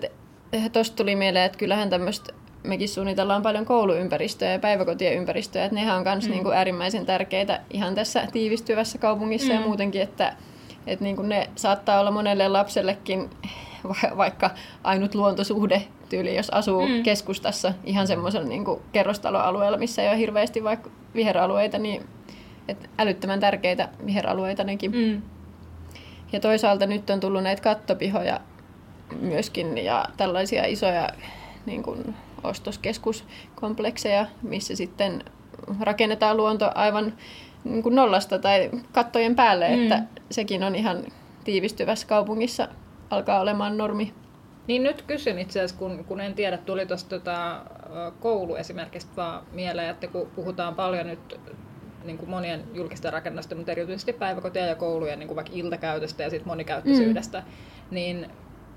tuosta 0.73 0.97
tuli 0.97 1.16
mieleen, 1.16 1.45
että 1.45 1.59
kyllähän 1.59 1.91
tämmöistä 1.91 2.33
mekin 2.62 2.89
suunnitellaan 2.89 3.43
paljon 3.43 3.64
kouluympäristöjä 3.64 4.53
ja 4.53 4.59
päiväkotien 4.59 5.14
ympäristöjä, 5.14 5.64
että 5.64 5.75
nehän 5.75 5.97
on 5.97 6.03
myös 6.03 6.29
mm. 6.29 6.31
niin 6.31 6.53
äärimmäisen 6.55 7.07
tärkeitä 7.07 7.61
ihan 7.71 7.95
tässä 7.95 8.29
tiivistyvässä 8.33 8.99
kaupungissa 8.99 9.53
mm. 9.53 9.55
ja 9.55 9.66
muutenkin, 9.66 10.03
että 10.03 10.37
että 10.87 11.05
niin 11.05 11.16
kuin 11.16 11.28
ne 11.28 11.51
saattaa 11.57 12.01
olla 12.01 12.11
monelle 12.11 12.49
lapsellekin 12.49 13.31
va- 13.89 14.16
vaikka 14.16 14.51
ainut 14.85 15.14
luontosuhde 15.14 15.83
tyyli, 16.09 16.37
jos 16.37 16.51
asuu 16.51 16.89
mm. 16.89 17.03
keskustassa 17.03 17.72
ihan 17.85 18.07
semmoisella 18.07 18.49
niin 18.49 18.64
kerrostaloalueella, 18.93 19.78
missä 19.78 20.03
ei 20.03 20.09
ole 20.09 20.18
hirveästi 20.18 20.64
vaikka 20.64 20.91
viheralueita, 21.14 21.78
niin 21.78 22.07
et 22.68 22.91
älyttömän 22.99 23.41
tärkeitä 23.41 23.89
viheralueita 24.07 24.64
nekin. 24.64 24.93
Mm. 24.97 25.22
Ja 26.33 26.41
toisaalta 26.41 26.87
nyt 26.87 27.11
on 27.11 27.20
tullut 27.20 27.43
näitä 27.43 27.62
kattopihoja 27.62 28.41
myöskin 29.20 29.78
ja 29.78 30.05
tällaisia 30.16 30.66
isoja 30.66 31.09
niin 31.66 31.83
kuin 31.83 32.14
ostoskeskuskomplekseja, 32.45 34.26
missä 34.43 34.76
sitten 34.76 35.24
rakennetaan 35.81 36.37
luonto 36.37 36.70
aivan 36.74 37.12
niin 37.65 37.83
kuin 37.83 37.95
nollasta 37.95 38.39
tai 38.39 38.71
kattojen 38.93 39.37
päälle, 39.37 39.69
mm. 39.69 39.83
että 39.83 40.03
sekin 40.31 40.65
on 40.65 40.75
ihan 40.75 41.05
tiivistyvässä 41.45 42.07
kaupungissa 42.07 42.69
alkaa 43.11 43.41
olemaan 43.41 43.79
normi. 43.79 44.13
Niin 44.67 44.83
nyt 44.83 45.03
kysyn 45.03 45.39
itse 45.39 45.59
asiassa, 45.59 45.77
kun, 45.77 46.05
kun 46.05 46.21
en 46.21 46.35
tiedä, 46.35 46.59
tuli 46.59 46.87
tuosta 46.87 47.19
tota, 47.19 47.63
koulu 48.21 48.55
esimerkiksi 48.55 49.09
vaan 49.17 49.43
mieleen, 49.53 49.91
että 49.91 50.07
kun 50.07 50.31
puhutaan 50.37 50.75
paljon 50.75 51.07
nyt 51.07 51.41
niin 52.05 52.19
kuin 52.19 52.31
monien 52.31 52.65
julkisten 52.75 53.13
rakennusten, 53.13 53.59
mutta 53.59 53.73
erityisesti 53.73 54.13
päiväkotia 54.13 54.67
ja 54.67 54.75
koulujen 54.75 55.19
niin 55.19 55.27
kuin 55.27 55.37
vaikka 55.37 55.53
iltakäytöstä 55.55 56.23
ja 56.23 56.31
sit 56.31 56.45
monikäyttöisyydestä, 56.45 57.39
mm. 57.39 57.45
niin 57.95 58.27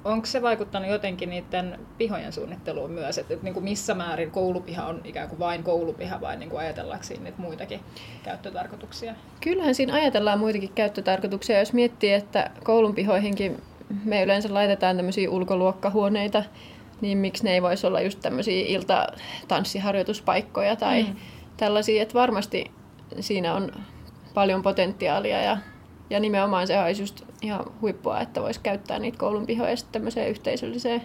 onko 0.06 0.26
se 0.26 0.42
vaikuttanut 0.42 0.90
jotenkin 0.90 1.30
niiden 1.30 1.80
pihojen 1.98 2.34
suunnitteluun 2.34 2.92
myös, 2.92 3.18
että, 3.18 3.34
että 3.34 3.44
niin 3.44 3.54
kuin 3.54 3.64
missä 3.64 3.94
määrin 3.94 4.32
koulupiha 4.32 4.86
on 4.86 5.02
ikään 5.04 5.30
kuin 5.30 5.40
vain 5.40 5.64
koulupiha 5.64 6.22
vai 6.22 6.38
niin 6.38 6.50
kuin 6.50 6.60
ajatellaanko 6.60 7.04
siinä 7.04 7.24
niitä 7.24 7.42
muitakin 7.42 7.80
käyttötarkoituksia? 8.24 9.16
Kyllähän 9.42 9.76
siinä 9.76 9.94
ajatellaan 9.94 10.40
muitakin 10.40 10.74
käyttötarkoituksia, 10.76 11.60
jos 11.60 11.74
miettii, 11.74 12.14
että 12.14 12.52
koulun 12.64 12.96
pihoihinkin 12.96 13.62
me 14.04 14.24
yleensä 14.24 14.54
laitetaan 14.54 14.96
tämmöisiä 14.96 15.30
ulkoluokkahuoneita, 15.30 16.44
niin 17.02 17.18
miksi 17.18 17.44
ne 17.44 17.54
ei 17.54 17.62
voisi 17.62 17.88
olla 17.88 18.02
just 18.02 18.20
tämmöisiä 18.20 18.66
iltatanssiharjoituspaikkoja 18.68 20.76
tai 20.76 21.04
mm. 21.04 21.16
tällaisia, 21.58 22.02
että 22.02 22.14
varmasti 22.14 22.72
siinä 23.20 23.54
on 23.54 23.72
paljon 24.34 24.64
potentiaalia 24.64 25.42
ja, 25.42 25.58
ja 26.10 26.20
nimenomaan 26.20 26.68
se 26.68 26.80
olisi 26.80 27.02
just 27.02 27.22
ihan 27.42 27.66
huippua, 27.82 28.20
että 28.20 28.42
voisi 28.42 28.60
käyttää 28.64 29.00
niitä 29.00 29.18
koulun 29.18 29.46
pihoja 29.46 29.76
sitten 29.76 29.94
tämmöiseen 29.94 30.30
yhteisölliseen 30.30 31.02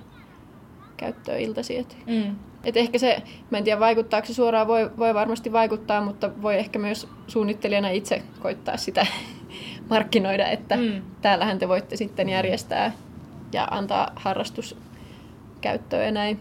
käyttöön 0.96 1.40
iltaisin. 1.40 1.80
Et, 1.80 1.96
mm. 2.06 2.36
et 2.64 2.76
ehkä 2.76 2.98
se, 2.98 3.22
mä 3.50 3.58
en 3.58 3.64
tiedä 3.64 3.80
vaikuttaako 3.80 4.26
se 4.26 4.34
suoraan, 4.34 4.66
voi, 4.66 4.90
voi 4.98 5.14
varmasti 5.14 5.52
vaikuttaa, 5.52 6.00
mutta 6.00 6.30
voi 6.42 6.56
ehkä 6.56 6.78
myös 6.78 7.08
suunnittelijana 7.26 7.88
itse 7.88 8.22
koittaa 8.40 8.76
sitä 8.76 9.06
markkinoida, 9.90 10.48
että 10.48 10.76
mm. 10.76 11.02
täällähän 11.22 11.58
te 11.58 11.68
voitte 11.68 11.96
sitten 11.96 12.28
järjestää 12.28 12.92
ja 13.52 13.68
antaa 13.70 14.12
harrastuskäyttöön 14.16 16.04
ja 16.04 16.12
näin. 16.12 16.40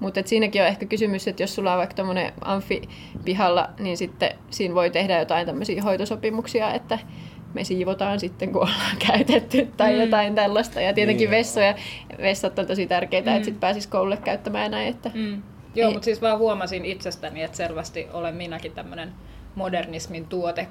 Mutta 0.00 0.20
siinäkin 0.24 0.62
on 0.62 0.68
ehkä 0.68 0.86
kysymys, 0.86 1.28
että 1.28 1.42
jos 1.42 1.54
sulla 1.54 1.72
on 1.72 1.78
vaikka 1.78 1.94
tuommoinen 1.94 2.32
amfi 2.40 2.82
pihalla, 3.24 3.68
niin 3.78 3.96
sitten 3.96 4.30
siinä 4.50 4.74
voi 4.74 4.90
tehdä 4.90 5.18
jotain 5.18 5.46
tämmöisiä 5.46 5.82
hoitosopimuksia, 5.82 6.72
että 6.72 6.98
me 7.54 7.64
siivotaan 7.64 8.20
sitten, 8.20 8.52
kun 8.52 8.62
ollaan 8.62 8.96
käytetty 9.08 9.68
tai 9.76 9.92
mm. 9.92 10.00
jotain 10.00 10.34
tällaista. 10.34 10.80
Ja 10.80 10.92
tietenkin 10.92 11.30
niin. 11.30 11.38
vessoja, 11.38 11.74
vessat 12.18 12.58
on 12.58 12.66
tosi 12.66 12.86
tärkeitä, 12.86 13.30
mm. 13.30 13.36
että 13.36 13.44
sitten 13.44 13.60
pääsisi 13.60 13.88
koululle 13.88 14.16
käyttämään 14.16 14.70
näin. 14.70 14.88
Että 14.88 15.10
mm. 15.14 15.42
Joo, 15.74 15.90
mutta 15.90 16.04
siis 16.04 16.22
vaan 16.22 16.38
huomasin 16.38 16.84
itsestäni, 16.84 17.42
että 17.42 17.56
selvästi 17.56 18.06
olen 18.12 18.34
minäkin 18.34 18.72
tämmöinen 18.72 19.12
modernismin 19.54 20.26
tuote. 20.26 20.68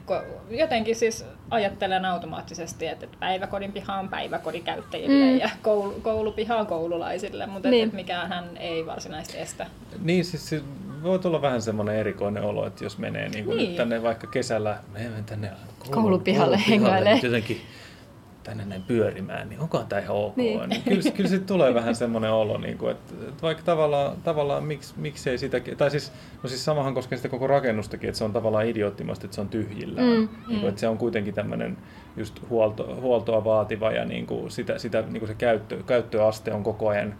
Jotenkin 0.50 0.96
siis 0.96 1.26
ajattelen 1.50 2.06
automaattisesti, 2.06 2.88
että 2.88 3.08
päiväkodin 3.20 3.72
piha 3.72 3.96
on 3.96 4.10
päiväkodin 4.10 4.64
käyttäjille 4.64 5.32
mm. 5.32 5.40
ja 5.40 5.50
koulu, 5.62 5.94
koulupiha 6.02 6.56
on 6.56 6.68
koululaisille, 6.68 7.46
mutta 7.46 7.70
niin. 7.70 7.84
että 7.84 7.96
mikään 7.96 8.30
hän 8.30 8.58
ei 8.58 8.86
varsinaisesti 8.86 9.38
estä. 9.38 9.66
Niin, 10.02 10.26
siis, 10.26 10.50
siis 10.50 10.64
voi 11.04 11.20
tulla 11.20 11.42
vähän 11.42 11.62
semmoinen 11.62 11.96
erikoinen 11.96 12.44
olo, 12.44 12.68
että 12.68 12.84
jos 12.84 12.98
menee 12.98 13.30
niin 13.30 13.46
kuin 13.46 13.58
niin. 13.58 13.76
tänne 13.76 14.04
vaikka 14.04 14.28
kesällä, 14.28 14.78
menen 14.94 15.24
tänne 15.24 15.52
koulu, 15.80 15.94
koulupihalle, 15.94 16.62
koulupihalle 16.68 17.14
niin 17.14 17.24
jotenkin 17.24 17.62
tänne 18.44 18.66
näin 18.66 18.84
pyörimään, 18.84 19.50
niin 19.50 19.60
onko 19.60 19.84
tämä 19.90 20.02
ihan 20.02 20.16
ok? 20.16 20.36
Niin. 20.36 20.70
niin 20.70 20.82
kyllä, 20.82 21.12
kyllä 21.16 21.30
sitten 21.30 21.48
tulee 21.48 21.74
vähän 21.74 21.96
semmoinen 21.96 22.32
olo, 22.32 22.58
niin 22.58 22.78
kuin, 22.78 22.92
että, 22.92 23.14
että 23.30 23.42
vaikka 23.42 23.64
tavallaan, 23.64 24.16
tavallaan 24.24 24.64
miksi, 24.64 24.94
miksei 24.98 25.38
sitä, 25.38 25.62
tai 25.78 25.92
siis, 25.92 26.12
no 26.44 26.50
siis 26.50 26.66
samahan 26.66 26.94
koskee 26.94 27.18
sitä 27.18 27.30
koko 27.30 27.48
rakennustakin, 27.48 28.10
että 28.10 28.18
se 28.18 28.24
on 28.24 28.34
tavallaan 28.34 28.68
idioottimasti, 28.68 29.26
että 29.28 29.36
se 29.36 29.42
on 29.42 29.50
tyhjillään. 29.50 30.08
Mm, 30.08 30.28
niin 30.48 30.60
kuin, 30.60 30.70
että 30.70 30.82
se 30.82 30.88
on 30.88 30.98
kuitenkin 30.98 31.34
tämmöinen 31.34 31.78
just 32.18 32.40
huolto, 32.50 32.96
huoltoa 33.02 33.44
vaativa 33.44 33.92
ja 33.92 34.06
niin 34.06 34.26
kuin 34.26 34.52
sitä, 34.52 34.78
sitä, 34.78 35.02
niin 35.02 35.20
kuin 35.20 35.28
se 35.28 35.36
käyttö, 35.36 35.84
käyttöaste 35.84 36.54
on 36.54 36.64
koko 36.64 36.90
ajan 36.90 37.16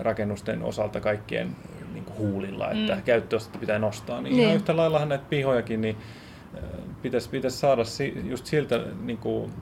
rakennusten 0.00 0.62
osalta 0.62 1.00
kaikkien 1.00 1.56
niin 1.96 2.04
kuin 2.04 2.18
huulilla, 2.18 2.70
että 2.70 2.94
mm. 2.94 3.02
käyttöastetta 3.02 3.58
pitää 3.58 3.78
nostaa. 3.78 4.20
Niin, 4.20 4.36
niin. 4.36 4.42
ihan 4.42 4.56
yhtä 4.56 4.76
laillahan 4.76 5.08
näitä 5.08 5.24
pihojakin, 5.30 5.80
niin 5.80 5.96
pitäisi, 7.02 7.28
pitäisi 7.28 7.58
saada 7.58 7.82
just 8.24 8.46
siltä 8.46 8.80
niin 9.02 9.18
kuin, 9.18 9.52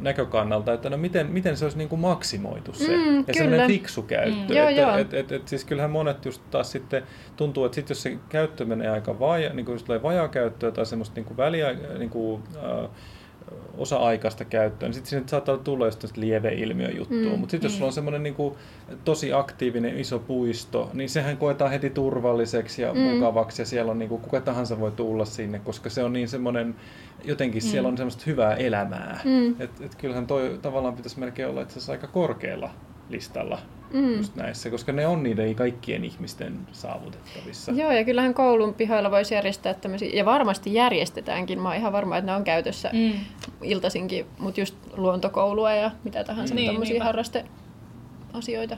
näkökannalta, 0.00 0.72
että 0.72 0.90
no 0.90 0.96
miten, 0.96 1.26
miten 1.26 1.56
se 1.56 1.64
olisi 1.64 1.78
niin 1.78 1.88
kuin 1.88 2.00
maksimoitu 2.00 2.72
se 2.72 2.96
mm, 2.96 3.16
ja 3.16 3.22
kyllä. 3.22 3.38
semmoinen 3.38 3.66
fiksu 3.66 4.02
käyttö. 4.02 4.52
Mm, 4.52 4.56
joo, 4.56 4.68
että, 4.68 4.80
joo. 4.80 4.96
Et, 4.96 5.14
et, 5.14 5.32
et, 5.32 5.48
siis 5.48 5.64
kyllähän 5.64 5.90
monet 5.90 6.24
just 6.24 6.42
taas 6.50 6.72
sitten 6.72 7.02
tuntuu, 7.36 7.64
että 7.64 7.74
sit 7.74 7.88
jos 7.88 8.02
se 8.02 8.18
käyttö 8.28 8.64
menee 8.64 8.90
aika 8.90 9.18
vaja, 9.18 9.52
niin 9.52 9.66
kuin 9.66 9.74
jos 9.74 9.82
tulee 9.82 10.02
vajaa 10.02 10.28
käyttöä 10.28 10.70
tai 10.70 10.86
semmoista 10.86 11.14
niin 11.14 11.24
kuin 11.24 11.36
väliä, 11.36 11.74
niin 11.98 12.10
kuin, 12.10 12.42
äh, 12.56 12.90
osa-aikaista 13.78 14.44
käyttöä, 14.44 14.88
niin 14.88 14.94
sitten 14.94 15.10
sinne 15.10 15.28
saattaa 15.28 15.56
tulla 15.56 15.86
just 15.86 16.16
lieveilmiö 16.16 16.90
juttua. 16.90 17.32
Mm, 17.32 17.38
Mutta 17.38 17.50
sitten 17.50 17.70
mm. 17.70 17.72
jos 17.72 17.74
sulla 17.74 17.86
on 17.86 17.92
semmoinen 17.92 18.22
niin 18.22 18.34
kuin, 18.34 18.54
tosi 19.04 19.32
aktiivinen 19.32 19.98
iso 19.98 20.18
puisto, 20.18 20.90
niin 20.94 21.08
sehän 21.08 21.36
koetaan 21.36 21.70
heti 21.70 21.90
turvalliseksi 21.90 22.82
ja 22.82 22.94
mm. 22.94 23.00
mukavaksi 23.00 23.62
ja 23.62 23.66
siellä 23.66 23.92
on 23.92 23.98
niin 23.98 24.08
kuin, 24.08 24.20
kuka 24.20 24.40
tahansa 24.40 24.80
voi 24.80 24.90
tulla 24.90 25.24
sinne, 25.24 25.58
koska 25.58 25.90
se 25.90 26.04
on 26.04 26.12
niin 26.12 26.28
semmoinen, 26.28 26.74
jotenkin 27.24 27.62
mm. 27.62 27.66
siellä 27.66 27.88
on 27.88 27.96
semmoista 27.96 28.22
hyvää 28.26 28.54
elämää. 28.54 29.20
Mm. 29.24 29.60
Et, 29.60 29.70
et 29.80 29.94
kyllähän 29.94 30.26
toi 30.26 30.58
tavallaan 30.62 30.94
pitäisi 30.94 31.20
melkein 31.20 31.48
olla 31.48 31.62
itse 31.62 31.72
asiassa 31.72 31.92
aika 31.92 32.06
korkealla 32.06 32.70
listalla 33.10 33.58
mm. 33.92 34.16
just 34.16 34.36
näissä, 34.36 34.70
koska 34.70 34.92
ne 34.92 35.06
on 35.06 35.22
niiden 35.22 35.54
kaikkien 35.54 36.04
ihmisten 36.04 36.58
saavutettavissa. 36.72 37.72
Joo, 37.72 37.90
ja 37.90 38.04
kyllähän 38.04 38.34
koulun 38.34 38.74
pihoilla 38.74 39.10
voisi 39.10 39.34
järjestää 39.34 39.74
tämmöisiä, 39.74 40.10
ja 40.14 40.24
varmasti 40.24 40.74
järjestetäänkin, 40.74 41.60
mä 41.60 41.68
oon 41.68 41.76
ihan 41.76 41.92
varma, 41.92 42.16
että 42.16 42.30
ne 42.30 42.36
on 42.36 42.44
käytössä 42.44 42.90
mm. 42.92 43.12
iltaisinkin, 43.62 44.26
mutta 44.38 44.60
just 44.60 44.74
luontokoulua 44.96 45.72
ja 45.72 45.90
mitä 46.04 46.24
tahansa 46.24 46.54
mm. 46.54 46.56
niin, 46.56 46.70
tämmöisiä 46.70 47.04
harrasteasioita. 47.04 48.76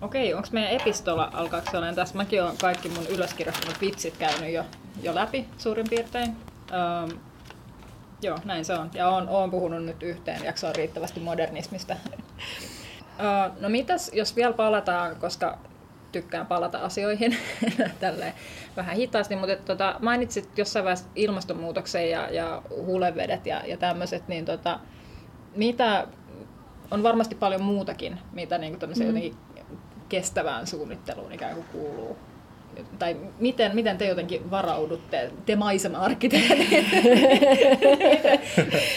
Okei, 0.00 0.34
onko 0.34 0.48
meidän 0.52 0.70
epistola, 0.70 1.30
alkaako 1.32 1.70
olemaan 1.72 1.94
tässä? 1.94 2.16
Mäkin 2.16 2.42
olen 2.42 2.56
kaikki 2.56 2.88
mun 2.88 3.06
ylöskirjoittanut 3.06 3.80
vitsit 3.80 4.16
käynyt 4.16 4.52
jo, 4.52 4.64
jo 5.02 5.14
läpi 5.14 5.44
suurin 5.58 5.86
piirtein. 5.90 6.36
Öm, 6.72 7.18
joo, 8.22 8.38
näin 8.44 8.64
se 8.64 8.74
on. 8.74 8.90
Ja 8.94 9.08
olen, 9.08 9.28
olen 9.28 9.50
puhunut 9.50 9.84
nyt 9.84 10.02
yhteen 10.02 10.44
jaksoon 10.44 10.74
riittävästi 10.74 11.20
modernismista. 11.20 11.96
No 13.60 13.68
mitäs, 13.68 14.10
jos 14.14 14.36
vielä 14.36 14.52
palataan, 14.52 15.16
koska 15.16 15.58
tykkään 16.12 16.46
palata 16.46 16.78
asioihin 16.78 17.36
tälleen 18.00 18.32
vähän 18.76 18.96
hitaasti, 18.96 19.36
mutta 19.36 19.56
tota, 19.56 19.96
mainitsit 20.02 20.58
jossain 20.58 20.84
vaiheessa 20.84 21.08
ilmastonmuutoksen 21.14 22.10
ja, 22.10 22.30
ja 22.30 22.62
huulevedet 22.70 23.46
ja, 23.46 23.66
ja 23.66 23.76
tämmöiset, 23.76 24.28
niin 24.28 24.44
tota, 24.44 24.80
mitä, 25.56 26.06
on 26.90 27.02
varmasti 27.02 27.34
paljon 27.34 27.62
muutakin, 27.62 28.18
mitä 28.32 28.58
niin 28.58 28.78
kuin 28.78 28.92
mm. 28.98 29.06
jotenkin 29.06 29.36
kestävään 30.08 30.66
suunnitteluun 30.66 31.32
ikään 31.32 31.54
kuin 31.54 31.66
kuuluu 31.72 32.16
tai 32.98 33.16
miten, 33.40 33.74
miten 33.74 33.98
te 33.98 34.06
jotenkin 34.06 34.50
varaudutte, 34.50 35.30
te 35.46 35.56
maisema-arkkitehdit? 35.56 36.70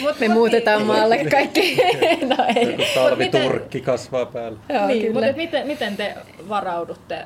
mut, 0.01 0.19
Me 0.19 0.28
mut, 0.28 0.38
muutetaan 0.38 0.78
niin. 0.78 0.88
maalle 0.88 1.25
kaikki. 1.25 1.78
no, 2.38 2.45
ei. 2.55 2.78
Talviturkki 2.95 3.82
kasvaa 3.82 4.25
päällä. 4.25 4.59
Joo, 4.69 4.88
niin, 4.88 5.13
mutta 5.13 5.34
miten, 5.36 5.67
miten 5.67 5.97
te 5.97 6.15
varaudutte 6.49 7.25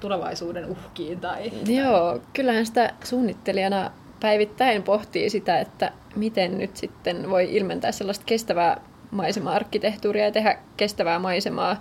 tulevaisuuden 0.00 0.66
uhkiin? 0.66 1.20
Tai, 1.20 1.52
Joo, 1.68 2.20
kyllähän 2.32 2.66
sitä 2.66 2.94
suunnittelijana 3.04 3.90
päivittäin 4.20 4.82
pohtii 4.82 5.30
sitä, 5.30 5.58
että 5.58 5.92
miten 6.16 6.58
nyt 6.58 6.76
sitten 6.76 7.30
voi 7.30 7.54
ilmentää 7.54 7.92
sellaista 7.92 8.24
kestävää 8.26 8.80
maisema-arkkitehtuuria 9.10 10.24
ja 10.24 10.32
tehdä 10.32 10.58
kestävää 10.76 11.18
maisemaa 11.18 11.80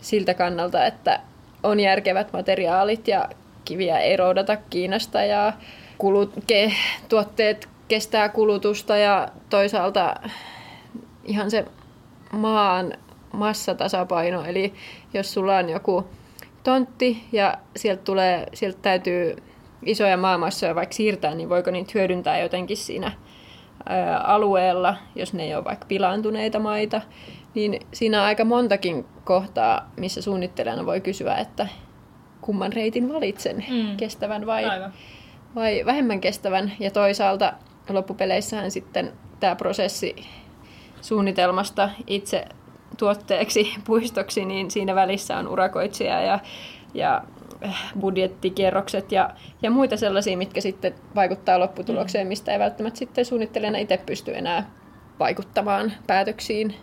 siltä 0.00 0.34
kannalta, 0.34 0.86
että 0.86 1.20
on 1.62 1.80
järkevät 1.80 2.32
materiaalit 2.32 3.08
ja 3.08 3.28
kiviä 3.64 3.98
ei 3.98 4.16
roudata 4.16 4.56
Kiinasta 4.56 5.22
ja 5.22 5.52
kulut, 5.98 6.32
ke, 6.46 6.72
tuotteet 7.08 7.68
kestää 7.88 8.28
kulutusta 8.28 8.96
ja 8.96 9.28
toisaalta 9.50 10.14
ihan 11.24 11.50
se 11.50 11.64
maan 12.32 12.92
massatasapaino. 13.32 14.44
Eli 14.44 14.74
jos 15.14 15.32
sulla 15.32 15.56
on 15.56 15.68
joku 15.68 16.06
tontti 16.64 17.24
ja 17.32 17.54
sieltä, 17.76 18.02
tulee, 18.02 18.46
sieltä 18.54 18.78
täytyy 18.82 19.36
isoja 19.82 20.16
maamassoja 20.16 20.74
vaikka 20.74 20.94
siirtää, 20.94 21.34
niin 21.34 21.48
voiko 21.48 21.70
niitä 21.70 21.90
hyödyntää 21.94 22.38
jotenkin 22.38 22.76
siinä 22.76 23.12
alueella, 24.24 24.96
jos 25.14 25.34
ne 25.34 25.44
ei 25.44 25.54
ole 25.54 25.64
vaikka 25.64 25.86
pilaantuneita 25.86 26.58
maita, 26.58 27.00
niin 27.56 27.80
siinä 27.92 28.20
on 28.20 28.26
aika 28.26 28.44
montakin 28.44 29.04
kohtaa, 29.24 29.90
missä 29.96 30.22
suunnittelijana 30.22 30.86
voi 30.86 31.00
kysyä, 31.00 31.34
että 31.34 31.68
kumman 32.40 32.72
reitin 32.72 33.12
valitsen, 33.12 33.64
mm. 33.70 33.96
kestävän 33.96 34.46
vai, 34.46 34.64
Aivan. 34.64 34.92
vai 35.54 35.82
vähemmän 35.86 36.20
kestävän. 36.20 36.72
Ja 36.80 36.90
toisaalta 36.90 37.52
loppupeleissähän 37.88 38.70
sitten 38.70 39.12
tämä 39.40 39.56
prosessi 39.56 40.16
suunnitelmasta 41.00 41.90
itse 42.06 42.44
tuotteeksi, 42.98 43.74
puistoksi, 43.86 44.44
niin 44.44 44.70
siinä 44.70 44.94
välissä 44.94 45.36
on 45.36 45.48
urakoitsija 45.48 46.22
ja, 46.22 46.38
ja 46.94 47.22
äh, 47.64 47.92
budjettikierrokset 48.00 49.12
ja, 49.12 49.30
ja 49.62 49.70
muita 49.70 49.96
sellaisia, 49.96 50.36
mitkä 50.36 50.60
sitten 50.60 50.94
vaikuttaa 51.14 51.60
lopputulokseen, 51.60 52.26
mistä 52.26 52.52
ei 52.52 52.58
välttämättä 52.58 52.98
sitten 52.98 53.24
suunnittelijana 53.24 53.78
itse 53.78 53.96
pysty 54.06 54.36
enää 54.36 54.70
vaikuttamaan 55.18 55.92
päätöksiin. 56.06 56.74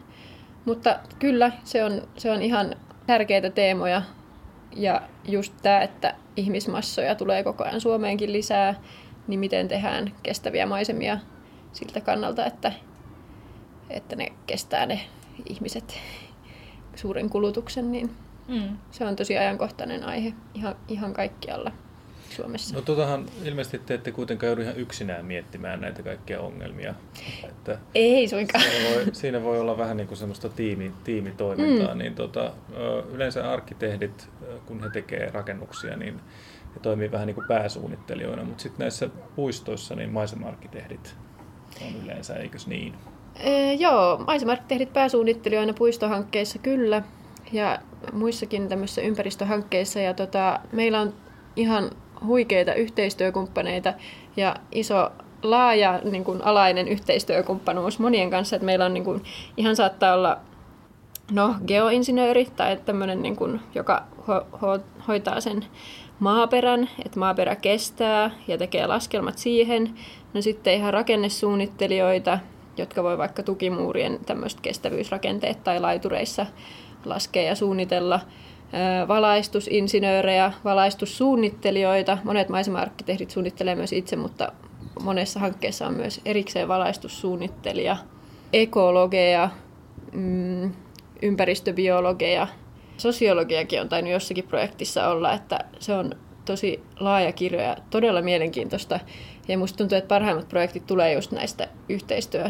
Mutta 0.66 1.00
kyllä, 1.20 1.52
se 1.64 1.84
on, 1.84 2.02
se 2.18 2.32
on 2.32 2.42
ihan 2.42 2.76
tärkeitä 3.08 3.50
teemoja. 3.50 4.02
Ja 4.76 5.02
just 5.26 5.54
tämä, 5.62 5.82
että 5.82 6.16
ihmismassoja 6.36 7.16
tulee 7.16 7.44
koko 7.44 7.64
ajan 7.64 7.82
Suomeenkin 7.82 8.34
lisää, 8.34 8.76
niin 9.28 9.40
miten 9.40 9.68
tehdään 9.68 10.12
kestäviä 10.24 10.66
maisemia 10.66 11.18
siltä 11.72 12.02
kannalta, 12.02 12.46
että, 12.46 12.72
että 13.90 14.16
ne 14.16 14.28
kestää 14.48 14.86
ne 14.86 15.00
ihmiset 15.50 16.00
suuren 16.96 17.30
kulutuksen, 17.30 17.92
niin 17.92 18.16
Mm. 18.48 18.78
se 18.92 19.06
on 19.06 19.16
tosi 19.16 19.38
ajankohtainen 19.38 20.04
aihe 20.04 20.34
ihan, 20.54 20.76
ihan 20.88 21.14
kaikkialla 21.14 21.72
Suomessa. 22.36 22.76
No 22.76 22.82
totahan 22.82 23.26
ilmeisesti 23.44 23.80
te 23.80 23.94
ette 23.94 24.12
kuitenkaan 24.12 24.48
joudu 24.48 24.62
ihan 24.62 24.78
yksinään 24.78 25.26
miettimään 25.26 25.82
näitä 25.82 26.04
kaikkia 26.04 26.42
ongelmia. 26.42 26.94
Että 27.44 27.78
Ei 27.96 28.28
suinkaan. 28.28 28.64
siinä, 28.64 28.96
voi, 28.96 29.06
siinä 29.14 29.44
voi 29.44 29.60
olla 29.60 29.78
vähän 29.78 29.98
niin 29.98 30.08
kuin 30.08 30.18
semmoista 30.18 30.50
tiimi, 30.50 30.92
tiimitoimintaa. 31.04 31.94
Mm. 31.94 32.00
Niin 32.00 32.16
tota, 32.16 32.52
yleensä 33.12 33.52
arkkitehdit, 33.52 34.30
kun 34.66 34.84
he 34.84 34.90
tekevät 34.90 35.34
rakennuksia, 35.34 35.98
niin 35.98 36.20
he 36.76 36.80
toimii 36.82 37.12
vähän 37.12 37.28
niin 37.28 37.36
kuin 37.36 37.48
pääsuunnittelijoina, 37.48 38.44
mutta 38.44 38.64
sitten 38.64 38.80
näissä 38.80 39.10
puistoissa 39.36 39.96
niin 39.96 40.10
maisema-arkkitehdit 40.10 41.16
on 41.82 42.06
yleensä, 42.06 42.36
eikös 42.36 42.68
niin? 42.68 42.94
Ee, 43.40 43.74
joo, 43.74 44.18
maisemarkkitehdit 44.28 44.94
pääsuunnittelijoina 44.94 45.74
puistohankkeissa 45.74 46.60
kyllä 46.60 47.04
ja 47.52 47.80
muissakin 48.14 48.68
tämmöisissä 48.70 49.02
ympäristöhankkeissa. 49.02 50.00
Ja 50.00 50.14
tota, 50.14 50.60
meillä 50.72 51.02
on 51.02 51.14
ihan 51.56 51.92
huikeita 52.26 52.74
yhteistyökumppaneita 52.74 53.94
ja 54.38 54.56
iso 54.72 55.10
laaja 55.44 56.00
niin 56.04 56.24
kuin, 56.24 56.44
alainen 56.44 56.88
yhteistyökumppanuus 56.88 58.00
monien 58.00 58.30
kanssa. 58.30 58.56
Että 58.56 58.66
meillä 58.66 58.86
on 58.86 58.94
niin 58.94 59.04
kuin, 59.04 59.24
ihan 59.58 59.76
saattaa 59.76 60.14
olla 60.14 60.38
no, 61.32 61.56
geoinsinööri 61.68 62.48
tai 62.56 62.78
tämmöinen, 62.86 63.22
niin 63.22 63.36
kuin, 63.36 63.60
joka 63.76 64.04
ho- 64.20 64.58
ho- 64.58 65.04
hoitaa 65.08 65.42
sen 65.42 65.66
maaperän, 66.20 66.90
että 67.06 67.20
maaperä 67.20 67.56
kestää 67.56 68.32
ja 68.48 68.58
tekee 68.58 68.88
laskelmat 68.88 69.38
siihen. 69.38 69.94
No 70.34 70.42
sitten 70.42 70.74
ihan 70.74 70.94
rakennesuunnittelijoita, 70.94 72.40
jotka 72.78 73.04
voi 73.04 73.18
vaikka 73.18 73.44
tukimuurien 73.44 74.20
tämmöiset 74.26 74.62
kestävyysrakenteet 74.62 75.64
tai 75.64 75.80
laitureissa 75.80 76.46
laskea 77.06 77.44
ja 77.44 77.56
suunnitella. 77.56 78.20
Valaistusinsinöörejä, 79.08 80.54
valaistussuunnittelijoita. 80.64 82.18
Monet 82.24 82.50
maisema-arkkitehdit 82.50 83.32
suunnittelee 83.32 83.76
myös 83.76 83.94
itse, 83.94 84.16
mutta 84.16 84.52
monessa 85.04 85.40
hankkeessa 85.40 85.88
on 85.88 85.94
myös 85.94 86.22
erikseen 86.26 86.68
valaistussuunnittelija, 86.68 87.98
ekologeja, 88.54 89.50
mm, 90.12 90.72
ympäristöbiologeja, 91.22 92.48
sosiologiakin 92.98 93.82
on 93.82 93.90
tainnut 93.90 94.14
jossakin 94.14 94.48
projektissa 94.48 95.08
olla, 95.08 95.34
että 95.34 95.60
se 95.80 95.94
on 95.94 96.12
tosi 96.46 96.84
laaja 97.00 97.32
kirjo 97.32 97.62
ja 97.62 97.78
todella 97.90 98.22
mielenkiintoista. 98.22 99.00
Ja 99.48 99.58
musta 99.58 99.78
tuntuu, 99.78 99.98
että 99.98 100.08
parhaimmat 100.08 100.50
projektit 100.50 100.88
tulee 100.88 101.14
just 101.14 101.32
näistä 101.32 101.68
yhteistyö, 101.90 102.50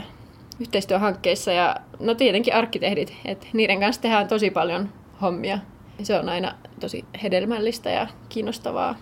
yhteistyöhankkeissa 0.60 1.52
ja 1.52 1.76
no 2.00 2.16
tietenkin 2.16 2.54
arkkitehdit, 2.54 3.14
että 3.26 3.48
niiden 3.54 3.80
kanssa 3.80 4.02
tehdään 4.02 4.28
tosi 4.28 4.50
paljon 4.50 4.90
hommia. 5.22 5.60
Se 6.04 6.20
on 6.20 6.30
aina 6.30 6.56
tosi 6.80 7.06
hedelmällistä 7.24 7.90
ja 7.90 8.08
kiinnostavaa 8.30 8.96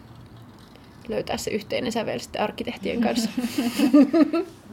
löytää 1.09 1.37
se 1.37 1.51
yhteinen 1.51 1.91
sävel 1.91 2.19
sitten 2.19 2.41
arkkitehtien 2.41 3.01
kanssa. 3.01 3.29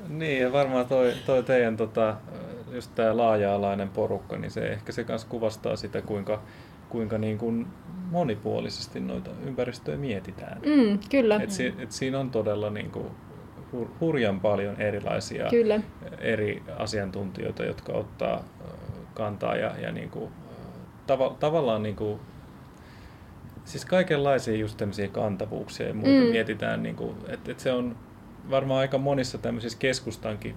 Niin, 0.08 0.42
ja 0.42 0.52
varmaan 0.52 0.86
toi, 0.86 1.12
toi 1.26 1.42
teidän 1.42 1.76
tota, 1.76 2.16
just 2.72 2.94
tämä 2.94 3.16
laaja-alainen 3.16 3.88
porukka, 3.88 4.36
niin 4.36 4.50
se 4.50 4.68
ehkä 4.68 4.92
se 4.92 5.04
kanssa 5.04 5.28
kuvastaa 5.28 5.76
sitä, 5.76 6.02
kuinka, 6.02 6.42
kuinka 6.88 7.18
niin 7.18 7.38
kuin 7.38 7.66
monipuolisesti 8.10 9.00
noita 9.00 9.30
ympäristöjä 9.46 9.96
mietitään. 9.96 10.60
Mm, 10.66 10.98
kyllä, 11.10 11.40
Et, 11.42 11.50
si, 11.50 11.74
et 11.78 11.92
siinä 11.92 12.18
on 12.18 12.30
todella 12.30 12.70
niin 12.70 12.90
kuin 12.90 13.06
hur, 13.72 13.88
hurjan 14.00 14.40
paljon 14.40 14.80
erilaisia 14.80 15.48
kyllä. 15.50 15.80
eri 16.18 16.62
asiantuntijoita, 16.76 17.64
jotka 17.64 17.92
ottaa 17.92 18.44
kantaa 19.14 19.56
ja, 19.56 19.74
ja 19.78 19.92
niin 19.92 20.10
kuin, 20.10 20.32
tava, 21.08 21.36
tavallaan 21.40 21.82
niin 21.82 21.96
kuin, 21.96 22.20
siis 23.64 23.84
kaikenlaisia 23.84 24.56
just 24.56 24.76
tämmöisiä 24.76 25.08
kantavuuksia 25.08 25.88
ja 25.88 25.94
muuta 25.94 26.10
Mm. 26.10 26.30
mietitään, 26.30 26.82
niin 26.82 26.96
kuin, 26.96 27.16
että, 27.28 27.50
että 27.50 27.62
se 27.62 27.72
on 27.72 27.96
varmaan 28.50 28.80
aika 28.80 28.98
monissa 28.98 29.38
tämmöisissä 29.38 29.78
keskustankin 29.78 30.54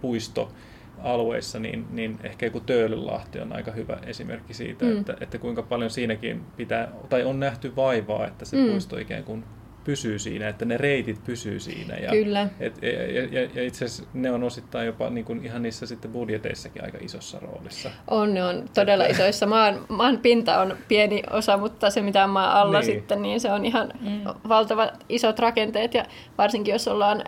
puistoalueissa, 0.00 1.58
niin, 1.58 1.86
niin 1.90 2.18
ehkä 2.22 2.46
joku 2.46 2.60
Töölönlahti 2.60 3.40
on 3.40 3.52
aika 3.52 3.70
hyvä 3.70 3.98
esimerkki 4.06 4.54
siitä, 4.54 4.84
Mm. 4.84 4.98
että, 5.00 5.16
että 5.20 5.38
kuinka 5.38 5.62
paljon 5.62 5.90
siinäkin 5.90 6.42
pitää, 6.56 6.88
tai 7.08 7.24
on 7.24 7.40
nähty 7.40 7.76
vaivaa, 7.76 8.26
että 8.26 8.44
se 8.44 8.56
mm. 8.56 8.66
puisto 8.70 8.98
ikään 8.98 9.24
kuin 9.24 9.44
pysyy 9.84 10.18
siinä, 10.18 10.48
että 10.48 10.64
ne 10.64 10.76
reitit 10.76 11.24
pysyy 11.24 11.60
siinä. 11.60 11.94
Ja, 11.96 12.10
Kyllä. 12.10 12.48
et, 12.60 12.82
ja, 12.82 13.40
ja, 13.40 13.48
ja 13.54 13.62
itse 13.62 13.84
asiassa 13.84 14.04
ne 14.14 14.30
on 14.30 14.42
osittain 14.42 14.86
jopa 14.86 15.10
niin 15.10 15.24
kuin 15.24 15.44
ihan 15.44 15.62
niissä 15.62 15.86
sitten 15.86 16.10
budjeteissakin 16.12 16.84
aika 16.84 16.98
isossa 17.00 17.38
roolissa. 17.40 17.90
On, 18.08 18.34
ne 18.34 18.44
on 18.44 18.64
todella 18.74 19.04
Että- 19.04 19.16
isoissa. 19.16 19.46
Maan, 19.46 19.80
maan 19.88 20.18
pinta 20.18 20.60
on 20.60 20.76
pieni 20.88 21.22
osa, 21.30 21.56
mutta 21.56 21.90
se 21.90 22.02
mitä 22.02 22.24
on 22.24 22.30
maan 22.30 22.52
alla 22.52 22.80
Niin. 22.80 22.84
sitten, 22.92 23.22
niin 23.22 23.40
se 23.40 23.52
on 23.52 23.64
ihan 23.64 23.92
mm. 24.00 24.20
valtavat 24.48 25.04
isot 25.08 25.38
rakenteet. 25.38 25.94
Ja 25.94 26.04
varsinkin 26.38 26.72
jos 26.72 26.88
ollaan 26.88 27.24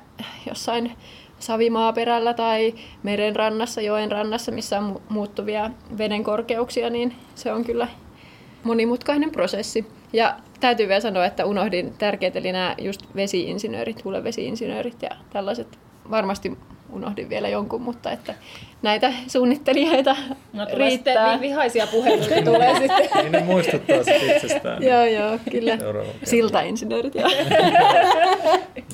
jossain 0.48 0.92
savimaaperällä 1.38 2.34
tai 2.34 2.74
meren 3.02 3.36
rannassa, 3.36 3.80
joen 3.80 4.12
rannassa, 4.12 4.52
missä 4.52 4.78
on 4.78 4.92
mu- 4.96 5.00
muuttuvia 5.08 5.70
veden 5.98 6.24
korkeuksia, 6.24 6.90
niin 6.90 7.14
se 7.34 7.52
on 7.52 7.64
kyllä 7.64 7.88
monimutkainen 8.64 9.30
prosessi. 9.30 9.86
Ja 10.12 10.36
täytyy 10.60 10.88
vielä 10.88 11.00
sanoa, 11.00 11.24
että 11.24 11.44
unohdin 11.44 11.94
tärkeät, 11.98 12.36
eli 12.36 12.52
nämä 12.52 12.74
just 12.78 13.02
vesiinsinöörit, 13.16 14.04
hulevesiinsinöörit 14.04 15.02
ja 15.02 15.10
tällaiset. 15.32 15.78
Varmasti 16.10 16.58
unohdin 16.92 17.28
vielä 17.28 17.48
jonkun, 17.48 17.82
mutta 17.82 18.10
että 18.12 18.34
näitä 18.82 19.12
suunnittelijoita 19.28 20.16
No 20.52 20.66
tulee 20.66 20.90
sitten 20.90 21.14
riittää. 21.14 21.40
vi- 21.40 21.48
vihaisia 21.48 21.86
puheluita 21.86 22.42
tulee 22.44 22.74
sitten. 22.86 23.08
Niin 23.22 23.32
ne 23.32 23.40
muistuttaa 23.44 23.96
sitten 24.02 24.36
itsestään. 24.36 24.82
Joo, 24.82 25.04
joo, 25.04 25.38
kyllä. 25.50 25.78
Siltainsinöörit, 26.24 27.14
joo. 27.14 27.28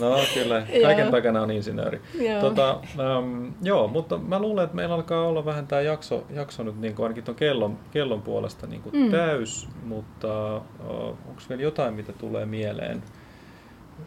No 0.00 0.18
kyllä, 0.34 0.54
Joo. 0.72 0.82
kaiken 0.82 1.10
takana 1.10 1.42
on 1.42 1.50
insinööri. 1.50 2.00
Joo. 2.20 2.40
Tota, 2.40 2.70
ähm, 2.70 3.46
joo, 3.62 3.88
mutta 3.88 4.18
mä 4.18 4.38
luulen, 4.38 4.64
että 4.64 4.76
meillä 4.76 4.94
alkaa 4.94 5.26
olla 5.26 5.44
vähän 5.44 5.66
tämä 5.66 5.80
jakso, 5.82 6.24
jakso 6.34 6.62
nyt 6.62 6.80
niin 6.80 6.94
kuin 6.94 7.04
ainakin 7.04 7.24
tuon 7.24 7.34
kellon, 7.36 7.78
kellon 7.90 8.22
puolesta 8.22 8.66
niin 8.66 8.82
kuin 8.82 8.96
mm. 8.96 9.10
täys, 9.10 9.68
mutta 9.84 10.54
onko 11.28 11.42
vielä 11.48 11.62
jotain, 11.62 11.94
mitä 11.94 12.12
tulee 12.12 12.46
mieleen 12.46 13.02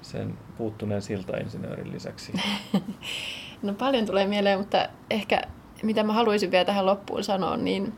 sen 0.01 0.33
puuttuneen 0.57 1.01
siltainsinöörin 1.01 1.91
lisäksi? 1.91 2.33
No 3.61 3.73
paljon 3.73 4.05
tulee 4.05 4.27
mieleen, 4.27 4.59
mutta 4.59 4.89
ehkä 5.09 5.41
mitä 5.83 6.03
mä 6.03 6.13
haluaisin 6.13 6.51
vielä 6.51 6.65
tähän 6.65 6.85
loppuun 6.85 7.23
sanoa, 7.23 7.57
niin 7.57 7.93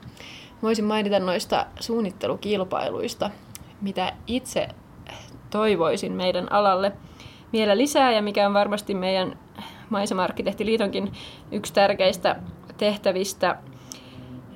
voisin 0.64 0.86
mainita 0.86 1.20
noista 1.20 1.66
suunnittelukilpailuista, 1.80 3.32
mitä 3.82 4.14
itse 4.28 4.68
toivoisin 5.50 6.12
meidän 6.14 6.52
alalle 6.52 6.92
vielä 7.54 7.78
lisää 7.78 8.12
ja 8.12 8.22
mikä 8.22 8.48
on 8.48 8.54
varmasti 8.54 8.94
meidän 8.94 9.40
Maisema-arkkitehtiliitonkin 9.90 11.12
yksi 11.52 11.74
tärkeistä 11.74 12.36
tehtävistä. 12.78 13.58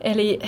Eli 0.01 0.39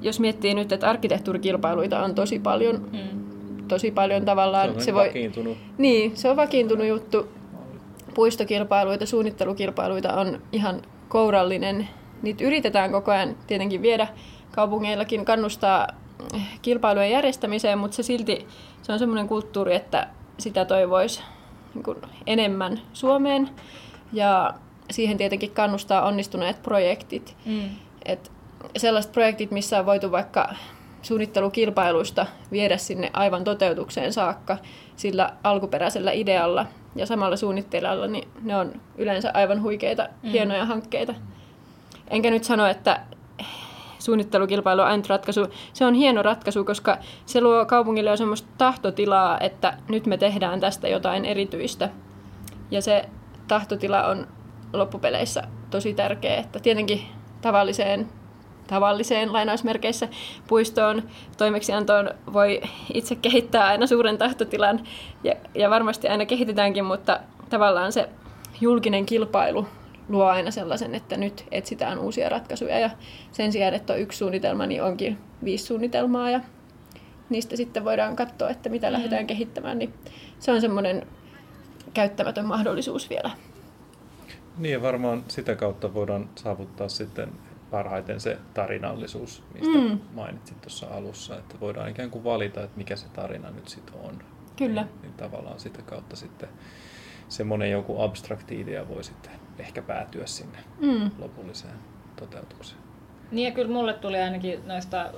jos 0.00 0.20
miettii 0.20 0.54
nyt, 0.54 0.72
että 0.72 0.90
arkkitehtuurikilpailuita 0.90 2.04
on 2.04 2.14
tosi 2.14 2.38
paljon, 2.38 2.88
Mm. 2.92 3.68
tosi 3.68 3.90
paljon 3.90 4.24
tavallaan. 4.24 4.68
Se 4.68 4.74
on 4.74 4.80
se 4.80 4.94
voi... 4.94 4.98
voi, 5.00 5.08
vakiintunut. 5.08 5.58
niin, 5.78 6.16
se 6.16 6.30
on 6.30 6.36
vakiintunut 6.36 6.86
juttu. 6.86 7.28
Puistokilpailuita, 8.20 9.06
suunnittelukilpailuita 9.06 10.14
on 10.14 10.42
ihan 10.52 10.82
kourallinen. 11.08 11.88
Niitä 12.22 12.44
yritetään 12.44 12.92
koko 12.92 13.10
ajan 13.10 13.36
tietenkin 13.46 13.82
viedä 13.82 14.08
kaupungeillakin, 14.50 15.24
kannustaa 15.24 15.88
kilpailujen 16.62 17.10
järjestämiseen, 17.10 17.78
mutta 17.78 17.94
se 17.94 18.02
silti 18.02 18.46
se 18.82 18.92
on 18.92 18.98
semmoinen 18.98 19.28
kulttuuri, 19.28 19.74
että 19.74 20.08
sitä 20.38 20.64
toivoisi 20.64 21.22
niin 21.74 21.96
enemmän 22.26 22.80
Suomeen. 22.92 23.50
Ja 24.12 24.54
siihen 24.90 25.16
tietenkin 25.16 25.50
kannustaa 25.50 26.02
onnistuneet 26.02 26.62
projektit. 26.62 27.36
Mm. 27.44 27.70
Et 28.04 28.32
sellaiset 28.76 29.12
projektit, 29.12 29.50
missä 29.50 29.78
on 29.78 29.86
voitu 29.86 30.12
vaikka 30.12 30.54
suunnittelukilpailuista 31.02 32.26
viedä 32.52 32.76
sinne 32.76 33.10
aivan 33.12 33.44
toteutukseen 33.44 34.12
saakka 34.12 34.58
sillä 34.96 35.32
alkuperäisellä 35.44 36.12
idealla 36.12 36.66
ja 36.96 37.06
samalla 37.06 37.36
suunnittelijalla, 37.36 38.06
niin 38.06 38.28
ne 38.42 38.56
on 38.56 38.72
yleensä 38.98 39.30
aivan 39.34 39.62
huikeita, 39.62 40.08
mm. 40.22 40.30
hienoja 40.30 40.64
hankkeita. 40.64 41.14
Enkä 42.10 42.30
nyt 42.30 42.44
sano, 42.44 42.66
että 42.66 43.00
suunnittelukilpailu 43.98 44.80
on 44.80 44.86
ainut 44.86 45.08
ratkaisu. 45.08 45.46
Se 45.72 45.84
on 45.84 45.94
hieno 45.94 46.22
ratkaisu, 46.22 46.64
koska 46.64 46.98
se 47.26 47.40
luo 47.40 47.66
kaupungille 47.66 48.10
jo 48.10 48.16
semmoista 48.16 48.48
tahtotilaa, 48.58 49.40
että 49.40 49.76
nyt 49.88 50.06
me 50.06 50.16
tehdään 50.16 50.60
tästä 50.60 50.88
jotain 50.88 51.24
erityistä. 51.24 51.88
Ja 52.70 52.82
se 52.82 53.08
tahtotila 53.48 54.06
on 54.06 54.26
loppupeleissä 54.72 55.42
tosi 55.70 55.94
tärkeä, 55.94 56.36
että 56.36 56.60
tietenkin 56.60 57.02
tavalliseen 57.40 58.08
tavalliseen 58.70 59.32
lainausmerkeissä 59.32 60.08
puistoon 60.48 61.02
toimeksiantoon 61.36 62.10
voi 62.32 62.60
itse 62.94 63.14
kehittää 63.14 63.66
aina 63.66 63.86
suuren 63.86 64.18
tahtotilan 64.18 64.80
ja, 65.24 65.34
ja 65.54 65.70
varmasti 65.70 66.08
aina 66.08 66.26
kehitetäänkin, 66.26 66.84
mutta 66.84 67.20
tavallaan 67.48 67.92
se 67.92 68.08
julkinen 68.60 69.06
kilpailu 69.06 69.66
luo 70.08 70.24
aina 70.24 70.50
sellaisen, 70.50 70.94
että 70.94 71.16
nyt 71.16 71.44
etsitään 71.50 71.98
uusia 71.98 72.28
ratkaisuja 72.28 72.78
ja 72.78 72.90
sen 73.32 73.52
sijaan, 73.52 73.74
että 73.74 73.92
on 73.92 74.00
yksi 74.00 74.18
suunnitelma, 74.18 74.66
niin 74.66 74.82
onkin 74.82 75.18
viisi 75.44 75.64
suunnitelmaa 75.64 76.30
ja 76.30 76.40
niistä 77.28 77.56
sitten 77.56 77.84
voidaan 77.84 78.16
katsoa, 78.16 78.50
että 78.50 78.68
mitä 78.68 78.86
mm. 78.86 78.92
lähdetään 78.92 79.26
kehittämään, 79.26 79.78
niin 79.78 79.94
se 80.38 80.52
on 80.52 80.60
semmoinen 80.60 81.06
käyttämätön 81.94 82.46
mahdollisuus 82.46 83.10
vielä. 83.10 83.30
Niin 84.58 84.72
ja 84.72 84.82
varmaan 84.82 85.24
sitä 85.28 85.56
kautta 85.56 85.94
voidaan 85.94 86.28
saavuttaa 86.34 86.88
sitten 86.88 87.28
parhaiten 87.70 88.20
se 88.20 88.38
tarinallisuus, 88.54 89.42
mistä 89.54 89.78
mm. 89.78 90.00
mainitsit 90.14 90.60
tuossa 90.60 90.86
alussa, 90.86 91.38
että 91.38 91.60
voidaan 91.60 91.88
ikään 91.88 92.10
kuin 92.10 92.24
valita, 92.24 92.62
että 92.62 92.78
mikä 92.78 92.96
se 92.96 93.08
tarina 93.08 93.50
nyt 93.50 93.68
sitten 93.68 93.94
on. 94.04 94.18
Kyllä. 94.56 94.82
Niin, 94.82 95.02
niin 95.02 95.12
tavallaan 95.12 95.60
sitä 95.60 95.82
kautta 95.82 96.16
sitten 96.16 96.48
semmoinen 97.28 97.70
joku 97.70 98.00
abstrakti 98.00 98.60
idea 98.60 98.88
voi 98.88 99.04
sitten 99.04 99.32
ehkä 99.58 99.82
päätyä 99.82 100.26
sinne 100.26 100.58
mm. 100.80 101.10
lopulliseen 101.18 101.74
toteutukseen. 102.16 102.80
Niin 103.30 103.48
ja 103.48 103.54
kyllä 103.54 103.72
mulle 103.72 103.92
tuli 103.92 104.18
ainakin 104.18 104.66
noista 104.66 105.12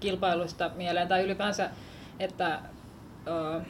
kilpailuista 0.00 0.70
mieleen, 0.76 1.08
tai 1.08 1.24
ylipäänsä, 1.24 1.70
että 2.20 2.60
ö, 3.26 3.60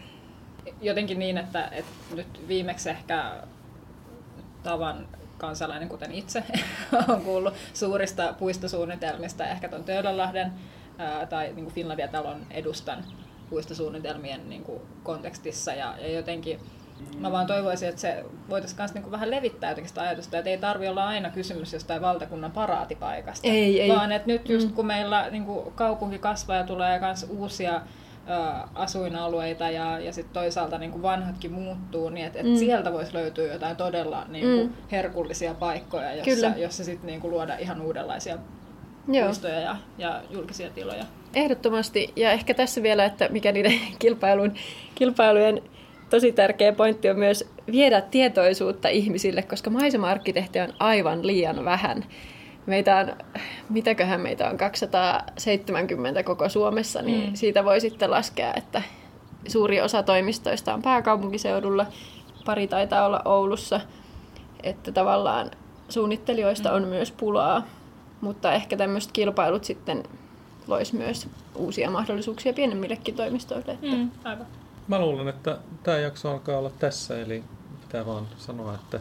jotenkin 0.80 1.18
niin, 1.18 1.38
että, 1.38 1.68
että 1.72 2.14
nyt 2.14 2.48
viimeksi 2.48 2.90
ehkä 2.90 3.32
tavan 4.62 5.08
kansalainen, 5.38 5.88
kuten 5.88 6.12
itse, 6.12 6.44
on 7.08 7.20
kuullut 7.20 7.54
suurista 7.74 8.34
puistosuunnitelmista, 8.38 9.46
ehkä 9.46 9.68
tuon 9.68 9.84
Töölönlahden 9.84 10.52
ää, 10.98 11.26
tai 11.26 11.46
niin 11.46 11.64
kuin 11.64 11.74
Finlandia-talon 11.74 12.46
edustan 12.50 13.04
puistosuunnitelmien 13.50 14.48
niin 14.48 14.62
kuin 14.62 14.82
kontekstissa 15.02 15.72
ja, 15.72 15.94
ja 16.00 16.12
jotenkin 16.12 16.60
Mä 17.18 17.32
vaan 17.32 17.46
toivoisin, 17.46 17.88
että 17.88 18.00
se 18.00 18.24
voitaisiin 18.48 18.80
myös 18.80 18.94
niinku 18.94 19.10
vähän 19.10 19.30
levittää 19.30 19.70
jotenkin 19.70 19.88
sitä 19.88 20.02
ajatusta, 20.02 20.38
että 20.38 20.50
ei 20.50 20.58
tarvi 20.58 20.88
olla 20.88 21.06
aina 21.06 21.30
kysymys 21.30 21.72
jostain 21.72 22.02
valtakunnan 22.02 22.52
paraatipaikasta. 22.52 23.48
Ei, 23.48 23.80
ei. 23.80 23.88
Vaan 23.88 24.12
että 24.12 24.26
nyt 24.26 24.48
just 24.48 24.68
mm. 24.68 24.74
kun 24.74 24.86
meillä 24.86 25.30
niinku 25.30 25.72
kaupunki 25.74 26.18
kasvaa 26.18 26.56
ja 26.56 26.64
tulee 26.64 27.00
myös 27.00 27.26
uusia 27.28 27.80
asuinalueita 28.74 29.70
ja, 29.70 30.00
ja 30.00 30.12
sitten 30.12 30.34
toisaalta 30.34 30.78
niin 30.78 30.90
kuin 30.90 31.02
vanhatkin 31.02 31.52
muuttuu, 31.52 32.08
niin 32.08 32.26
että 32.26 32.38
et 32.38 32.46
mm. 32.46 32.56
sieltä 32.56 32.92
voisi 32.92 33.14
löytyä 33.14 33.52
jotain 33.52 33.76
todella 33.76 34.24
niin 34.28 34.44
kuin 34.44 34.66
mm. 34.66 34.72
herkullisia 34.92 35.54
paikkoja, 35.54 36.14
jossa, 36.14 36.46
jossa 36.46 36.84
sitten 36.84 37.06
niin 37.06 37.20
kuin 37.20 37.30
luoda 37.30 37.56
ihan 37.58 37.80
uudenlaisia 37.80 38.38
Joo. 39.08 39.26
puistoja 39.26 39.60
ja, 39.60 39.76
ja 39.98 40.22
julkisia 40.30 40.70
tiloja. 40.70 41.04
Ehdottomasti. 41.34 42.12
Ja 42.16 42.30
ehkä 42.30 42.54
tässä 42.54 42.82
vielä, 42.82 43.04
että 43.04 43.28
mikä 43.28 43.52
niiden 43.52 43.80
kilpailun, 43.98 44.54
kilpailujen 44.94 45.62
tosi 46.10 46.32
tärkeä 46.32 46.72
pointti 46.72 47.10
on 47.10 47.18
myös 47.18 47.44
viedä 47.72 48.00
tietoisuutta 48.00 48.88
ihmisille, 48.88 49.42
koska 49.42 49.70
maisema-arkkitehtiä 49.70 50.64
on 50.64 50.74
aivan 50.78 51.26
liian 51.26 51.64
vähän 51.64 52.04
meitä 52.66 52.96
on, 52.96 53.16
mitäköhän 53.68 54.20
meitä 54.20 54.50
on, 54.50 54.58
270 54.58 56.22
koko 56.22 56.48
Suomessa, 56.48 57.02
niin 57.02 57.30
mm. 57.30 57.34
siitä 57.34 57.64
voi 57.64 57.80
sitten 57.80 58.10
laskea, 58.10 58.54
että 58.56 58.82
suuri 59.48 59.80
osa 59.80 60.02
toimistoista 60.02 60.74
on 60.74 60.82
pääkaupunkiseudulla, 60.82 61.86
pari 62.44 62.66
taitaa 62.66 63.06
olla 63.06 63.22
Oulussa, 63.24 63.80
että 64.62 64.92
tavallaan 64.92 65.50
suunnittelijoista 65.88 66.68
mm. 66.68 66.74
on 66.74 66.88
myös 66.88 67.12
pulaa, 67.12 67.66
mutta 68.20 68.52
ehkä 68.52 68.76
tämmöiset 68.76 69.12
kilpailut 69.12 69.64
sitten 69.64 70.02
loisi 70.66 70.96
myös 70.96 71.28
uusia 71.54 71.90
mahdollisuuksia 71.90 72.52
pienemmillekin 72.52 73.14
toimistoille. 73.14 73.72
Että... 73.72 73.96
Mm, 73.96 74.10
aivan. 74.24 74.46
Mä 74.88 74.98
luulen, 74.98 75.28
että 75.28 75.58
tämä 75.82 75.98
jakso 75.98 76.30
alkaa 76.30 76.58
olla 76.58 76.70
tässä, 76.70 77.20
eli 77.20 77.44
pitää 77.80 78.06
vaan 78.06 78.28
sanoa, 78.36 78.74
että 78.74 79.00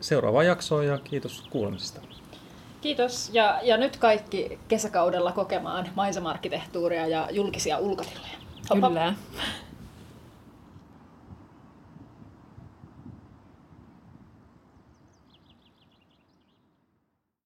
seuraava 0.00 0.42
jakso 0.42 0.82
ja 0.82 0.98
kiitos 0.98 1.44
kuulemisesta. 1.50 2.00
Kiitos. 2.80 3.30
Ja, 3.32 3.60
ja 3.62 3.76
nyt 3.76 3.96
kaikki 3.96 4.58
kesäkaudella 4.68 5.32
kokemaan 5.32 5.88
maisemarkkitehtuuria 5.94 7.06
ja 7.06 7.28
julkisia 7.30 7.78
ulkotiloja. 7.78 8.30
Kyllä. 8.72 9.14